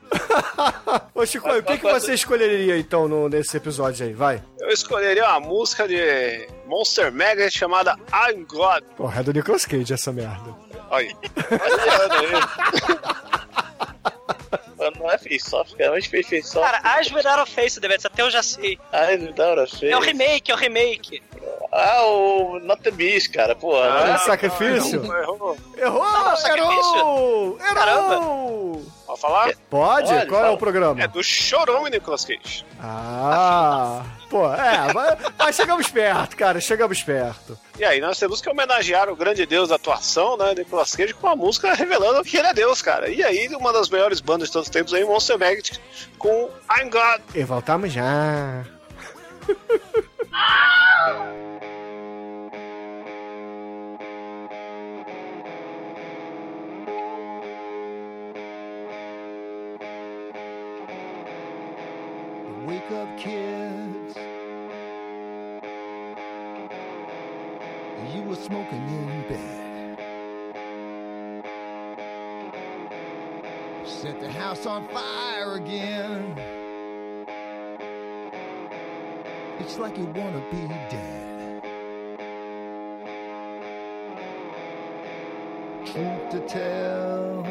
Ô, 1.15 1.25
Chico, 1.25 1.49
o 1.49 1.63
que, 1.63 1.79
que 1.79 1.91
você 1.91 2.13
escolheria 2.15 2.77
então 2.77 3.09
no, 3.09 3.27
nesse 3.29 3.57
episódio 3.57 4.07
aí? 4.07 4.13
Vai. 4.13 4.43
Eu 4.61 4.69
escolheria 4.69 5.25
uma 5.25 5.41
música 5.41 5.89
de 5.89 6.47
Monster 6.67 7.11
Magnet 7.13 7.57
chamada 7.57 7.97
I'm 8.13 8.45
God. 8.45 8.85
Porra, 8.97 9.21
é 9.21 9.23
do 9.23 9.33
Nicolas 9.33 9.65
Cage 9.65 9.95
essa 9.95 10.13
merda. 10.13 10.55
Olha 10.91 11.07
aí. 11.07 11.17
Mano, 11.51 12.41
não 15.07 15.13
é 15.15 15.19
Face 15.19 15.55
Off, 15.55 15.75
cara. 15.77 15.93
Onde 15.93 16.09
fez 16.09 16.29
Face 16.29 16.59
Off? 16.59 16.71
Cara, 16.71 16.97
Eyes 16.99 17.11
Without 17.13 17.41
a 17.41 17.47
Face, 17.47 17.81
Demetrius, 17.81 18.07
até 18.07 18.23
eu 18.23 18.31
já 18.31 18.43
sei. 18.43 18.79
Eyes 18.93 19.23
Without 19.23 19.61
a 19.61 19.67
Face. 19.67 19.89
É 19.89 19.97
o 19.97 20.01
remake, 20.01 20.51
é 20.51 20.55
o 20.55 20.57
remake. 20.59 21.23
Ah, 21.73 22.03
o 22.07 22.59
Not 22.61 22.83
the 22.83 22.91
Beast, 22.91 23.33
cara. 23.33 23.55
Pô, 23.55 23.77
Ah, 23.81 24.05
né? 24.07 24.19
sacrifício? 24.19 25.05
Errou. 25.05 25.57
Errou! 25.77 26.03
não, 26.05 26.37
sacrifício. 26.37 26.97
Errou! 26.97 27.59
Errou! 27.61 28.87
Pode 29.07 29.21
falar? 29.21 29.45
Pode? 29.71 30.09
Pode, 30.09 30.27
Qual 30.27 30.41
é 30.41 30.45
fala. 30.45 30.53
o 30.55 30.59
programa? 30.59 31.03
É 31.03 31.09
do 31.09 31.23
Chorão 31.23 31.87
e 31.87 31.91
Nicolas 31.91 32.25
Cage. 32.25 32.65
Ah, 32.81 34.03
pô, 34.29 34.53
é, 34.53 34.93
mas, 34.93 35.19
mas 35.39 35.57
chegamos 35.57 35.89
perto, 35.89 36.37
cara, 36.37 36.61
chegamos 36.61 37.03
perto. 37.03 37.59
E 37.79 37.85
aí, 37.85 38.01
nós 38.01 38.19
temos 38.19 38.41
que 38.41 38.49
homenagear 38.49 39.09
o 39.09 39.17
grande 39.17 39.45
deus 39.47 39.69
da 39.69 39.77
atuação, 39.77 40.37
né, 40.37 40.55
Nicolas 40.55 40.95
Cage, 40.95 41.15
com 41.15 41.27
uma 41.27 41.37
música 41.37 41.75
revelando 41.75 42.23
que 42.25 42.37
ele 42.37 42.49
é 42.49 42.55
deus, 42.55 42.81
cara. 42.83 43.09
E 43.09 43.23
aí, 43.23 43.49
uma 43.55 43.73
das 43.73 43.89
melhores 43.89 44.21
bandas 44.21 44.49
de 44.49 44.53
todos 44.53 44.69
os 44.69 44.73
tempos 44.73 44.95
aí, 44.95 45.05
Monster 45.05 45.39
Magnet, 45.39 45.81
com 46.19 46.51
I'm 46.71 46.91
God. 46.91 47.21
E 47.35 47.45
voltamos 47.45 47.93
já. 47.93 48.65
Wake 62.67 62.93
up, 62.95 63.06
Were 68.37 68.43
smoking 68.43 68.89
in 68.89 69.29
bed. 69.29 69.99
Set 73.85 74.21
the 74.21 74.31
house 74.31 74.67
on 74.67 74.89
fire 74.89 75.55
again. 75.55 76.37
It's 79.59 79.79
like 79.79 79.97
you 79.97 80.07
wanna 80.07 80.43
be 80.51 80.67
dead. 80.91 81.63
Truth 85.87 86.31
to 86.31 86.41
tell, 86.47 87.47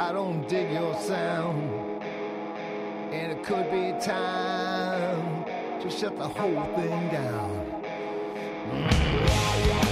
I 0.00 0.12
don't 0.12 0.48
dig 0.48 0.72
your 0.72 0.98
sound. 1.00 2.02
And 3.12 3.32
it 3.32 3.44
could 3.44 3.70
be 3.70 3.92
time 4.04 5.44
to 5.80 5.90
shut 5.90 6.16
the 6.18 6.28
whole 6.28 6.64
thing 6.74 7.08
down. 7.08 7.82
When 8.72 9.91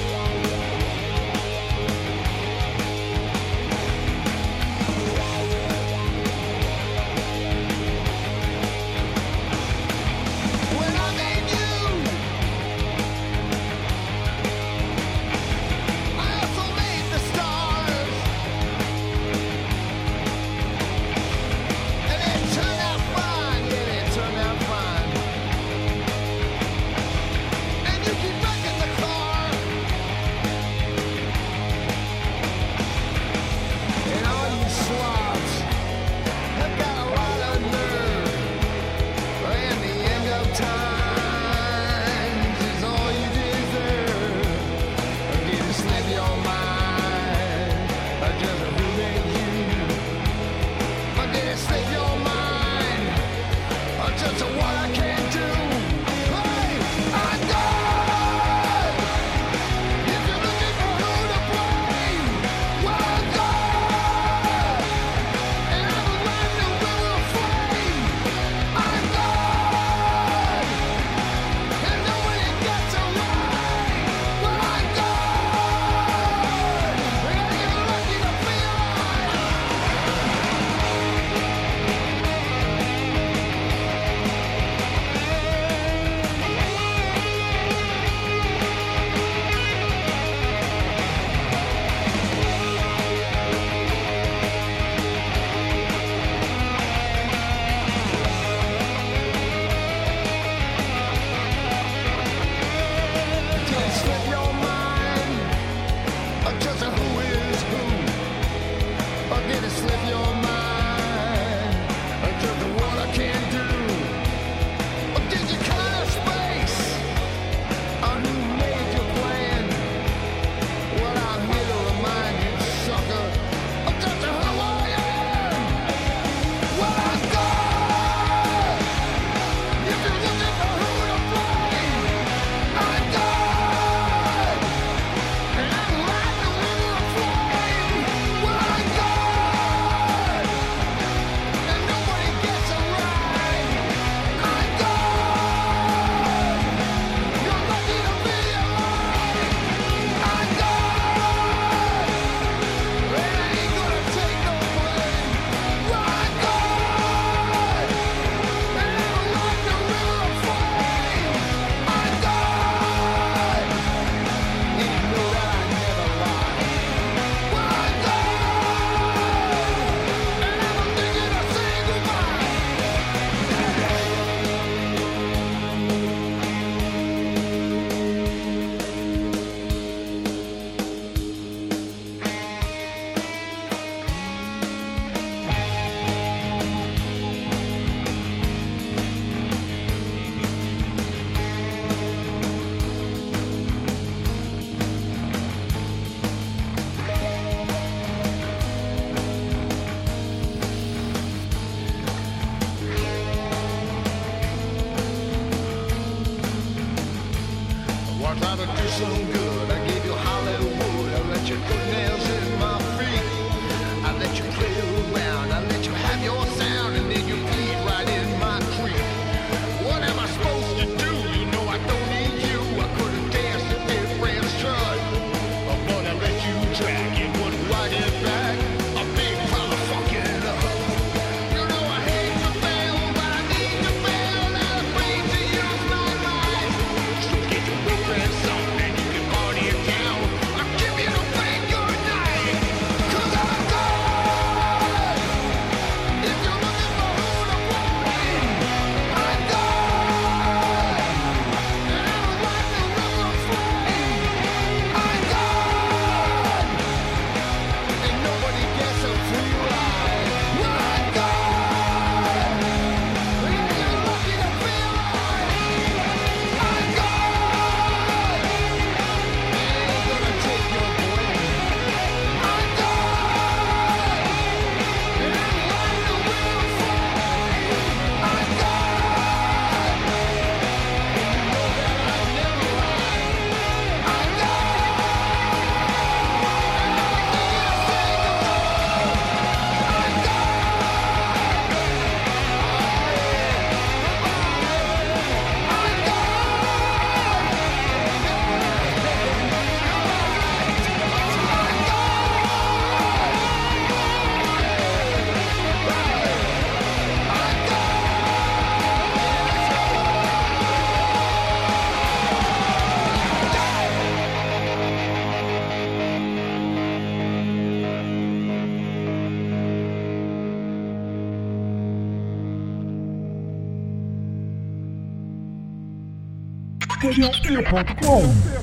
E 327.21 328.60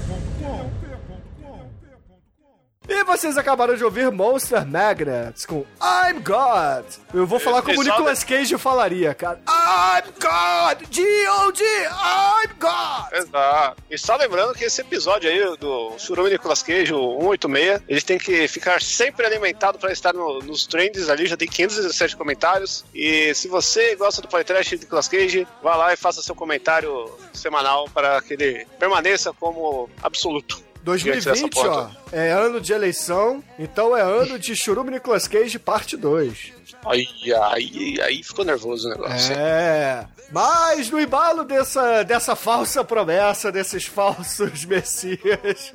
vocês 3.17 3.37
acabaram 3.37 3.75
de 3.75 3.83
ouvir 3.83 4.11
Monster 4.11 4.65
Magnets 4.65 5.45
com 5.45 5.65
I'm 5.81 6.19
God. 6.23 6.85
Eu 7.13 7.25
vou 7.25 7.39
falar 7.39 7.61
como 7.61 7.79
o 7.79 7.83
Nicolas 7.83 8.23
Cage 8.23 8.57
falaria, 8.57 9.13
cara. 9.15 9.39
I'm 9.47 10.11
God! 10.21 10.87
G.O.D. 10.91 11.63
I'm 11.63 12.53
God! 12.59 13.13
Exato. 13.13 13.83
E 13.89 13.97
só 13.97 14.15
lembrando 14.15 14.53
que 14.53 14.65
esse 14.65 14.81
episódio 14.81 15.29
aí 15.29 15.57
do 15.57 15.93
Churume 15.97 16.29
Nicolas 16.29 16.61
Cage, 16.61 16.93
o 16.93 17.19
186, 17.19 17.81
eles 17.87 18.03
têm 18.03 18.17
que 18.17 18.47
ficar 18.47 18.81
sempre 18.81 19.25
alimentados 19.25 19.79
para 19.81 19.91
estar 19.91 20.13
no- 20.13 20.39
nos 20.39 20.67
trends 20.67 21.09
ali, 21.09 21.25
já 21.25 21.35
tem 21.35 21.47
517 21.47 22.15
comentários. 22.15 22.85
E 22.93 23.33
se 23.33 23.47
você 23.47 23.95
gosta 23.95 24.21
do 24.21 24.27
podcast 24.27 24.75
de 24.75 24.83
Nicolas 24.83 25.07
Cage, 25.07 25.47
vá 25.63 25.75
lá 25.75 25.93
e 25.93 25.97
faça 25.97 26.21
seu 26.21 26.35
comentário 26.35 27.11
semanal 27.33 27.89
para 27.93 28.21
que 28.21 28.33
ele 28.33 28.67
permaneça 28.79 29.33
como 29.33 29.89
absoluto. 30.03 30.66
Diante 30.95 31.25
dessa 31.25 31.47
2020, 31.47 31.53
porra 31.53 31.91
ó, 31.91 32.15
é 32.15 32.31
ano 32.31 32.61
de 32.61 32.71
eleição, 32.73 33.43
então 33.57 33.95
é 33.95 34.01
ano 34.01 34.37
de 34.37 34.55
Churume 34.55 34.91
Nicolas 34.91 35.27
Cage 35.27 35.57
parte 35.59 35.97
2. 35.97 36.53
Aí, 36.85 37.07
aí, 37.51 38.01
aí 38.01 38.23
ficou 38.23 38.45
nervoso 38.45 38.87
o 38.87 38.91
negócio. 38.91 39.33
É. 39.35 40.07
Mas 40.31 40.89
no 40.89 40.99
embalo 40.99 41.43
dessa, 41.43 42.03
dessa 42.03 42.35
falsa 42.35 42.83
promessa, 42.83 43.51
desses 43.51 43.85
falsos 43.85 44.63
messias. 44.65 45.71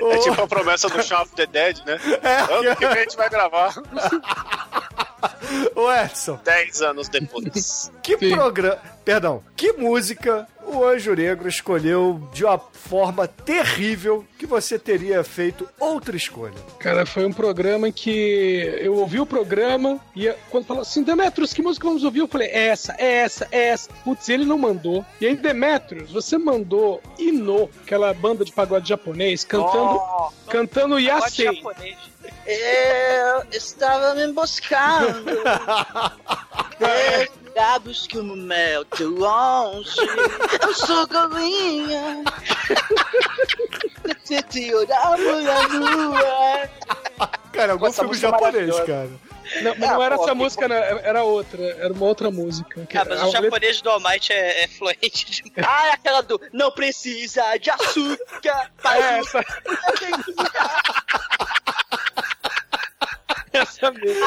É 0.00 0.18
tipo 0.18 0.42
a 0.42 0.46
promessa 0.46 0.88
do 0.88 0.98
of 0.98 1.32
the 1.34 1.46
Dead, 1.46 1.78
né? 1.84 1.98
É. 2.22 2.40
Ano 2.52 2.76
que 2.76 2.86
vem 2.86 2.98
a 2.98 3.02
gente 3.02 3.16
vai 3.16 3.28
gravar. 3.30 3.74
Ô 5.74 5.92
Edson. 5.92 6.38
10 6.44 6.82
anos 6.82 7.08
depois. 7.08 7.90
Que 8.02 8.16
programa. 8.18 8.78
Perdão, 9.04 9.42
que 9.56 9.72
música 9.72 10.46
o 10.66 10.84
Anjo 10.84 11.14
Negro 11.14 11.48
escolheu 11.48 12.26
de 12.32 12.44
uma 12.44 12.58
forma 12.58 13.26
terrível 13.28 14.24
que 14.38 14.46
você 14.46 14.78
teria 14.78 15.22
feito 15.24 15.68
outra 15.78 16.16
escolha? 16.16 16.54
Cara, 16.78 17.04
foi 17.06 17.24
um 17.26 17.32
programa 17.32 17.88
em 17.88 17.92
que 17.92 18.78
eu 18.80 18.94
ouvi 18.96 19.20
o 19.20 19.26
programa 19.26 19.98
e 20.16 20.30
quando 20.50 20.66
falou 20.66 20.82
assim, 20.82 21.02
Demetrius, 21.02 21.52
que 21.52 21.62
música 21.62 21.86
vamos 21.86 22.04
ouvir? 22.04 22.20
Eu 22.20 22.28
falei, 22.28 22.48
é 22.48 22.66
essa, 22.68 22.94
é 22.98 23.12
essa, 23.16 23.48
é 23.50 23.68
essa. 23.68 23.90
Putz, 24.04 24.28
ele 24.28 24.44
não 24.44 24.58
mandou. 24.58 25.04
E 25.20 25.26
aí, 25.26 25.36
Demetrius, 25.36 26.10
você 26.10 26.36
mandou 26.38 27.02
Ino, 27.18 27.70
aquela 27.82 28.12
banda 28.14 28.44
de 28.44 28.52
pagode 28.52 28.88
japonês, 28.88 29.44
cantando, 29.44 29.94
Oh, 29.96 30.30
cantando 30.48 30.94
pagode 30.96 31.06
Yasei. 31.06 31.54
japonês. 31.56 31.96
Eu 32.46 33.44
estava 33.52 34.14
me 34.14 34.32
buscando. 34.32 35.24
Lábios 37.56 38.08
me 38.12 38.36
mel 38.36 38.84
de 38.96 39.04
longe. 39.04 39.94
Eu 40.60 40.74
sou 40.74 41.06
galinha. 41.06 42.24
Tentei 44.26 44.74
olhar 44.74 45.14
pra 45.16 45.60
lua. 45.68 46.68
Cara, 47.52 47.72
algum 47.72 47.86
Essa 47.86 48.02
filme 48.02 48.16
é 48.16 48.20
japonês, 48.20 48.80
cara. 48.80 49.10
Não, 49.62 49.74
mas 49.78 49.90
não 49.90 50.00
Ah, 50.00 50.04
era 50.06 50.16
pô, 50.16 50.24
essa 50.24 50.34
música, 50.34 50.66
não, 50.66 50.74
era 50.74 51.22
outra, 51.22 51.62
era 51.62 51.92
uma 51.92 52.06
outra 52.06 52.30
música. 52.30 52.84
que 52.86 52.98
Ah, 52.98 53.04
mas 53.08 53.20
a 53.20 53.22
o 53.22 53.26
letra- 53.26 53.42
japonês 53.42 53.80
do 53.82 53.90
Almighty 53.90 54.32
é, 54.32 54.64
é 54.64 54.68
fluente 54.68 55.42
demais. 55.42 55.68
Ah, 55.68 55.86
é 55.88 55.90
aquela 55.92 56.22
do 56.22 56.40
Não 56.52 56.72
precisa 56.72 57.56
de 57.58 57.70
açúcar. 57.70 58.70
Para 58.82 58.98
É, 58.98 59.18
essa. 59.20 59.44
Essa 63.54 63.90
mesmo. 63.90 64.26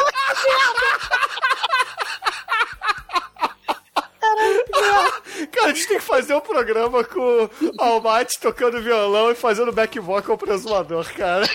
Cara, 5.52 5.66
a 5.66 5.74
gente 5.74 5.88
tem 5.88 5.98
que 5.98 6.04
fazer 6.04 6.34
um 6.34 6.40
programa 6.40 7.04
com 7.04 7.20
o 7.46 7.50
Almighty 7.78 8.40
tocando 8.40 8.82
violão 8.82 9.32
e 9.32 9.36
fazendo 9.36 9.72
back 9.72 10.00
vocal 10.00 10.38
pro 10.38 10.54
exumador, 10.54 11.12
cara. 11.14 11.48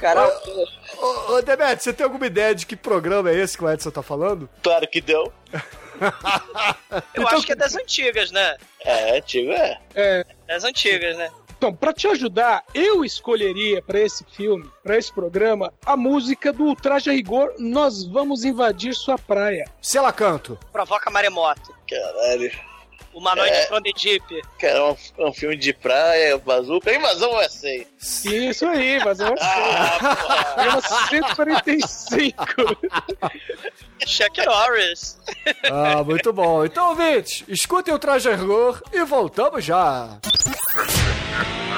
Cara, 0.00 0.28
Ô, 0.96 1.34
ô 1.34 1.42
Demet, 1.42 1.82
você 1.82 1.92
tem 1.92 2.04
alguma 2.04 2.26
ideia 2.26 2.54
de 2.54 2.64
que 2.66 2.76
programa 2.76 3.30
é 3.30 3.36
esse 3.36 3.56
que 3.56 3.64
o 3.64 3.70
Edson 3.70 3.90
tá 3.90 4.02
falando? 4.02 4.48
Claro 4.62 4.86
que 4.88 5.00
deu. 5.00 5.32
eu 7.14 7.28
acho 7.28 7.44
que 7.46 7.52
é 7.52 7.56
das 7.56 7.74
antigas, 7.74 8.30
né? 8.30 8.56
É, 8.84 9.18
antigo 9.18 9.50
é. 9.52 9.78
É. 9.94 10.24
Das 10.46 10.64
antigas, 10.64 11.16
né? 11.16 11.30
Então, 11.58 11.74
pra 11.74 11.92
te 11.92 12.06
ajudar, 12.06 12.62
eu 12.72 13.04
escolheria 13.04 13.82
pra 13.82 13.98
esse 13.98 14.24
filme, 14.24 14.70
pra 14.84 14.96
esse 14.96 15.12
programa, 15.12 15.72
a 15.84 15.96
música 15.96 16.52
do 16.52 16.62
Ultraje 16.66 17.10
a 17.10 17.12
Rigor, 17.12 17.52
Nós 17.58 18.04
Vamos 18.04 18.44
Invadir 18.44 18.94
Sua 18.94 19.18
Praia. 19.18 19.64
Se 19.82 19.98
ela 19.98 20.12
canto. 20.12 20.56
Provoca 20.70 21.10
maremoto. 21.10 21.74
Caralho. 21.90 22.52
Uma 23.12 23.34
noite 23.34 23.54
É. 23.56 23.66
from 23.66 23.82
the 23.82 23.90
Deep. 24.00 24.42
Cara, 24.60 24.74
é 24.78 24.82
um, 24.84 24.96
é 25.18 25.24
um 25.26 25.32
filme 25.32 25.56
de 25.56 25.72
praia, 25.72 26.38
bazuca, 26.38 26.94
invasão 26.94 27.34
USA. 27.40 27.84
Isso 27.98 28.64
aí, 28.64 29.02
mas 29.04 29.18
eu 29.18 29.34
Ah, 29.40 29.98
Programa 30.54 30.80
145. 31.08 32.44
Chuck 34.06 34.46
Norris. 34.46 35.18
Ah, 35.64 36.04
muito 36.04 36.32
bom. 36.32 36.64
Então, 36.64 36.90
ouvintes, 36.90 37.42
escutem 37.48 37.92
o 37.92 37.98
Traje 37.98 38.28
a 38.30 38.36
Rigor 38.36 38.80
e 38.92 39.02
voltamos 39.04 39.64
já. 39.64 40.18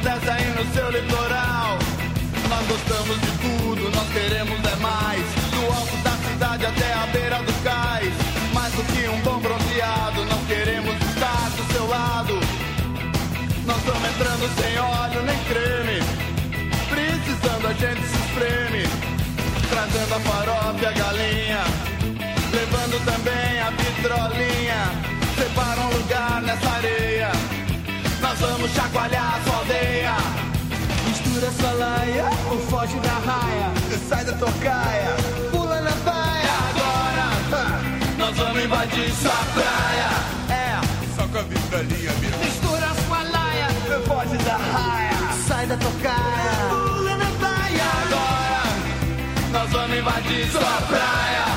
acontece 0.00 0.30
aí 0.30 0.46
no 0.52 0.72
seu 0.72 0.90
litoral. 0.90 1.78
Nós 2.48 2.66
gostamos 2.66 3.20
de 3.20 3.30
tudo, 3.38 3.90
nós 3.90 4.08
queremos 4.12 4.58
é 4.64 4.76
mais. 4.76 5.22
Do 5.50 5.72
alto 5.72 5.96
da 6.02 6.10
cidade 6.10 6.66
até 6.66 6.92
a 6.94 7.06
beira 7.06 7.42
do 7.42 7.52
cais. 7.62 8.14
Mais 8.54 8.72
do 8.72 8.82
que 8.84 9.08
um 9.08 9.20
bom 9.20 9.38
bronzeado, 9.40 10.24
nós 10.24 10.46
queremos 10.46 10.94
estar 10.94 11.50
do 11.50 11.72
seu 11.72 11.86
lado. 11.86 12.34
Nós 13.66 13.76
estamos 13.76 14.08
entrando 14.08 14.48
sem 14.60 14.78
óleo 14.78 15.22
nem 15.22 15.38
creme. 15.44 16.02
Precisando 16.88 17.66
a 17.68 17.72
gente 17.74 18.02
se 18.02 18.16
espreme. 18.16 18.84
Trazendo 19.68 20.14
a 20.14 20.20
farofa 20.20 20.78
e 20.82 20.86
a 20.86 20.92
galinha. 20.92 21.39
Vamos 28.40 28.70
chacoalhar 28.72 29.34
a 29.36 29.44
sua 29.44 29.56
aldeia. 29.58 30.16
Mistura 31.06 31.50
sua 31.52 31.72
laia, 31.72 32.24
ou 32.50 32.58
foge 32.68 32.98
da 33.00 33.12
raia. 33.30 33.70
Sai 34.08 34.24
da 34.24 34.32
tocaia, 34.32 35.16
pula 35.50 35.80
na 35.80 35.90
baia. 36.04 36.54
Agora, 36.70 37.80
nós 38.18 38.36
vamos 38.36 38.64
invadir 38.64 39.12
sua 39.12 39.40
praia. 39.54 40.10
É, 40.50 40.80
só 41.16 41.26
com 41.28 41.38
a 41.38 41.42
vitrolinha 41.42 42.12
mesmo. 42.20 42.38
Mistura 42.44 42.88
sua 43.06 43.22
laia, 43.22 43.68
foge 44.06 44.36
da 44.38 44.56
raia. 44.56 45.10
Sai 45.46 45.66
da 45.66 45.76
tocaia, 45.76 46.52
pula 46.70 47.16
na 47.16 47.30
baia. 47.42 47.88
Agora, 48.02 48.62
nós 49.52 49.70
vamos 49.70 49.96
invadir 49.98 50.50
sua 50.50 50.82
praia. 50.88 51.49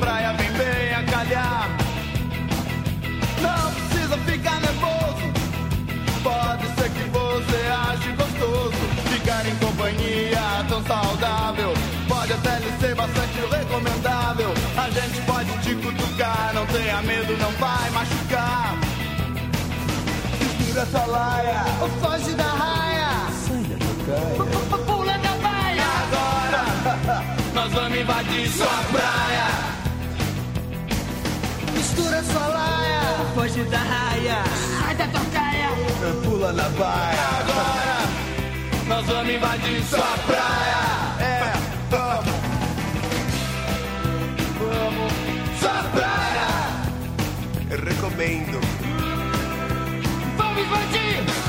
praia 0.00 0.32
vem 0.34 0.50
bem 0.52 0.94
a 0.94 1.02
calhar. 1.04 1.68
Não 3.40 3.72
precisa 3.72 4.16
ficar 4.18 4.60
nervoso, 4.60 5.32
pode 6.22 6.66
ser 6.74 6.90
que 6.90 7.04
você 7.10 7.60
ache 7.90 8.12
gostoso. 8.12 8.84
Ficar 9.12 9.46
em 9.46 9.56
companhia 9.56 10.64
tão 10.68 10.82
saudável, 10.84 11.72
pode 12.08 12.32
até 12.32 12.58
lhe 12.58 12.72
ser 12.80 12.94
bastante 12.94 13.38
recomendável. 13.50 14.52
A 14.76 14.90
gente 14.90 15.20
pode 15.22 15.50
te 15.58 15.74
cutucar, 15.76 16.52
não 16.54 16.66
tenha 16.66 17.02
medo, 17.02 17.36
não 17.38 17.50
vai 17.52 17.90
machucar. 17.90 18.74
Segura 20.58 20.86
sua 20.86 21.06
laia, 21.06 21.64
ou 21.80 21.88
foge 22.00 22.34
da 22.34 22.44
raia. 22.44 23.08
Da. 24.06 24.76
Pula 24.78 25.18
da 25.18 25.34
baia. 25.42 25.84
Agora, 26.02 27.24
nós 27.54 27.72
vamos 27.72 27.98
invadir 27.98 28.48
sua 28.48 28.66
praia. 28.92 29.73
Mistura 31.96 32.24
sua 32.24 32.46
laia, 32.48 33.00
foge 33.36 33.62
da 33.64 33.78
raia. 33.78 34.42
Sai 34.80 34.96
da 34.96 35.06
tocaia. 35.06 35.68
Pula 36.24 36.52
na 36.52 36.68
baia. 36.70 37.28
Agora 37.38 37.98
nós 38.88 39.06
vamos 39.06 39.32
invadir 39.32 39.80
sua 39.84 40.18
praia. 40.26 41.14
É, 41.20 41.52
vamos. 41.90 42.34
Vamos. 44.58 45.12
Sua 45.60 45.84
praia. 45.92 46.48
Eu 47.70 47.78
recomendo. 47.78 48.60
Vamos 50.36 50.62
invadir. 50.62 51.43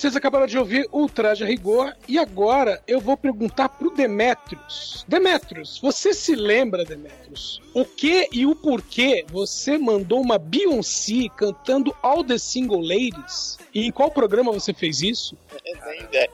Vocês 0.00 0.16
acabaram 0.16 0.46
de 0.46 0.56
ouvir 0.56 0.88
Ultraje 0.90 1.44
a 1.44 1.46
Rigor 1.46 1.94
e 2.08 2.18
agora 2.18 2.82
eu 2.88 2.98
vou 3.02 3.18
perguntar 3.18 3.68
pro 3.68 3.90
Demetrius. 3.90 5.04
Demetrius, 5.06 5.78
você 5.78 6.14
se 6.14 6.34
lembra, 6.34 6.86
Demetrius, 6.86 7.60
o 7.74 7.84
que 7.84 8.26
e 8.32 8.46
o 8.46 8.56
porquê 8.56 9.26
você 9.30 9.76
mandou 9.76 10.22
uma 10.22 10.38
Beyoncé 10.38 11.28
cantando 11.36 11.94
All 12.00 12.24
the 12.24 12.38
Single 12.38 12.80
Ladies? 12.80 13.58
E 13.74 13.86
em 13.86 13.92
qual 13.92 14.10
programa 14.10 14.50
você 14.50 14.72
fez 14.72 15.02
isso? 15.02 15.36
Nem 15.84 16.00
ideia. 16.00 16.30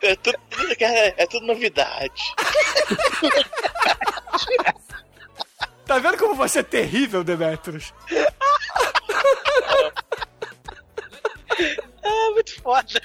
É 0.00 0.16
tudo, 0.16 0.38
cara, 0.78 1.14
é 1.18 1.26
tudo 1.26 1.46
novidade. 1.46 2.22
Tá 5.86 5.98
vendo 5.98 6.18
como 6.18 6.34
você 6.34 6.60
é 6.60 6.62
terrível, 6.62 7.22
Demetrius? 7.22 7.92
Ah, 12.04 12.30
muito 12.34 12.60
foda. 12.60 13.00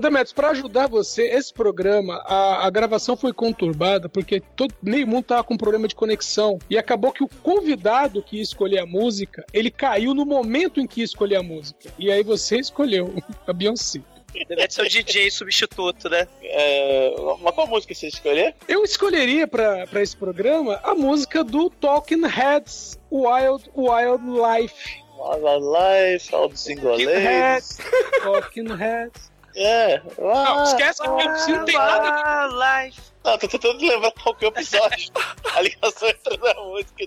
Demetrius, 0.00 0.32
pra 0.32 0.50
ajudar 0.50 0.86
você, 0.88 1.24
esse 1.24 1.52
programa, 1.52 2.14
a, 2.26 2.66
a 2.66 2.70
gravação 2.70 3.16
foi 3.16 3.32
conturbada 3.32 4.08
porque 4.08 4.40
todo, 4.56 4.74
meio 4.82 5.06
mundo 5.06 5.24
tava 5.24 5.44
com 5.44 5.56
problema 5.56 5.86
de 5.86 5.94
conexão 5.94 6.58
e 6.68 6.78
acabou 6.78 7.12
que 7.12 7.22
o 7.22 7.28
convidado 7.42 8.22
que 8.22 8.36
ia 8.36 8.42
escolher 8.42 8.78
a 8.78 8.86
música, 8.86 9.44
ele 9.52 9.70
caiu 9.70 10.14
no 10.14 10.24
momento 10.24 10.80
em 10.80 10.86
que 10.86 11.00
ia 11.00 11.04
escolher 11.04 11.36
a 11.36 11.42
música. 11.42 11.92
E 11.98 12.10
aí 12.10 12.22
você 12.22 12.56
escolheu 12.60 13.14
a 13.46 13.52
Beyoncé. 13.52 14.00
Deve 14.48 14.70
ser 14.70 14.82
o 14.82 14.88
DJ 14.88 15.30
substituto, 15.30 16.08
né? 16.08 16.26
É, 16.42 17.14
mas 17.40 17.54
qual 17.54 17.66
música 17.66 17.94
você 17.94 18.08
escolher? 18.08 18.54
Eu 18.68 18.84
escolheria 18.84 19.46
pra 19.46 19.86
pra 19.86 20.02
esse 20.02 20.16
programa 20.16 20.80
a 20.82 20.94
música 20.94 21.42
do 21.44 21.68
Talking 21.70 22.26
Heads, 22.26 22.98
Wild 23.10 23.70
Wild 23.74 24.24
Life. 24.26 25.00
Wild 25.18 25.64
Life, 25.66 26.34
All 26.34 26.48
the 26.48 26.56
Single 26.56 26.90
Talking. 26.92 27.06
Heads, 27.06 27.78
Talking 28.22 28.76
Heads. 28.76 29.30
É. 29.56 30.00
Não, 30.18 30.62
esquece 30.62 31.02
que 31.02 31.08
o 31.08 31.16
Beyoncé 31.16 31.50
não 31.52 31.64
tem 31.64 31.74
nada 31.76 32.84
Life. 32.84 33.00
Não, 33.24 33.36
tô 33.38 33.48
tentando 33.48 33.84
lembrar 33.84 34.12
qual 34.12 34.34
que 34.34 34.44
é 34.44 34.48
o 34.48 34.50
episódio. 34.52 35.10
a 35.54 35.60
ligação 35.60 36.08
entre 36.08 36.48
a 36.50 36.54
música. 36.54 37.06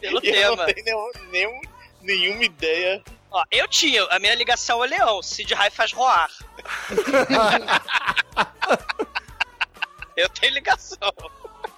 Pelo 0.00 0.20
e 0.24 0.28
eu 0.30 0.56
não 0.56 0.66
tema. 0.66 0.72
tenho 0.72 0.84
nenhum, 0.84 1.10
nenhum- 1.30 1.60
nenhuma 2.02 2.44
ideia. 2.44 3.02
Ó, 3.32 3.42
eu 3.50 3.66
tinha, 3.66 4.04
a 4.10 4.18
minha 4.18 4.34
ligação 4.34 4.84
é 4.84 4.88
leão, 4.88 5.22
Cid 5.22 5.54
Rai 5.54 5.70
faz 5.70 5.90
roar. 5.92 6.30
eu 10.16 10.28
tenho 10.28 10.52
ligação. 10.52 10.98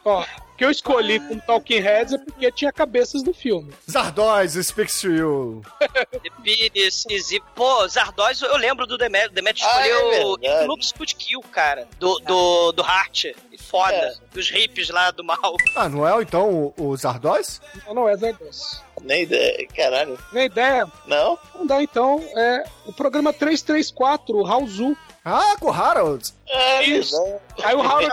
Ó, 0.04 0.24
que 0.58 0.64
eu 0.64 0.70
escolhi 0.70 1.18
como 1.20 1.40
Talking 1.40 1.80
Heads 1.80 2.12
é 2.12 2.18
porque 2.18 2.50
tinha 2.52 2.72
cabeças 2.72 3.22
do 3.22 3.32
filme. 3.32 3.72
Zardoz 3.90 4.52
speaks 4.66 5.00
to 5.00 5.10
you. 5.10 5.62
The 5.78 6.30
Pires, 6.42 7.04
Easy. 7.08 7.40
Pô, 7.54 7.86
Zardoz, 7.88 8.42
eu 8.42 8.56
lembro 8.56 8.86
do 8.86 8.98
Demet. 8.98 9.28
O 9.28 9.32
Demet 9.32 9.62
Ah, 9.64 9.66
escolheu 9.66 10.38
é 10.42 10.64
o. 10.64 10.66
Loops 10.66 10.92
Could 10.92 11.14
Kill, 11.14 11.40
cara. 11.42 11.88
Do, 11.98 12.18
do, 12.20 12.72
do 12.72 12.82
Heart. 12.82 13.34
Foda. 13.70 13.94
É. 13.94 14.14
Dos 14.32 14.50
hippies 14.50 14.90
lá 14.90 15.10
do 15.10 15.24
mal. 15.24 15.56
Ah, 15.74 15.88
não 15.88 16.06
é 16.06 16.22
então 16.22 16.50
o, 16.50 16.74
o 16.76 16.96
Zardoz? 16.96 17.60
Não, 17.86 17.94
não 17.94 18.08
é 18.08 18.16
Zardoz. 18.16 18.82
Nem 19.04 19.22
ideia. 19.22 19.68
Caralho. 19.76 20.18
Nem 20.32 20.46
ideia? 20.46 20.86
Não? 21.06 21.38
Não 21.54 21.66
dá 21.66 21.82
então. 21.82 22.20
É 22.36 22.64
o 22.86 22.92
programa 22.92 23.32
334, 23.32 24.36
o 24.36 24.42
Raulzu. 24.42 24.96
Ah, 25.24 25.56
com 25.58 25.68
o 25.68 25.72
Harold. 25.72 26.32
É, 26.46 26.82
Isso. 26.84 27.16
Aí 27.62 27.74
o 27.74 27.80
Harold, 27.80 28.12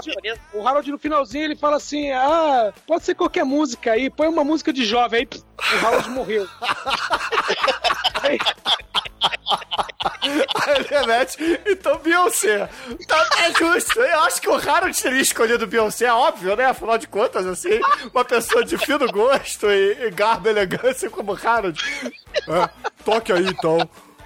o 0.54 0.66
Harold 0.68 0.92
no 0.92 0.98
finalzinho 0.98 1.44
ele 1.44 1.56
fala 1.58 1.76
assim: 1.76 2.10
Ah, 2.12 2.72
pode 2.88 3.04
ser 3.04 3.16
qualquer 3.16 3.44
música 3.44 3.92
aí, 3.92 4.10
põe 4.10 4.28
uma 4.28 4.44
música 4.46 4.72
de 4.72 4.86
jovem 4.86 5.20
aí. 5.22 5.26
pff, 5.26 5.44
O 5.76 5.86
Harold 5.88 6.10
morreu. 6.10 6.48
Aí, 8.24 8.38
Aí 10.22 10.76
ele 10.76 10.88
remete, 10.90 11.38
então 11.66 11.98
Beyoncé. 12.00 12.70
Tá, 13.08 13.30
é 13.40 13.54
justo. 13.60 14.00
Eu 14.00 14.20
acho 14.22 14.42
que 14.42 14.50
o 14.50 14.56
Harold 14.56 15.00
teria 15.02 15.22
escolhido 15.22 15.68
Beyoncé, 15.68 16.06
é 16.06 16.14
óbvio, 16.14 16.56
né? 16.56 16.66
Afinal 16.66 16.98
de 16.98 17.08
contas, 17.08 17.46
assim, 17.46 17.80
uma 18.14 18.24
pessoa 18.24 18.64
de 18.64 18.78
fino 18.78 19.12
gosto 19.12 19.70
e, 19.70 20.08
e 20.08 20.12
garbo 20.12 20.48
e 20.48 20.52
elegância 20.52 21.10
como 21.10 21.34
Harold. 21.34 21.80
É, 22.48 22.70
toque 23.04 23.32
aí 23.34 23.46
então. 23.48 23.78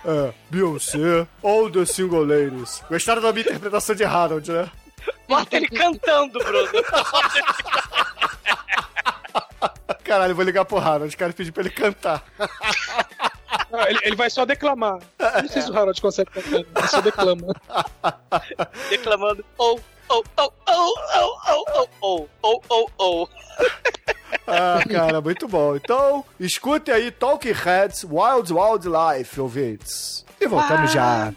É, 0.07 0.31
Beyoncé, 0.51 1.27
All 1.43 1.71
the 1.71 1.83
Single 1.83 2.23
Ladies. 2.25 2.83
Gostaram 2.87 3.23
da 3.23 3.33
minha 3.33 3.43
interpretação 3.43 3.95
de 3.95 4.03
Harold, 4.03 4.51
né? 4.51 4.69
Bota 5.27 5.57
ele 5.57 5.67
cantando, 5.67 6.37
Bruno. 6.37 6.69
Caralho, 10.03 10.31
eu 10.31 10.35
vou 10.35 10.45
ligar 10.45 10.63
pro 10.65 10.77
Harold, 10.77 11.17
quero 11.17 11.33
pedir 11.33 11.51
pra 11.51 11.63
ele 11.63 11.71
cantar. 11.71 12.23
não, 13.71 13.81
ele, 13.87 13.99
ele 14.03 14.15
vai 14.15 14.29
só 14.29 14.45
declamar. 14.45 14.99
Não 15.19 15.49
sei 15.49 15.63
se 15.63 15.71
o 15.71 15.77
Harold 15.77 15.99
consegue 15.99 16.29
cantar, 16.29 16.55
ele 16.55 16.87
só 16.87 17.01
declama. 17.01 17.47
Declamando. 18.89 19.43
Oh, 19.57 19.79
oh, 20.09 20.23
oh, 20.37 20.53
oh, 20.67 20.93
oh, 21.15 21.37
oh, 21.47 21.65
oh, 21.73 21.89
oh, 22.03 22.29
oh, 22.43 22.61
oh, 22.69 22.89
oh 22.99 23.29
ah, 24.47 24.79
cara, 24.89 25.21
muito 25.21 25.47
bom. 25.47 25.75
Então, 25.75 26.25
escute 26.39 26.91
aí 26.91 27.11
Talk 27.11 27.51
Heads 27.51 28.03
Wild 28.03 28.53
Wild 28.53 28.87
Life, 28.87 29.39
ouvintes. 29.39 30.25
E 30.39 30.47
voltamos 30.47 30.91
já. 30.91 31.33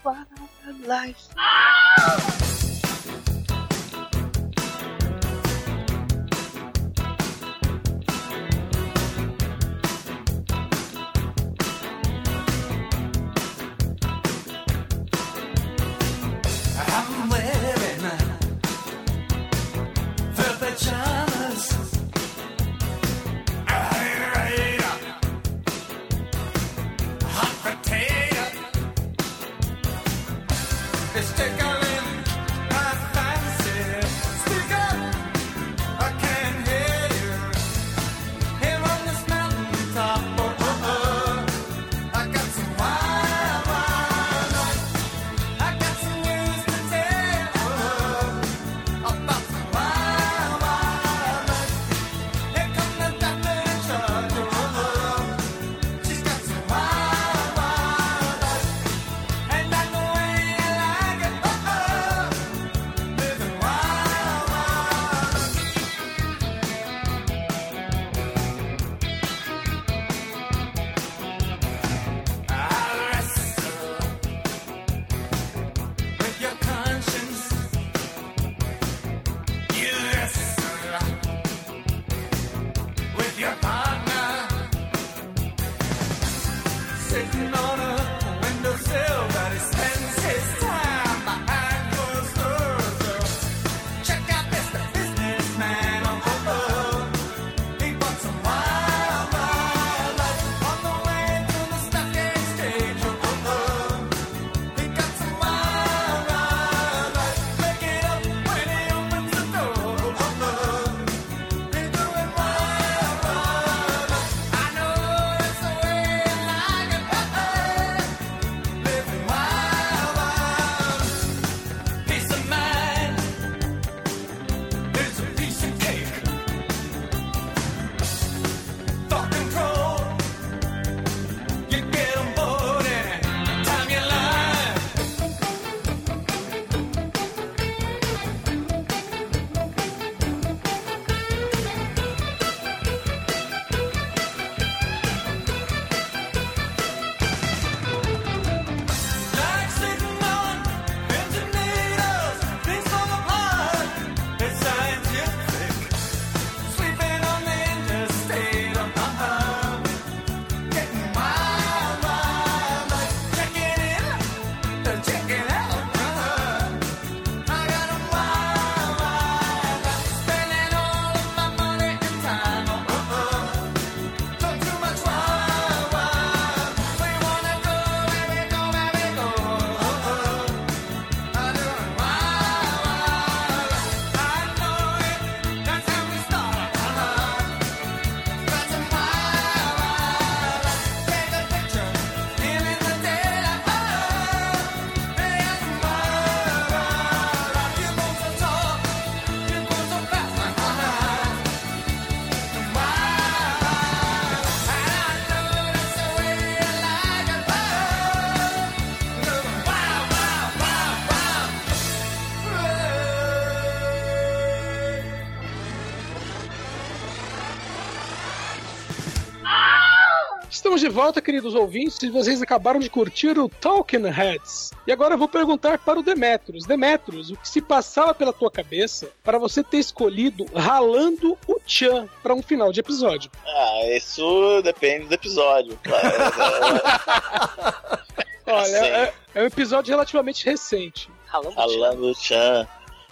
Volta, 220.98 221.22
queridos 221.22 221.54
ouvintes, 221.54 222.02
e 222.02 222.10
vocês 222.10 222.42
acabaram 222.42 222.80
de 222.80 222.90
curtir 222.90 223.38
o 223.38 223.48
Talking 223.48 224.08
Heads. 224.08 224.72
E 224.84 224.90
agora 224.90 225.14
eu 225.14 225.18
vou 225.18 225.28
perguntar 225.28 225.78
para 225.78 226.00
o 226.00 226.02
Demetrius. 226.02 226.66
Demetrius, 226.66 227.30
o 227.30 227.36
que 227.36 227.48
se 227.48 227.62
passava 227.62 228.12
pela 228.12 228.32
tua 228.32 228.50
cabeça 228.50 229.08
para 229.22 229.38
você 229.38 229.62
ter 229.62 229.78
escolhido 229.78 230.44
Ralando 230.52 231.38
o 231.46 231.60
Chan 231.64 232.08
para 232.20 232.34
um 232.34 232.42
final 232.42 232.72
de 232.72 232.80
episódio? 232.80 233.30
Ah, 233.46 233.86
isso 233.96 234.60
depende 234.64 235.06
do 235.06 235.14
episódio. 235.14 235.78
claro. 235.84 236.16
Olha, 238.44 238.66
Sim. 238.66 238.86
é, 238.86 239.14
é 239.36 239.42
um 239.42 239.46
episódio 239.46 239.92
relativamente 239.92 240.44
recente. 240.44 241.08
Falando 241.30 242.12
Chan. 242.16 242.66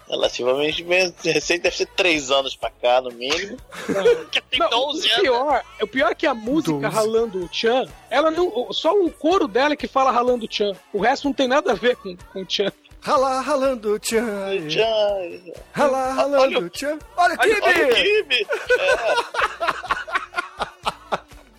Relativamente 0.08 0.84
bem 0.84 1.12
recente, 1.24 1.62
deve 1.62 1.76
ser 1.76 1.86
três 1.86 2.30
anos 2.30 2.54
pra 2.54 2.70
cá, 2.70 3.00
no 3.00 3.10
mínimo. 3.10 3.56
Não, 4.58 4.90
o 4.90 5.20
pior, 5.20 5.62
o 5.82 5.86
pior 5.86 6.12
é 6.12 6.14
que 6.14 6.26
a 6.26 6.34
música 6.34 6.72
Doze. 6.72 6.94
Ralando 6.94 7.44
o 7.44 7.48
Chan, 7.52 7.86
ela 8.08 8.30
não. 8.30 8.72
Só 8.72 8.92
o 8.92 9.10
coro 9.10 9.46
dela 9.46 9.74
é 9.74 9.76
que 9.76 9.86
fala 9.86 10.10
Ralando 10.10 10.46
o 10.46 10.48
Chan. 10.50 10.72
O 10.92 11.00
resto 11.00 11.24
não 11.24 11.32
tem 11.32 11.48
nada 11.48 11.72
a 11.72 11.74
ver 11.74 11.96
com, 11.96 12.16
com 12.32 12.42
o 12.42 12.46
Chan. 12.48 12.72
Rala, 13.06 13.40
ralando, 13.40 13.98
tchan. 14.00 14.66
Tchan. 14.66 15.52
Rala, 15.72 16.12
ralando, 16.12 16.68
tchan. 16.70 16.98
Olha 17.16 17.34
o 17.34 17.38
Olha, 17.40 17.58
olha 17.62 17.90
o 17.90 17.94
Kibe! 17.94 18.44
Kibe! 18.44 18.46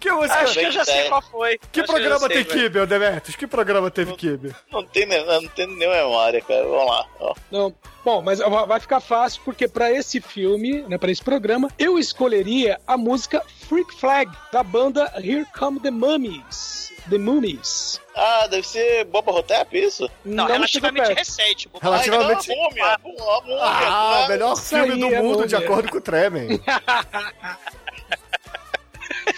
Que 0.07 0.13
música? 0.15 0.39
Acho 0.39 0.53
que 0.59 0.65
eu 0.65 0.71
já 0.71 0.85
sei 0.85 1.09
qual 1.09 1.21
foi. 1.21 1.57
Que 1.57 1.63
Acho 1.63 1.71
que 1.71 1.83
programa 1.83 2.19
sei, 2.19 2.43
tem 2.45 2.45
ô 2.79 2.85
Demetrius? 2.85 3.35
Que 3.35 3.47
programa 3.47 3.91
teve 3.91 4.13
Kibe? 4.15 4.55
Não 4.71 4.85
tem, 4.85 5.05
ne- 5.05 5.23
não 5.23 5.47
tem 5.47 5.67
nem 5.67 5.89
memória, 5.89 6.41
cara. 6.41 6.63
Vamos 6.63 6.87
lá. 6.87 7.05
ó. 7.19 7.35
Não. 7.51 7.73
Bom, 8.05 8.21
mas 8.21 8.39
va- 8.39 8.65
vai 8.65 8.79
ficar 8.79 8.99
fácil 9.01 9.41
porque 9.43 9.67
pra 9.67 9.91
esse 9.91 10.21
filme, 10.21 10.81
né, 10.83 10.97
para 10.97 11.11
esse 11.11 11.21
programa, 11.21 11.69
eu 11.77 11.99
escolheria 11.99 12.79
a 12.87 12.95
música 12.97 13.43
Freak 13.67 13.93
Flag 13.95 14.31
da 14.51 14.63
banda 14.63 15.11
Here 15.17 15.45
Come 15.57 15.79
the 15.81 15.91
Mummies. 15.91 16.87
The 17.09 17.17
Mummies. 17.17 18.01
Ah, 18.15 18.47
deve 18.47 18.67
ser 18.67 19.05
Boba 19.05 19.31
Hotep, 19.31 19.77
isso? 19.77 20.09
Não, 20.25 20.43
Não 20.45 20.51
relativamente 20.53 21.13
recente. 21.13 21.69
Boba 21.69 21.85
Relativamente- 21.85 22.51
Ah, 22.51 22.53
então, 22.53 22.65
a 22.65 22.67
múmia, 22.69 22.99
múmia, 23.45 23.63
Ah, 23.63 24.25
melhor 24.27 24.55
filme 24.57 24.93
aí 24.93 24.99
do 24.99 25.15
é 25.15 25.21
mundo, 25.21 25.47
de 25.47 25.55
acordo 25.55 25.89
com 25.89 25.97
o 25.97 26.01
Tremen. 26.01 26.59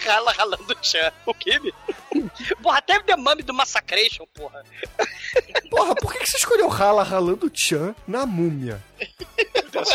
Rala, 0.04 0.32
ralando 0.32 0.72
o 0.72 0.84
Chan. 0.84 1.12
O 1.26 1.34
Kibe? 1.34 1.74
Porra, 2.62 2.78
até 2.78 2.98
The 3.00 3.16
Mummy 3.16 3.42
do 3.42 3.54
Massacration, 3.54 4.26
porra. 4.34 4.64
Porra, 5.70 5.94
por 5.94 6.12
que 6.12 6.18
que 6.20 6.30
você 6.30 6.36
escolheu 6.38 6.68
Rala 6.68 7.02
ralando 7.02 7.50
Chan 7.54 7.94
na 8.06 8.26
múmia? 8.26 8.82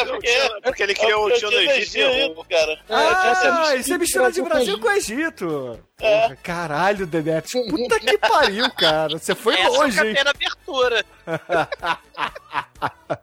porque, 0.08 0.60
porque 0.64 0.84
ele 0.84 0.96
criou 0.96 1.28
o 1.28 1.32
tio 1.34 1.50
do 1.50 1.60
Egito 1.60 1.98
e 1.98 2.02
errou. 2.02 2.46
cara. 2.46 2.80
Ah, 2.90 3.76
isso 3.76 3.94
é 3.94 3.98
mistura 3.98 4.32
de 4.32 4.42
Brasil 4.42 4.80
com 4.80 4.92
Egito. 4.92 5.80
Porra, 5.98 6.36
caralho, 6.42 7.06
Demetrius. 7.06 7.68
Puta 7.70 8.00
que 8.00 8.18
pariu, 8.18 8.70
cara. 8.72 9.18
Você 9.18 9.36
foi 9.36 9.56
Essa 9.60 9.70
longe, 9.70 10.00
é 10.00 10.04
hein? 10.04 10.12
a 10.12 10.14
primeira 10.14 10.30
abertura. 10.32 11.06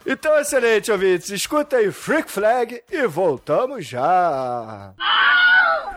Então, 0.06 0.36
excelente, 0.38 0.90
ouvintes. 0.90 1.30
Escuta 1.30 1.76
aí 1.76 1.92
Freak 1.92 2.30
Flag 2.30 2.82
e 2.90 3.06
voltamos 3.06 3.86
já. 3.86 4.92
I 4.98 5.94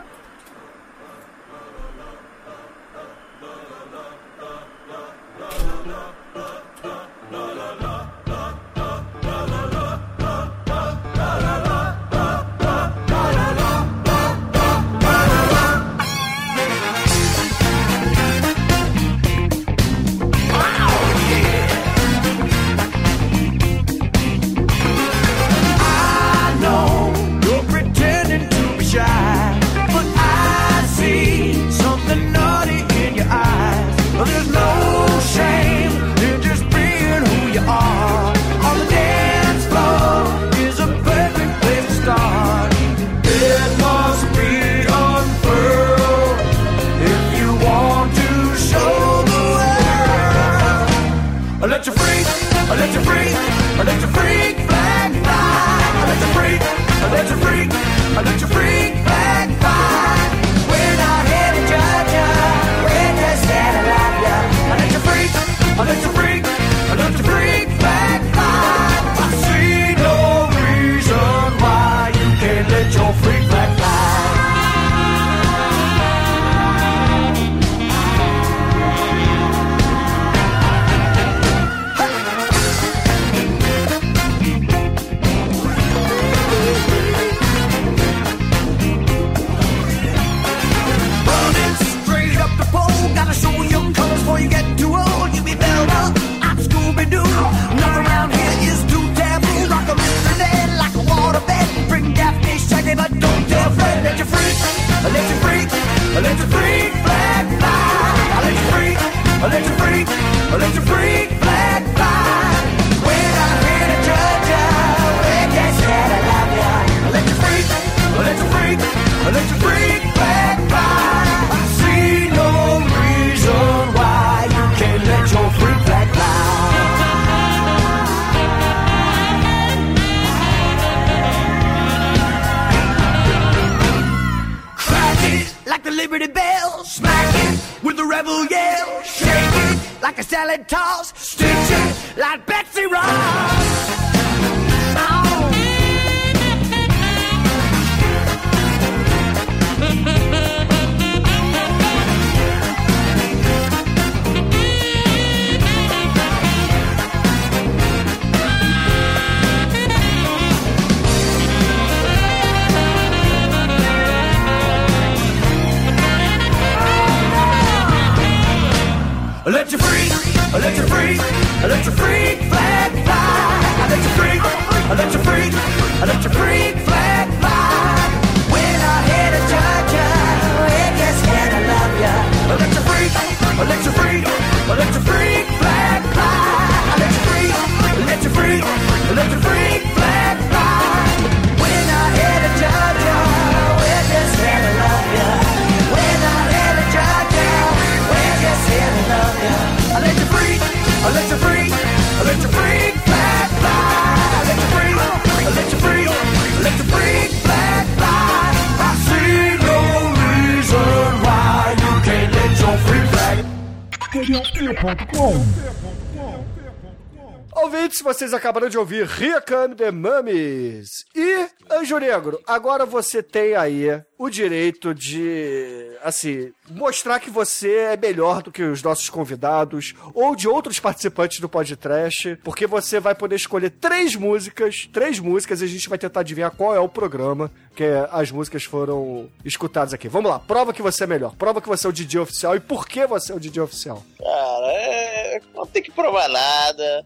acabaram 218.46 218.70
de 218.70 218.78
ouvir 218.78 219.10
and 219.52 219.76
the 219.76 219.90
Mummies. 219.90 221.04
E, 221.16 221.48
Anjo 221.72 221.98
Negro, 221.98 222.40
agora 222.46 222.86
você 222.86 223.24
tem 223.24 223.56
aí 223.56 223.88
o 224.20 224.30
direito 224.30 224.94
de, 224.94 225.98
assim, 226.04 226.54
mostrar 226.70 227.20
que 227.20 227.32
você 227.32 227.76
é 227.76 227.98
melhor 227.98 228.44
do 228.44 228.52
que 228.52 228.62
os 228.62 228.84
nossos 228.84 229.10
convidados 229.10 229.96
ou 230.14 230.36
de 230.36 230.48
outros 230.48 230.80
participantes 230.80 231.40
do 231.40 231.50
podcast, 231.50 232.36
porque 232.44 232.68
você 232.68 233.00
vai 233.00 233.16
poder 233.16 233.36
escolher 233.36 233.72
três 233.72 234.16
músicas, 234.16 234.88
três 234.94 235.18
músicas, 235.18 235.62
e 235.62 235.66
a 235.66 235.68
gente 235.68 235.90
vai 235.90 235.98
tentar 235.98 236.20
adivinhar 236.20 236.52
qual 236.52 236.76
é 236.76 236.80
o 236.80 236.88
programa 236.88 237.52
que 237.76 237.84
as 238.12 238.30
músicas 238.30 238.64
foram 238.64 239.28
escutadas 239.44 239.92
aqui. 239.92 240.08
Vamos 240.08 240.30
lá, 240.30 240.38
prova 240.38 240.72
que 240.72 240.84
você 240.84 241.04
é 241.04 241.08
melhor, 241.08 241.36
prova 241.36 241.60
que 241.60 241.68
você 241.68 241.88
é 241.88 241.90
o 241.90 241.94
DJ 241.94 242.20
oficial 242.20 242.56
e 242.56 242.60
por 242.60 242.88
que 242.88 243.08
você 243.08 243.32
é 243.32 243.36
o 243.36 243.40
DJ 243.40 243.64
oficial. 243.64 244.04
Cara, 244.20 244.68
é... 244.68 245.42
não 245.56 245.66
tem 245.66 245.82
que 245.82 245.92
provar 245.92 246.30
nada. 246.30 247.04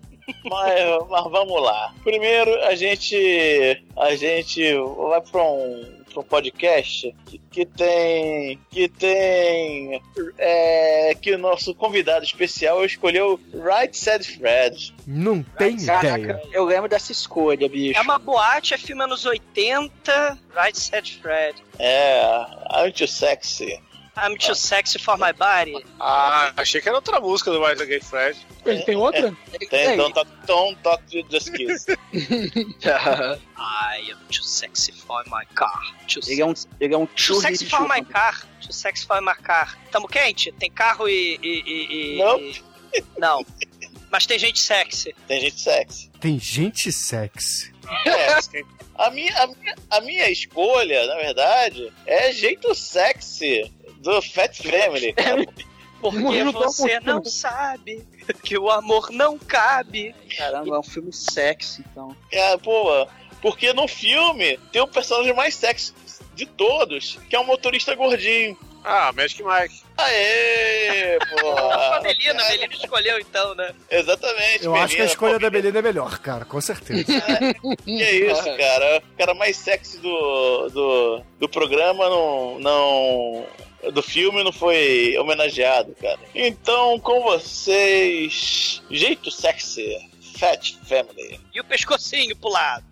Mas, 0.50 1.08
mas 1.10 1.24
vamos 1.32 1.62
lá. 1.62 1.94
Primeiro, 2.04 2.54
a 2.66 2.76
gente 2.76 3.84
a 3.96 4.16
gente 4.16 4.62
vai 5.10 5.22
para 5.22 5.44
um, 5.44 6.04
pra 6.12 6.22
um 6.22 6.24
podcast 6.24 7.14
que, 7.26 7.40
que 7.52 7.66
tem 7.66 8.60
que 8.70 8.88
tem 8.88 10.02
é, 10.38 11.16
que 11.22 11.32
o 11.34 11.38
nosso 11.38 11.74
convidado 11.76 12.24
especial 12.26 12.84
escolheu 12.86 13.40
Right 13.54 13.96
Said 13.98 14.24
Fred. 14.38 14.94
Não 15.06 15.44
tem 15.44 15.78
Caraca, 15.86 16.18
ideia. 16.18 16.42
eu 16.52 16.66
lembro 16.66 16.90
dessa 16.90 17.12
escolha, 17.12 17.68
bicho. 17.68 17.98
É 17.98 18.02
uma 18.02 18.18
boate, 18.20 18.74
é 18.74 18.78
filme 18.78 19.04
anos 19.04 19.26
80, 19.26 20.38
Right 20.56 20.80
Said 20.80 21.20
Fred. 21.22 21.64
É, 21.78 22.22
Aren't 22.70 23.02
You 23.02 23.08
Sexy? 23.08 23.80
I'm 24.22 24.38
too 24.38 24.56
sexy 24.56 25.00
for 25.00 25.18
my 25.18 25.32
body. 25.32 25.76
Ah, 26.00 26.54
achei 26.58 26.82
que 26.82 26.90
era 26.90 26.98
outra 26.98 27.20
música 27.20 27.52
do 27.52 27.62
White 27.64 27.86
Gay 27.86 28.00
Fred. 28.02 28.38
Ele 28.66 28.84
tem 28.84 28.96
outra? 28.96 29.36
Tem 29.70 29.98
Don't 29.98 30.14
Talk, 30.14 30.30
don't 30.46 30.78
talk 30.84 31.04
to 31.12 31.24
Just 31.30 31.52
Kiss. 31.54 31.86
I 33.56 34.12
am 34.12 34.18
too 34.30 34.44
sexy 34.44 34.92
for 34.92 35.24
my 35.28 35.46
car. 35.56 35.80
Too 36.08 36.22
Ele 36.28 36.42
é 36.42 36.46
um, 36.46 36.54
ele 36.80 36.94
é 36.94 36.98
um 36.98 37.06
Too 37.06 37.18
churri 37.18 37.42
sexy 37.58 37.66
for 37.66 37.88
my 37.88 38.04
car. 38.04 38.46
Too 38.62 38.74
sexy 38.74 39.06
for 39.06 39.22
my 39.22 39.36
car. 39.36 39.78
Tamo 39.92 40.08
quente? 40.08 40.52
Tem 40.54 40.70
carro 40.72 41.08
e. 41.08 41.40
e, 41.42 41.64
e- 41.66 42.16
e- 42.16 42.18
Não. 42.18 42.40
e- 42.40 42.64
Não. 43.18 43.46
Mas 44.12 44.26
tem 44.26 44.40
gente 44.40 44.60
sexy. 44.60 45.16
Tem 45.28 45.40
gente 45.40 45.62
sexy. 45.62 46.10
Tem 46.20 46.40
gente 46.40 46.92
sexy. 46.92 47.72
É, 48.06 48.38
a, 48.96 49.10
minha, 49.12 49.36
a, 49.42 49.48
minha, 49.48 49.76
a 49.92 50.02
minha 50.02 50.30
escolha, 50.30 51.06
na 51.08 51.16
verdade, 51.16 51.92
é 52.06 52.32
jeito 52.32 52.74
sexy 52.76 53.72
do 54.00 54.22
Fat 54.22 54.56
Family. 54.56 55.14
cara. 55.14 55.46
Porque 56.02 56.44
você 56.46 57.00
não 57.02 57.24
sabe 57.26 58.08
que 58.42 58.58
o 58.58 58.70
amor 58.70 59.12
não 59.12 59.38
cabe. 59.38 60.16
Caramba, 60.38 60.78
é 60.78 60.80
um 60.80 60.84
filme 60.84 61.12
sexy, 61.12 61.84
então. 61.92 62.16
É, 62.32 62.56
pô, 62.58 63.06
porque 63.42 63.74
no 63.74 63.88
filme 63.88 64.58
tem 64.72 64.82
o 64.82 64.88
personagem 64.88 65.34
mais 65.34 65.56
sexy 65.56 65.94
de 66.36 66.46
todos, 66.46 67.20
que 67.30 67.36
é 67.36 67.40
um 67.40 67.46
motorista 67.46 67.94
gordinho. 67.96 68.58
Ah, 68.84 69.12
Magic 69.12 69.44
Mike. 69.44 69.82
Aê, 69.98 71.20
pô. 71.20 71.50
A 71.60 72.02
Melina, 72.02 72.42
a 72.42 72.50
Melina 72.50 72.74
escolheu 72.74 73.20
então, 73.20 73.54
né? 73.56 73.74
Exatamente. 73.90 74.64
Eu 74.64 74.74
acho 74.74 74.96
que 74.96 75.02
a 75.02 75.04
Melina, 75.04 75.06
escolha 75.06 75.34
pô, 75.34 75.40
da 75.40 75.50
Belina 75.50 75.80
é 75.80 75.82
melhor, 75.82 76.18
cara, 76.20 76.46
com 76.46 76.62
certeza. 76.62 77.04
Que 77.84 78.02
é 78.02 78.32
isso, 78.32 78.44
cara? 78.58 79.04
O 79.14 79.18
cara 79.18 79.34
mais 79.34 79.58
sexy 79.58 79.98
do, 79.98 80.70
do, 80.70 81.22
do 81.40 81.50
programa 81.50 82.10
não, 82.10 82.60
não. 82.60 83.46
Do 83.94 84.04
filme 84.04 84.44
não 84.44 84.52
foi 84.52 85.18
homenageado, 85.18 85.96
cara. 86.02 86.20
Então, 86.36 87.00
com 87.00 87.22
vocês. 87.22 88.82
Jeito 88.92 89.32
sexy. 89.32 90.10
Fat 90.38 90.74
Family. 90.86 91.40
E 91.54 91.60
o 91.60 91.66
pescocinho 91.66 92.36
pro 92.36 92.50
lado. 92.50 92.86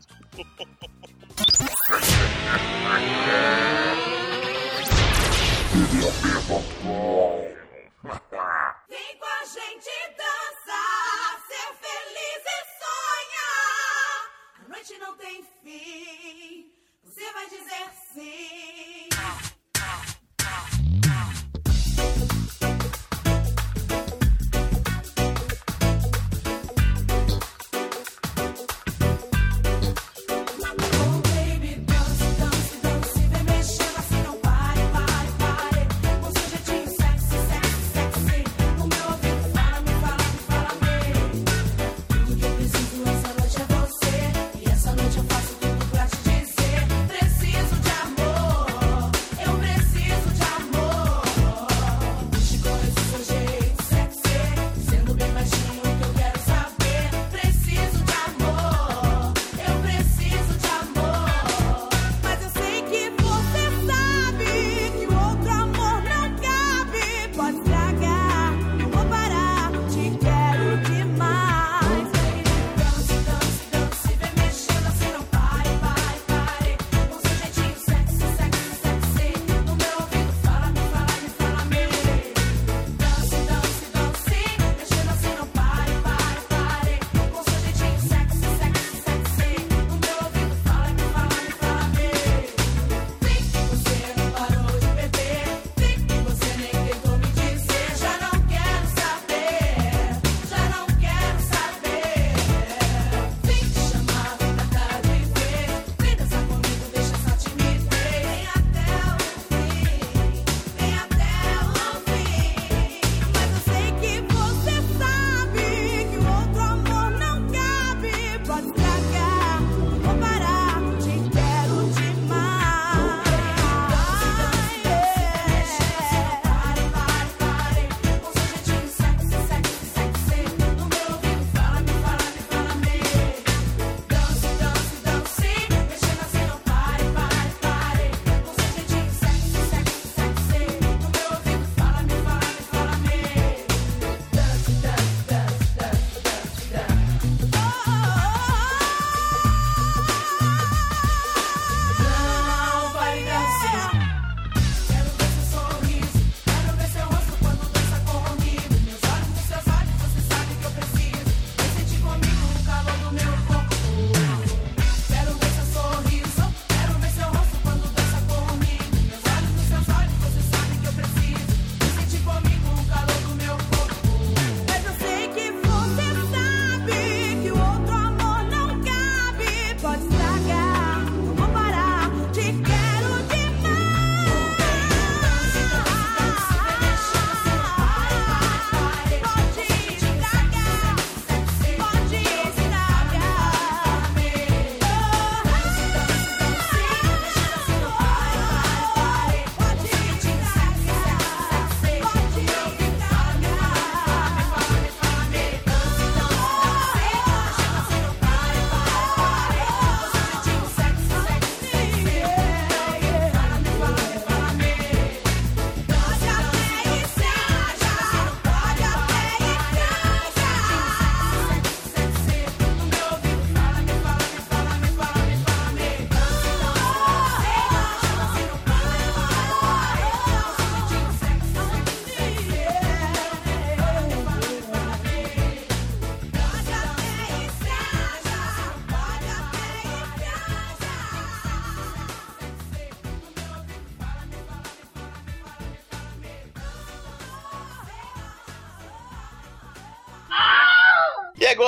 Vem 8.90 9.18
com 9.18 9.26
a 9.26 9.46
gente 9.46 9.92
dançar, 10.18 11.44
ser 11.48 11.70
feliz 11.82 12.44
e 12.46 12.60
sonhar. 12.80 14.16
A 14.66 14.70
noite 14.70 14.98
não 15.00 15.16
tem 15.16 15.44
fim, 15.64 16.72
você 17.04 17.32
vai 17.32 17.46
dizer 17.50 17.90
sim. 18.14 19.10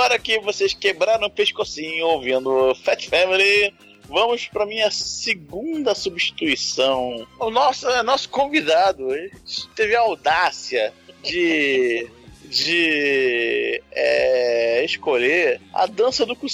Agora 0.09 0.17
que 0.17 0.39
vocês 0.39 0.73
quebraram 0.73 1.27
o 1.27 1.29
pescocinho 1.29 2.07
ouvindo 2.07 2.73
Fat 2.83 3.07
Family, 3.07 3.71
vamos 4.07 4.47
para 4.47 4.65
minha 4.65 4.89
segunda 4.89 5.93
substituição. 5.93 7.27
O 7.39 7.51
nosso, 7.51 7.87
é 7.87 8.01
nosso 8.01 8.27
convidado 8.29 9.13
ele 9.13 9.31
teve 9.75 9.95
a 9.95 9.99
audácia 9.99 10.91
de 11.23 12.09
de 12.49 13.83
é, 13.91 14.83
escolher 14.83 15.61
a 15.71 15.85
dança 15.85 16.25
do 16.25 16.35
cu 16.35 16.47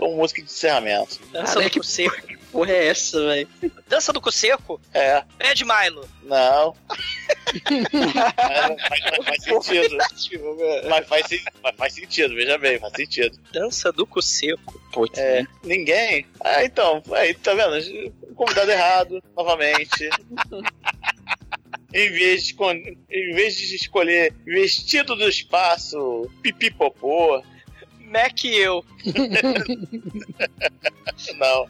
como 0.00 0.16
música 0.16 0.40
de 0.42 0.48
encerramento. 0.50 1.20
Dança 1.30 1.60
do 1.60 1.70
cu 1.70 1.84
seco. 1.84 2.26
Que 2.26 2.36
porra 2.50 2.72
é 2.72 2.86
essa, 2.88 3.20
velho? 3.24 3.48
Dança 3.86 4.12
do 4.12 4.32
seco? 4.32 4.80
É. 4.94 5.22
Ed 5.38 5.62
Milo. 5.64 6.08
Não. 6.22 6.74
mas, 7.52 7.60
mas- 8.90 9.00
mas 9.18 9.24
faz 9.24 9.44
sentido. 9.44 9.96
mas, 10.88 11.06
faz, 11.06 11.26
mas 11.62 11.76
faz 11.76 11.92
sentido, 11.94 12.34
veja 12.34 12.56
bem, 12.58 12.78
faz 12.78 12.92
sentido. 12.94 13.38
Dança 13.52 13.92
do 13.92 14.08
seco. 14.22 14.80
Putz, 14.92 15.18
É, 15.18 15.44
ninguém. 15.62 16.26
Ah, 16.40 16.64
então, 16.64 17.02
aí, 17.12 17.34
tá 17.34 17.52
vendo? 17.54 18.12
Convidado 18.34 18.70
errado, 18.70 19.22
novamente. 19.36 20.08
em, 21.92 22.08
vez 22.10 22.44
de, 22.46 22.56
em 23.10 23.34
vez 23.34 23.54
de 23.54 23.74
escolher 23.76 24.32
vestido 24.46 25.14
do 25.14 25.28
espaço, 25.28 26.28
pipi 26.42 26.70
popô. 26.70 27.42
Mac 28.10 28.44
e 28.44 28.56
eu. 28.56 28.84
Não. 31.38 31.66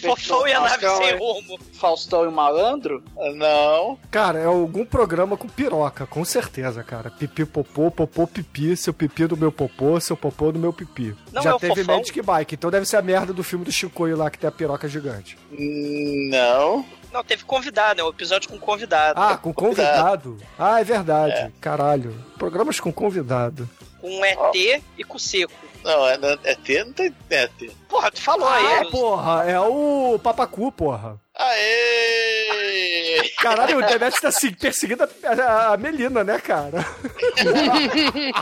Fofão 0.00 0.46
e 0.46 0.52
a 0.52 0.60
nave 0.60 0.86
Faustão, 0.86 0.96
sem 0.98 1.08
é- 1.08 1.16
rumo. 1.16 1.58
Faustão 1.72 2.24
e 2.24 2.28
o 2.28 2.32
malandro? 2.32 3.02
Não. 3.34 3.98
Cara, 4.10 4.38
é 4.38 4.44
algum 4.46 4.84
programa 4.84 5.36
com 5.36 5.48
piroca, 5.48 6.06
com 6.06 6.24
certeza, 6.24 6.82
cara. 6.82 7.10
Pipi 7.10 7.44
popô, 7.44 7.90
popô 7.90 8.26
pipi, 8.26 8.76
seu 8.76 8.94
pipi 8.94 9.26
do 9.26 9.36
meu 9.36 9.50
popô, 9.52 9.98
seu 10.00 10.16
popô 10.16 10.52
do 10.52 10.58
meu 10.58 10.72
pipi. 10.72 11.14
Não 11.32 11.42
Já 11.42 11.54
é 11.54 11.58
teve 11.58 11.76
Fofão? 11.82 11.98
Magic 11.98 12.22
Bike, 12.22 12.54
então 12.54 12.70
deve 12.70 12.86
ser 12.86 12.96
a 12.96 13.02
merda 13.02 13.32
do 13.32 13.42
filme 13.42 13.64
do 13.64 13.72
Chicoio 13.72 14.16
lá 14.16 14.30
que 14.30 14.38
tem 14.38 14.48
a 14.48 14.52
piroca 14.52 14.88
gigante. 14.88 15.36
Não. 15.50 16.84
Não, 17.12 17.24
teve 17.24 17.44
convidado, 17.44 18.00
é 18.00 18.04
um 18.04 18.08
episódio 18.10 18.48
com 18.50 18.58
convidado. 18.58 19.18
Ah, 19.20 19.36
com 19.36 19.52
convidado. 19.52 20.36
Ah, 20.58 20.80
é 20.80 20.84
verdade. 20.84 21.52
Caralho. 21.60 22.14
Programas 22.38 22.78
com 22.78 22.92
convidado. 22.92 23.68
Com 24.06 24.24
ET 24.24 24.82
e 24.96 25.02
com 25.04 25.18
seco. 25.18 25.52
Não, 25.82 26.06
é, 26.08 26.16
é 26.44 26.54
T, 26.54 26.84
não 26.84 26.92
tem 26.92 27.14
é 27.30 27.46
T. 27.48 27.70
Porra, 27.88 28.10
tu 28.10 28.20
falou 28.20 28.46
Ah, 28.48 28.56
aí. 28.80 28.90
porra, 28.90 29.44
é 29.50 29.58
o 29.60 30.18
Papacu, 30.22 30.70
porra. 30.72 31.20
Aê! 31.34 33.30
Caralho, 33.38 33.78
o 33.78 33.82
Demet 33.86 34.20
tá 34.20 34.30
se- 34.30 34.50
perseguindo 34.56 35.02
a, 35.04 35.08
a- 35.32 35.72
a 35.74 35.76
Melina, 35.76 36.22
né, 36.24 36.38
cara? 36.38 36.84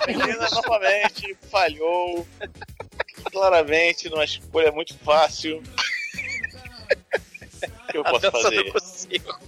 Menina 0.07 0.49
novamente 0.51 1.37
falhou. 1.51 2.27
Claramente, 3.33 4.09
numa 4.09 4.25
escolha 4.25 4.71
muito 4.71 4.97
fácil. 4.99 5.63
O 7.89 7.93
que 7.93 7.99
eu 7.99 8.05
posso 8.05 8.31
fazer? 8.31 8.73
cu 8.73 8.81
seco. 8.81 9.41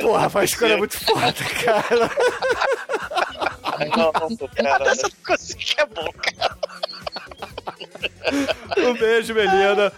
Porra, 0.00 0.28
faz 0.30 0.50
escolha 0.50 0.76
muito 0.76 0.98
foda, 1.04 1.32
cara. 1.64 2.10
Não, 3.86 4.12
não 4.12 4.36
cara. 4.48 4.94
do 4.94 5.16
cu 5.24 5.38
seco 5.38 5.80
é 5.80 5.86
bom, 5.86 6.12
cara. 6.12 6.56
Um 8.78 8.94
beijo, 8.94 9.34
Melina. 9.34 9.92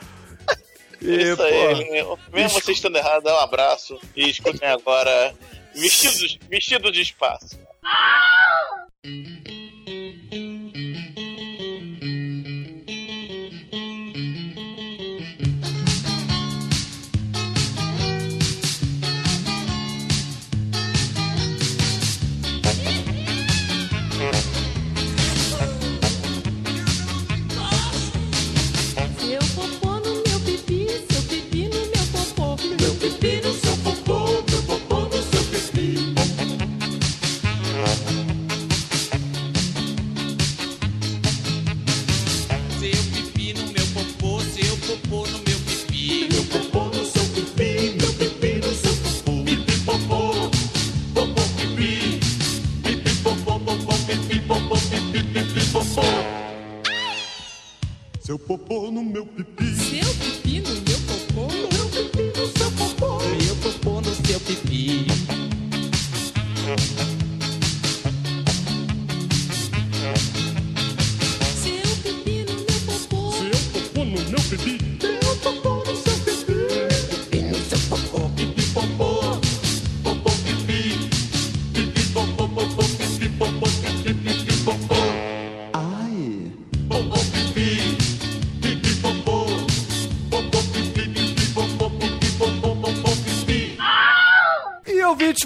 E, 1.01 1.23
Isso 1.23 1.37
pô, 1.37 1.43
aí, 1.43 2.07
mesmo 2.33 2.61
vocês 2.61 2.77
estando 2.77 2.97
errados, 2.97 3.25
dá 3.25 3.35
um 3.35 3.41
abraço 3.41 3.99
e 4.15 4.31
escutem 4.31 4.69
agora 4.69 5.35
Vestidos, 5.75 6.39
vestido 6.49 6.93
de 6.93 7.01
espaço. 7.01 7.59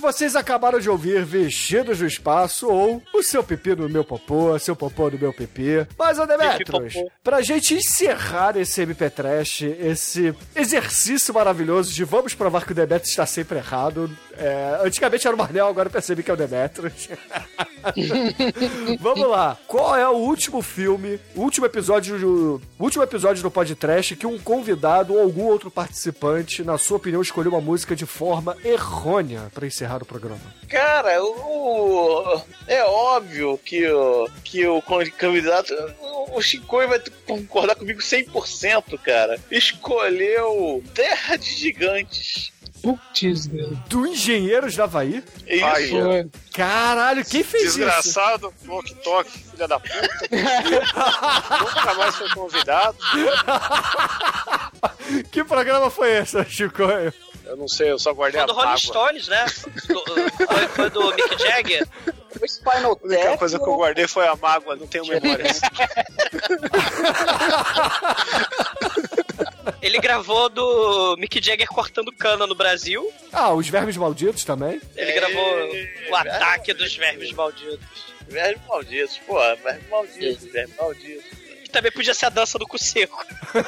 Vocês 0.07 0.37
acabaram 0.37 0.79
de 0.79 0.89
ouvir 0.89 1.25
Vestidos 1.25 1.99
do 1.99 2.07
Espaço 2.07 2.69
ou 2.69 3.03
O 3.13 3.25
Seu 3.25 3.43
Pipi 3.43 3.75
no 3.75 3.89
Meu 3.89 4.05
Popô, 4.05 4.57
Seu 4.57 4.77
Popô 4.77 5.11
no 5.11 5.19
Meu 5.19 5.33
Pipi. 5.33 5.85
Mas, 5.99 6.17
ô 6.17 6.27
Pipi-popô. 6.29 7.11
pra 7.25 7.43
gente 7.43 7.75
encerrar 7.75 8.57
esse 8.57 8.83
MP 8.83 9.11
Trash, 9.11 9.63
esse 9.63 10.33
exercício 10.55 11.35
maravilhoso 11.35 11.93
de 11.93 12.05
vamos 12.05 12.35
provar 12.35 12.65
que 12.65 12.71
o 12.71 12.75
Demetrius 12.75 13.09
está 13.09 13.27
sempre 13.27 13.59
errado. 13.59 14.09
é, 14.39 14.81
antigamente 14.85 15.27
era 15.27 15.35
o 15.35 15.39
Marnel, 15.39 15.67
agora 15.67 15.89
eu 15.89 15.93
percebi 15.93 16.23
que 16.23 16.31
é 16.31 16.35
o 16.35 16.37
Demetrius. 16.37 17.09
Vamos 19.01 19.29
lá. 19.29 19.57
Qual 19.67 19.97
é 19.97 20.09
o 20.09 20.17
último 20.17 20.63
filme, 20.63 21.21
o 21.35 21.43
último 21.43 21.67
episódio 21.67 22.19
do, 22.19 22.63
último 22.79 23.03
episódio 23.03 23.43
do 23.43 23.51
podcast 23.51 24.17
que 24.17 24.27
um 24.27 24.39
convidado 24.39 25.15
ou 25.15 25.21
algum 25.21 25.45
outro 25.45 25.71
participante, 25.71 26.63
na 26.63 26.79
sua 26.79 26.97
opinião, 26.97 27.23
escolheu 27.23 27.53
uma 27.53 27.61
música 27.61 27.95
de 27.95 28.07
forma 28.07 28.57
errônea 28.65 29.51
pra 29.55 29.67
encerrar 29.67 29.96
o 30.03 30.07
programa? 30.07 30.41
Cara, 30.69 31.23
o, 31.23 32.41
é 32.67 32.85
óbvio 32.85 33.59
que 33.65 33.87
o, 33.89 34.29
que 34.45 34.67
o 34.67 34.83
candidato. 35.19 35.73
O 36.33 36.43
Chicoio 36.43 36.89
vai 36.89 37.01
concordar 37.27 37.77
comigo 37.77 38.01
100%, 38.01 38.99
cara. 38.99 39.39
Escolheu 39.51 40.83
Terra 40.95 41.37
de 41.37 41.51
Gigantes. 41.51 42.53
Putz. 42.83 43.49
Do 43.89 44.07
Engenheiros 44.07 44.77
da 44.77 44.85
Havaí? 44.85 45.25
Isso. 45.47 45.97
Ó. 45.97 46.03
Foi. 46.03 46.31
Caralho, 46.55 47.25
quem 47.25 47.43
fez 47.43 47.65
isso? 47.65 47.79
Desgraçado, 47.79 48.55
Walk 48.67 48.95
Talk, 49.03 49.31
filha 49.31 49.67
da 49.67 49.81
puta. 49.81 50.11
Nunca 51.61 51.95
mais 51.95 52.15
foi 52.15 52.29
convidado. 52.31 52.97
Que 55.31 55.43
programa 55.43 55.91
foi 55.91 56.17
esse, 56.19 56.45
Chico? 56.45 56.83
Eu 57.47 57.57
não 57.57 57.69
sei, 57.69 57.91
eu 57.93 57.99
só 57.99 58.13
guardei 58.13 58.41
Foi 58.41 58.51
a 58.51 58.53
do 58.53 58.53
Rolling. 58.61 58.77
Stones, 58.79 59.29
né? 59.29 59.47
Do- 59.89 60.05
foi, 60.47 60.69
foi 60.69 60.91
do 60.91 61.15
Mick 61.15 61.39
Jagger. 61.43 61.87
O 62.41 62.47
Spinal 62.47 62.93
A 63.03 63.07
única 63.07 63.23
Tap. 63.25 63.39
coisa 63.39 63.59
que 63.59 63.67
eu 63.69 63.77
guardei 63.77 64.07
foi 64.09 64.27
a 64.27 64.37
mágoa, 64.37 64.77
não 64.77 64.87
tenho 64.87 65.07
memória. 65.07 65.45
Ele 69.83 69.99
gravou 69.99 70.49
do 70.49 71.17
Mick 71.19 71.41
Jagger 71.43 71.69
cortando 71.69 72.13
cana 72.13 72.47
no 72.47 72.55
Brasil. 72.55 73.09
Ah, 73.33 73.53
os 73.53 73.69
Vermes 73.69 73.97
Malditos 73.97 74.45
também? 74.45 74.81
Ele 74.97 75.13
gravou 75.13 75.71
o 76.11 76.17
ataque 76.17 76.73
dos 76.75 76.95
vermes 76.97 77.33
malditos. 77.33 77.79
Vermes 78.29 78.61
malditos, 78.67 79.19
porra, 79.19 79.55
vermes 79.57 79.89
malditos, 79.89 80.45
vermes 80.51 80.77
malditos. 80.77 81.36
Também 81.77 81.93
podia 81.93 82.15
ser 82.15 82.25
a 82.25 82.31
dança 82.31 82.59
do 82.59 82.67
cu 82.67 82.79
seco. 82.79 83.23
Pô, 83.53 83.59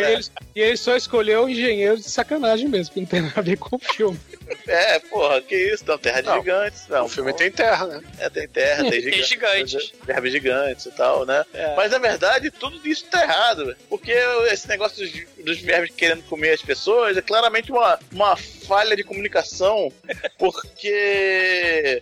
e, 0.00 0.04
ele, 0.12 0.24
e 0.56 0.60
ele 0.60 0.76
só 0.76 0.96
escolheu 0.96 1.44
o 1.44 1.48
engenheiro 1.48 1.96
de 1.98 2.10
sacanagem 2.10 2.68
mesmo, 2.68 2.92
que 2.92 2.98
não 3.00 3.06
tem 3.06 3.20
nada 3.22 3.38
a 3.38 3.42
ver 3.42 3.56
com 3.56 3.76
o 3.76 3.78
filme. 3.78 4.18
É, 4.66 4.98
porra, 4.98 5.40
que 5.40 5.54
isso? 5.54 5.84
Não, 5.86 5.96
Terra 5.96 6.20
de 6.20 6.26
Não, 6.26 6.38
Gigantes. 6.38 6.88
Não, 6.88 7.04
o 7.04 7.08
filme 7.08 7.32
tem 7.32 7.48
terra, 7.50 7.86
né? 7.86 8.02
É, 8.18 8.28
tem 8.28 8.48
terra, 8.48 8.90
tem 8.90 8.90
Tem 9.02 9.22
gigantes. 9.22 9.70
gigantes. 9.70 9.92
Verbos 10.04 10.32
gigantes 10.32 10.86
e 10.86 10.90
tal, 10.90 11.24
né? 11.24 11.44
É. 11.54 11.76
Mas 11.76 11.92
na 11.92 11.98
verdade, 11.98 12.50
tudo 12.50 12.80
isso 12.86 13.04
tá 13.06 13.22
errado, 13.22 13.66
velho. 13.66 13.76
porque 13.88 14.12
esse 14.50 14.66
negócio 14.68 14.98
dos, 14.98 15.12
dos 15.44 15.60
verbos 15.60 15.90
querendo 15.96 16.22
comer 16.24 16.54
as 16.54 16.62
pessoas 16.62 17.16
é 17.16 17.22
claramente 17.22 17.70
uma, 17.70 17.98
uma 18.12 18.36
falha 18.72 18.96
de 18.96 19.04
comunicação, 19.04 19.92
porque 20.38 22.00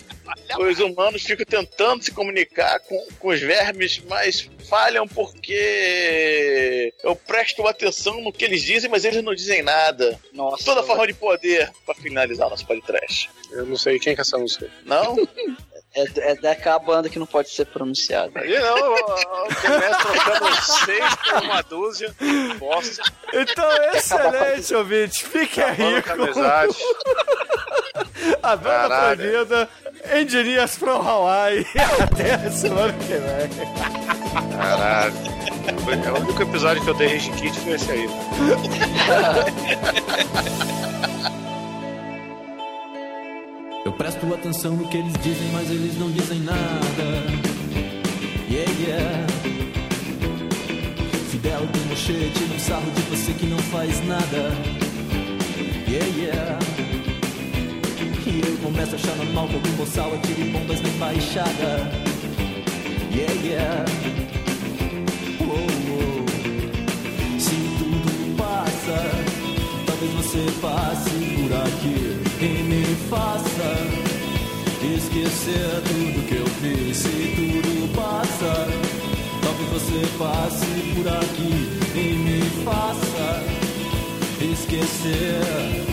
os 0.61 0.79
humanos 0.79 1.25
ficam 1.25 1.45
tentando 1.45 2.05
se 2.05 2.13
comunicar 2.13 2.79
com, 2.79 3.05
com 3.19 3.29
os 3.29 3.41
vermes, 3.41 4.01
mas 4.09 4.49
falham 4.69 5.05
porque 5.09 6.95
eu 7.03 7.17
presto 7.17 7.67
atenção 7.67 8.21
no 8.21 8.33
que 8.33 8.45
eles 8.45 8.63
dizem, 8.63 8.89
mas 8.89 9.05
eles 9.05 9.21
não 9.25 9.35
dizem 9.35 9.63
nada. 9.63 10.17
Nossa, 10.33 10.65
Toda 10.65 10.85
forma 10.85 11.09
de 11.09 11.15
poder 11.15 11.73
pra 11.85 11.93
finalizar 11.93 12.47
o 12.47 12.51
nosso 12.51 12.65
podcast. 12.65 13.29
Eu 13.51 13.67
não 13.67 13.77
sei 13.77 13.99
quem 13.99 14.15
que 14.15 14.21
é 14.21 14.23
essa 14.23 14.39
música. 14.39 14.71
Não? 14.85 15.17
É, 15.93 16.05
é 16.31 16.37
daquela 16.37 16.79
banda 16.79 17.09
que 17.09 17.19
não 17.19 17.27
pode 17.27 17.51
ser 17.51 17.67
pronunciada. 17.67 18.31
Aí 18.39 18.57
não, 18.59 18.93
o 18.93 19.49
Demetrio 19.61 20.23
trocando 20.25 20.63
seis 20.63 21.15
por 21.17 21.43
uma 21.43 21.63
dúzia. 21.63 22.15
Bosta. 22.59 23.03
Então, 23.33 23.69
excelente, 23.93 24.73
ouvinte. 24.75 25.25
Fique 25.25 25.61
aí 25.61 26.01
com 26.03 26.13
amizade. 26.13 26.77
a 28.41 28.55
banda 28.57 28.89
Caralho. 28.89 29.17
proibida 29.17 29.69
Engineers 30.15 30.77
from 30.77 31.03
Hawaii. 31.07 31.67
Até 32.01 32.35
a 32.35 32.51
semana 32.51 32.93
que 32.93 33.15
vem. 33.15 33.51
Caralho. 34.57 35.15
É 36.05 36.11
o 36.13 36.17
único 36.21 36.43
episódio 36.43 36.83
que 36.85 36.91
eu 36.91 36.95
dei 36.95 37.09
Rage 37.09 37.31
Kit 37.33 37.59
foi 37.61 37.73
esse 37.73 37.91
aí. 37.91 38.09
presto 44.21 44.35
atenção 44.35 44.77
no 44.77 44.87
que 44.89 44.99
eles 44.99 45.13
dizem, 45.23 45.49
mas 45.53 45.71
eles 45.71 45.99
não 45.99 46.11
dizem 46.11 46.41
nada. 46.41 46.61
Yeah, 48.51 48.71
yeah. 48.79 49.27
Fidel 51.31 51.67
tem 51.73 51.83
mochete 51.87 52.41
no 52.45 52.61
sarro 52.61 52.91
de 52.91 53.03
você 53.03 53.33
que 53.33 53.47
não 53.47 53.59
faz 53.59 54.07
nada. 54.07 54.53
Yeah, 55.89 56.07
yeah. 56.17 56.59
E 58.27 58.41
eu 58.47 58.57
começo 58.59 58.93
a 58.93 58.95
achar 58.97 59.17
normal 59.17 59.49
que 59.49 59.55
algum 59.55 59.73
boçal 59.73 60.15
atire 60.15 60.51
bombas 60.51 60.81
na 60.83 60.89
embaixada. 60.89 61.91
Yeah, 63.13 63.35
yeah. 63.43 63.85
Uou, 65.41 65.57
uou. 65.89 66.27
Se 67.39 67.57
tudo 67.79 68.37
passa, 68.37 68.97
talvez 69.87 70.13
você 70.13 70.47
passe 70.61 71.10
por 71.51 71.57
aqui 71.57 72.17
e 72.41 72.63
me 72.63 72.85
faça 73.09 73.71
esquecer 74.97 75.83
tudo 75.83 76.27
que 76.29 76.37
eu 76.37 76.47
fiz. 76.47 76.97
Se 76.97 77.09
tudo 77.09 77.95
passa, 77.95 78.69
talvez 79.43 79.69
você 79.71 80.07
passe 80.17 80.67
por 80.95 81.09
aqui 81.09 81.69
e 81.97 82.15
me 82.15 82.41
faça 82.65 83.45
esquecer 84.41 85.90